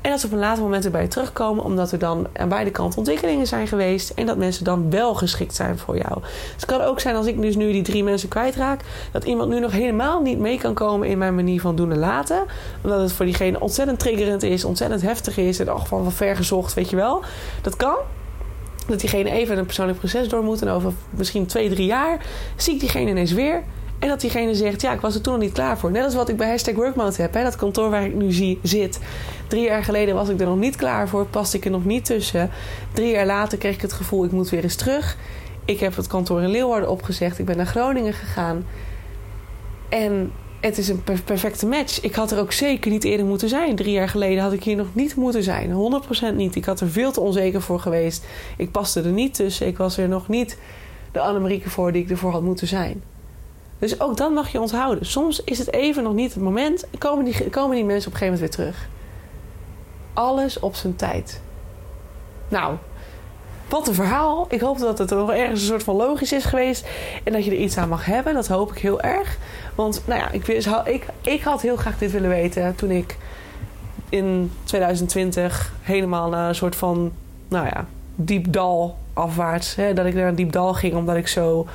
En 0.00 0.10
dat 0.10 0.20
ze 0.20 0.26
op 0.26 0.32
een 0.32 0.38
later 0.38 0.62
moment 0.62 0.84
erbij 0.84 1.08
terugkomen, 1.08 1.64
omdat 1.64 1.92
er 1.92 1.98
dan 1.98 2.26
aan 2.32 2.48
beide 2.48 2.70
kanten 2.70 2.98
ontwikkelingen 2.98 3.46
zijn 3.46 3.66
geweest. 3.66 4.10
En 4.10 4.26
dat 4.26 4.36
mensen 4.36 4.64
dan 4.64 4.90
wel 4.90 5.14
geschikt 5.14 5.54
zijn 5.54 5.78
voor 5.78 5.96
jou. 5.96 6.20
Dus 6.20 6.52
het 6.56 6.64
kan 6.64 6.80
ook 6.80 7.00
zijn 7.00 7.16
als 7.16 7.26
ik 7.26 7.42
dus 7.42 7.56
nu 7.56 7.72
die 7.72 7.82
drie 7.82 8.04
mensen 8.04 8.28
kwijtraak, 8.28 8.80
dat 9.12 9.24
iemand 9.24 9.50
nu 9.50 9.60
nog 9.60 9.72
helemaal 9.72 10.22
niet 10.22 10.38
mee 10.38 10.58
kan 10.58 10.74
komen 10.74 11.08
in 11.08 11.18
mijn 11.18 11.34
manier 11.34 11.60
van 11.60 11.76
doen 11.76 11.92
en 11.92 11.98
laten. 11.98 12.44
Omdat 12.82 13.00
het 13.00 13.12
voor 13.12 13.24
diegene 13.24 13.60
ontzettend 13.60 13.98
triggerend 13.98 14.42
is, 14.42 14.64
ontzettend 14.64 15.02
heftig 15.02 15.36
is. 15.36 15.58
En 15.58 15.70
ook 15.70 15.86
van 15.86 16.12
ver 16.12 16.36
gezocht, 16.36 16.74
weet 16.74 16.90
je 16.90 16.96
wel. 16.96 17.22
Dat 17.62 17.76
kan 17.76 17.96
dat 18.86 19.00
diegene 19.00 19.30
even 19.30 19.58
een 19.58 19.66
persoonlijk 19.66 19.98
proces 19.98 20.28
door 20.28 20.42
moet. 20.42 20.62
En 20.62 20.68
over 20.68 20.92
misschien 21.10 21.46
twee, 21.46 21.68
drie 21.68 21.86
jaar 21.86 22.26
zie 22.56 22.74
ik 22.74 22.80
diegene 22.80 23.10
ineens 23.10 23.32
weer. 23.32 23.62
En 23.98 24.08
dat 24.08 24.20
diegene 24.20 24.54
zegt, 24.54 24.80
ja, 24.80 24.92
ik 24.92 25.00
was 25.00 25.14
er 25.14 25.20
toen 25.20 25.32
nog 25.32 25.42
niet 25.42 25.52
klaar 25.52 25.78
voor. 25.78 25.90
Net 25.90 26.04
als 26.04 26.14
wat 26.14 26.28
ik 26.28 26.36
bij 26.36 26.48
Hashtag 26.48 27.16
heb. 27.16 27.34
Hè, 27.34 27.42
dat 27.42 27.56
kantoor 27.56 27.90
waar 27.90 28.04
ik 28.04 28.14
nu 28.14 28.32
zie, 28.32 28.58
zit. 28.62 29.00
Drie 29.48 29.62
jaar 29.62 29.84
geleden 29.84 30.14
was 30.14 30.28
ik 30.28 30.40
er 30.40 30.46
nog 30.46 30.58
niet 30.58 30.76
klaar 30.76 31.08
voor. 31.08 31.26
Paste 31.26 31.56
ik 31.56 31.64
er 31.64 31.70
nog 31.70 31.84
niet 31.84 32.04
tussen. 32.04 32.50
Drie 32.92 33.10
jaar 33.10 33.26
later 33.26 33.58
kreeg 33.58 33.74
ik 33.74 33.80
het 33.80 33.92
gevoel, 33.92 34.24
ik 34.24 34.32
moet 34.32 34.50
weer 34.50 34.62
eens 34.62 34.76
terug. 34.76 35.16
Ik 35.64 35.80
heb 35.80 35.96
het 35.96 36.06
kantoor 36.06 36.42
in 36.42 36.50
Leeuwarden 36.50 36.90
opgezegd. 36.90 37.38
Ik 37.38 37.44
ben 37.44 37.56
naar 37.56 37.66
Groningen 37.66 38.12
gegaan. 38.12 38.64
En 39.88 40.32
het 40.60 40.78
is 40.78 40.88
een 40.88 41.02
perfecte 41.24 41.66
match. 41.66 42.00
Ik 42.00 42.14
had 42.14 42.30
er 42.30 42.38
ook 42.38 42.52
zeker 42.52 42.90
niet 42.90 43.04
eerder 43.04 43.26
moeten 43.26 43.48
zijn. 43.48 43.76
Drie 43.76 43.92
jaar 43.92 44.08
geleden 44.08 44.42
had 44.42 44.52
ik 44.52 44.64
hier 44.64 44.76
nog 44.76 44.94
niet 44.94 45.16
moeten 45.16 45.42
zijn. 45.42 45.70
100% 46.32 46.34
niet. 46.34 46.54
Ik 46.54 46.64
had 46.64 46.80
er 46.80 46.88
veel 46.88 47.12
te 47.12 47.20
onzeker 47.20 47.62
voor 47.62 47.80
geweest. 47.80 48.26
Ik 48.56 48.70
paste 48.70 49.02
er 49.02 49.10
niet 49.10 49.34
tussen. 49.34 49.66
Ik 49.66 49.76
was 49.76 49.96
er 49.96 50.08
nog 50.08 50.28
niet 50.28 50.58
de 51.12 51.20
Annemarieke 51.20 51.70
voor 51.70 51.92
die 51.92 52.02
ik 52.02 52.10
ervoor 52.10 52.30
had 52.30 52.42
moeten 52.42 52.66
zijn. 52.66 53.02
Dus 53.78 54.00
ook 54.00 54.16
dan 54.16 54.32
mag 54.32 54.52
je 54.52 54.60
onthouden. 54.60 55.06
Soms 55.06 55.44
is 55.44 55.58
het 55.58 55.72
even 55.72 56.02
nog 56.02 56.14
niet 56.14 56.34
het 56.34 56.42
moment. 56.42 56.86
Komen 56.98 57.24
die, 57.24 57.50
komen 57.50 57.76
die 57.76 57.84
mensen 57.84 58.08
op 58.08 58.12
een 58.12 58.18
gegeven 58.18 58.40
moment 58.40 58.56
weer 58.56 58.66
terug. 58.66 58.88
Alles 60.12 60.60
op 60.60 60.74
zijn 60.74 60.96
tijd. 60.96 61.40
Nou, 62.48 62.76
wat 63.68 63.88
een 63.88 63.94
verhaal. 63.94 64.46
Ik 64.48 64.60
hoop 64.60 64.78
dat 64.78 64.98
het 64.98 65.10
nog 65.10 65.30
ergens 65.30 65.60
een 65.60 65.66
soort 65.66 65.82
van 65.82 65.96
logisch 65.96 66.32
is 66.32 66.44
geweest. 66.44 66.86
En 67.24 67.32
dat 67.32 67.44
je 67.44 67.50
er 67.50 67.56
iets 67.56 67.76
aan 67.76 67.88
mag 67.88 68.04
hebben. 68.04 68.34
Dat 68.34 68.46
hoop 68.46 68.70
ik 68.70 68.78
heel 68.78 69.00
erg. 69.00 69.38
Want 69.74 70.02
nou 70.04 70.20
ja, 70.20 70.30
ik, 70.30 70.46
ik, 70.84 71.06
ik 71.20 71.42
had 71.42 71.62
heel 71.62 71.76
graag 71.76 71.98
dit 71.98 72.12
willen 72.12 72.28
weten 72.30 72.74
toen 72.74 72.90
ik 72.90 73.16
in 74.08 74.52
2020 74.64 75.72
helemaal 75.80 76.28
naar 76.28 76.48
een 76.48 76.54
soort 76.54 76.76
van, 76.76 77.12
nou 77.48 77.66
ja, 77.66 77.86
diep 78.14 78.52
dal 78.52 78.98
afwaarts. 79.12 79.74
Hè, 79.74 79.92
dat 79.94 80.06
ik 80.06 80.14
naar 80.14 80.28
een 80.28 80.34
diep 80.34 80.52
dal 80.52 80.74
ging 80.74 80.94
omdat 80.94 81.16
ik 81.16 81.28
zo 81.28 81.66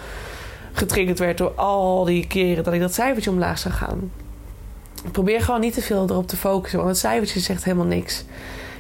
getriggerd 0.74 1.20
werd 1.20 1.38
door 1.38 1.52
al 1.56 2.06
die 2.06 2.28
keren 2.28 2.64
dat 2.64 2.74
ik 2.74 2.80
dat 2.80 2.94
cijfertje 2.94 3.30
omlaag 3.30 3.60
zou 3.60 3.74
gaan. 3.74 4.12
Ik 5.06 5.12
probeer 5.12 5.42
gewoon 5.42 5.60
niet 5.60 5.74
te 5.74 5.82
veel 5.82 6.06
erop 6.10 6.28
te 6.28 6.38
focussen, 6.38 6.80
want 6.80 6.92
het 6.92 7.00
cijfertje 7.00 7.40
zegt 7.40 7.64
helemaal 7.64 7.86
niks. 7.86 8.26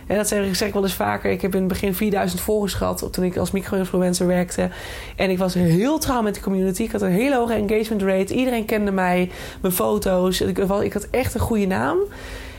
En 0.07 0.15
dat 0.17 0.27
zeg 0.27 0.61
ik, 0.61 0.73
wel 0.73 0.83
eens 0.83 0.93
vaker. 0.93 1.31
Ik 1.31 1.41
heb 1.41 1.53
in 1.53 1.59
het 1.59 1.67
begin 1.67 1.95
4000 1.95 2.41
volgers 2.41 2.73
gehad 2.73 3.07
toen 3.11 3.23
ik 3.23 3.37
als 3.37 3.51
micro-influencer 3.51 4.27
werkte. 4.27 4.69
En 5.15 5.29
ik 5.29 5.37
was 5.37 5.53
heel 5.53 5.99
trouw 5.99 6.21
met 6.21 6.35
de 6.35 6.41
community. 6.41 6.83
Ik 6.83 6.91
had 6.91 7.01
een 7.01 7.11
hele 7.11 7.35
hoge 7.35 7.53
engagement 7.53 8.01
rate. 8.01 8.33
Iedereen 8.33 8.65
kende 8.65 8.91
mij, 8.91 9.31
mijn 9.61 9.73
foto's. 9.73 10.41
Ik 10.41 10.93
had 10.93 11.07
echt 11.11 11.33
een 11.33 11.39
goede 11.39 11.65
naam. 11.65 11.97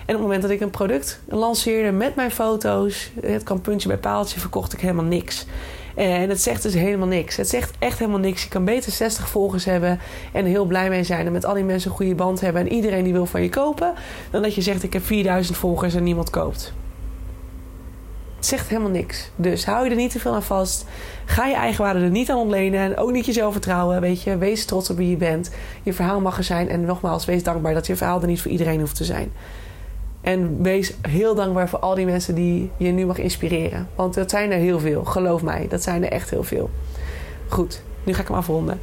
En 0.06 0.14
op 0.14 0.20
het 0.20 0.20
moment 0.20 0.42
dat 0.42 0.50
ik 0.50 0.60
een 0.60 0.70
product 0.70 1.20
lanceerde 1.28 1.92
met 1.92 2.14
mijn 2.14 2.30
foto's, 2.30 3.10
het 3.20 3.42
kan 3.42 3.60
puntje 3.60 3.88
bij 3.88 3.98
paaltje, 3.98 4.40
verkocht 4.40 4.72
ik 4.72 4.80
helemaal 4.80 5.04
niks. 5.04 5.46
En 5.94 6.28
het 6.28 6.42
zegt 6.42 6.62
dus 6.62 6.74
helemaal 6.74 7.08
niks. 7.08 7.36
Het 7.36 7.48
zegt 7.48 7.74
echt 7.78 7.98
helemaal 7.98 8.20
niks. 8.20 8.42
Je 8.42 8.48
kan 8.48 8.64
beter 8.64 8.92
60 8.92 9.28
volgers 9.28 9.64
hebben 9.64 10.00
en 10.32 10.44
heel 10.44 10.64
blij 10.64 10.88
mee 10.88 11.04
zijn 11.04 11.26
en 11.26 11.32
met 11.32 11.44
al 11.44 11.54
die 11.54 11.64
mensen 11.64 11.90
een 11.90 11.96
goede 11.96 12.14
band 12.14 12.40
hebben 12.40 12.62
en 12.62 12.72
iedereen 12.72 13.04
die 13.04 13.12
wil 13.12 13.26
van 13.26 13.42
je 13.42 13.48
kopen, 13.48 13.94
dan 14.30 14.42
dat 14.42 14.54
je 14.54 14.62
zegt 14.62 14.82
ik 14.82 14.92
heb 14.92 15.04
4000 15.04 15.56
volgers 15.56 15.94
en 15.94 16.02
niemand 16.02 16.30
koopt. 16.30 16.72
Het 18.44 18.52
zegt 18.52 18.68
helemaal 18.68 18.90
niks. 18.90 19.30
Dus 19.36 19.64
hou 19.64 19.84
je 19.84 19.90
er 19.90 19.96
niet 19.96 20.10
te 20.10 20.18
veel 20.18 20.34
aan 20.34 20.42
vast. 20.42 20.84
Ga 21.24 21.46
je 21.46 21.54
eigen 21.54 21.84
waarde 21.84 22.00
er 22.00 22.10
niet 22.10 22.30
aan 22.30 22.38
ontlenen. 22.38 22.80
En 22.80 22.96
ook 22.96 23.12
niet 23.12 23.26
je 23.26 23.32
zelfvertrouwen. 23.32 24.00
Weet 24.00 24.22
je, 24.22 24.36
wees 24.36 24.64
trots 24.64 24.90
op 24.90 24.96
wie 24.96 25.10
je 25.10 25.16
bent. 25.16 25.50
Je 25.82 25.92
verhaal 25.92 26.20
mag 26.20 26.38
er 26.38 26.44
zijn. 26.44 26.68
En 26.68 26.84
nogmaals, 26.84 27.24
wees 27.24 27.42
dankbaar 27.42 27.74
dat 27.74 27.86
je 27.86 27.96
verhaal 27.96 28.20
er 28.20 28.26
niet 28.26 28.40
voor 28.40 28.50
iedereen 28.50 28.80
hoeft 28.80 28.96
te 28.96 29.04
zijn. 29.04 29.32
En 30.24 30.62
wees 30.62 30.94
heel 31.08 31.34
dankbaar 31.34 31.68
voor 31.68 31.78
al 31.78 31.94
die 31.94 32.06
mensen 32.06 32.34
die 32.34 32.70
je 32.76 32.90
nu 32.90 33.06
mag 33.06 33.18
inspireren. 33.18 33.88
Want 33.94 34.14
dat 34.14 34.30
zijn 34.30 34.50
er 34.50 34.58
heel 34.58 34.80
veel. 34.80 35.04
Geloof 35.04 35.42
mij, 35.42 35.66
dat 35.68 35.82
zijn 35.82 36.04
er 36.04 36.10
echt 36.10 36.30
heel 36.30 36.42
veel. 36.42 36.70
Goed, 37.48 37.82
nu 38.04 38.14
ga 38.14 38.20
ik 38.20 38.28
hem 38.28 38.36
afronden. 38.36 38.80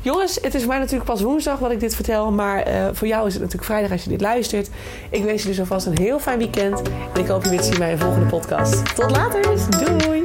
Jongens, 0.00 0.38
het 0.42 0.54
is 0.54 0.66
mij 0.66 0.78
natuurlijk 0.78 1.10
pas 1.10 1.20
woensdag 1.22 1.58
wat 1.58 1.70
ik 1.70 1.80
dit 1.80 1.94
vertel. 1.94 2.30
Maar 2.30 2.68
uh, 2.68 2.88
voor 2.92 3.08
jou 3.08 3.26
is 3.26 3.32
het 3.32 3.42
natuurlijk 3.42 3.70
vrijdag 3.70 3.90
als 3.90 4.04
je 4.04 4.10
dit 4.10 4.20
luistert. 4.20 4.70
Ik 5.10 5.24
wens 5.24 5.42
je 5.42 5.48
dus 5.48 5.60
alvast 5.60 5.86
een 5.86 5.98
heel 5.98 6.18
fijn 6.18 6.38
weekend. 6.38 6.82
En 7.14 7.20
ik 7.20 7.26
hoop 7.26 7.42
je 7.42 7.50
weer 7.50 7.60
te 7.60 7.64
zien 7.64 7.78
bij 7.78 7.92
een 7.92 7.98
volgende 7.98 8.26
podcast. 8.26 8.94
Tot 8.94 9.10
later. 9.10 9.42
Doei 9.84 10.24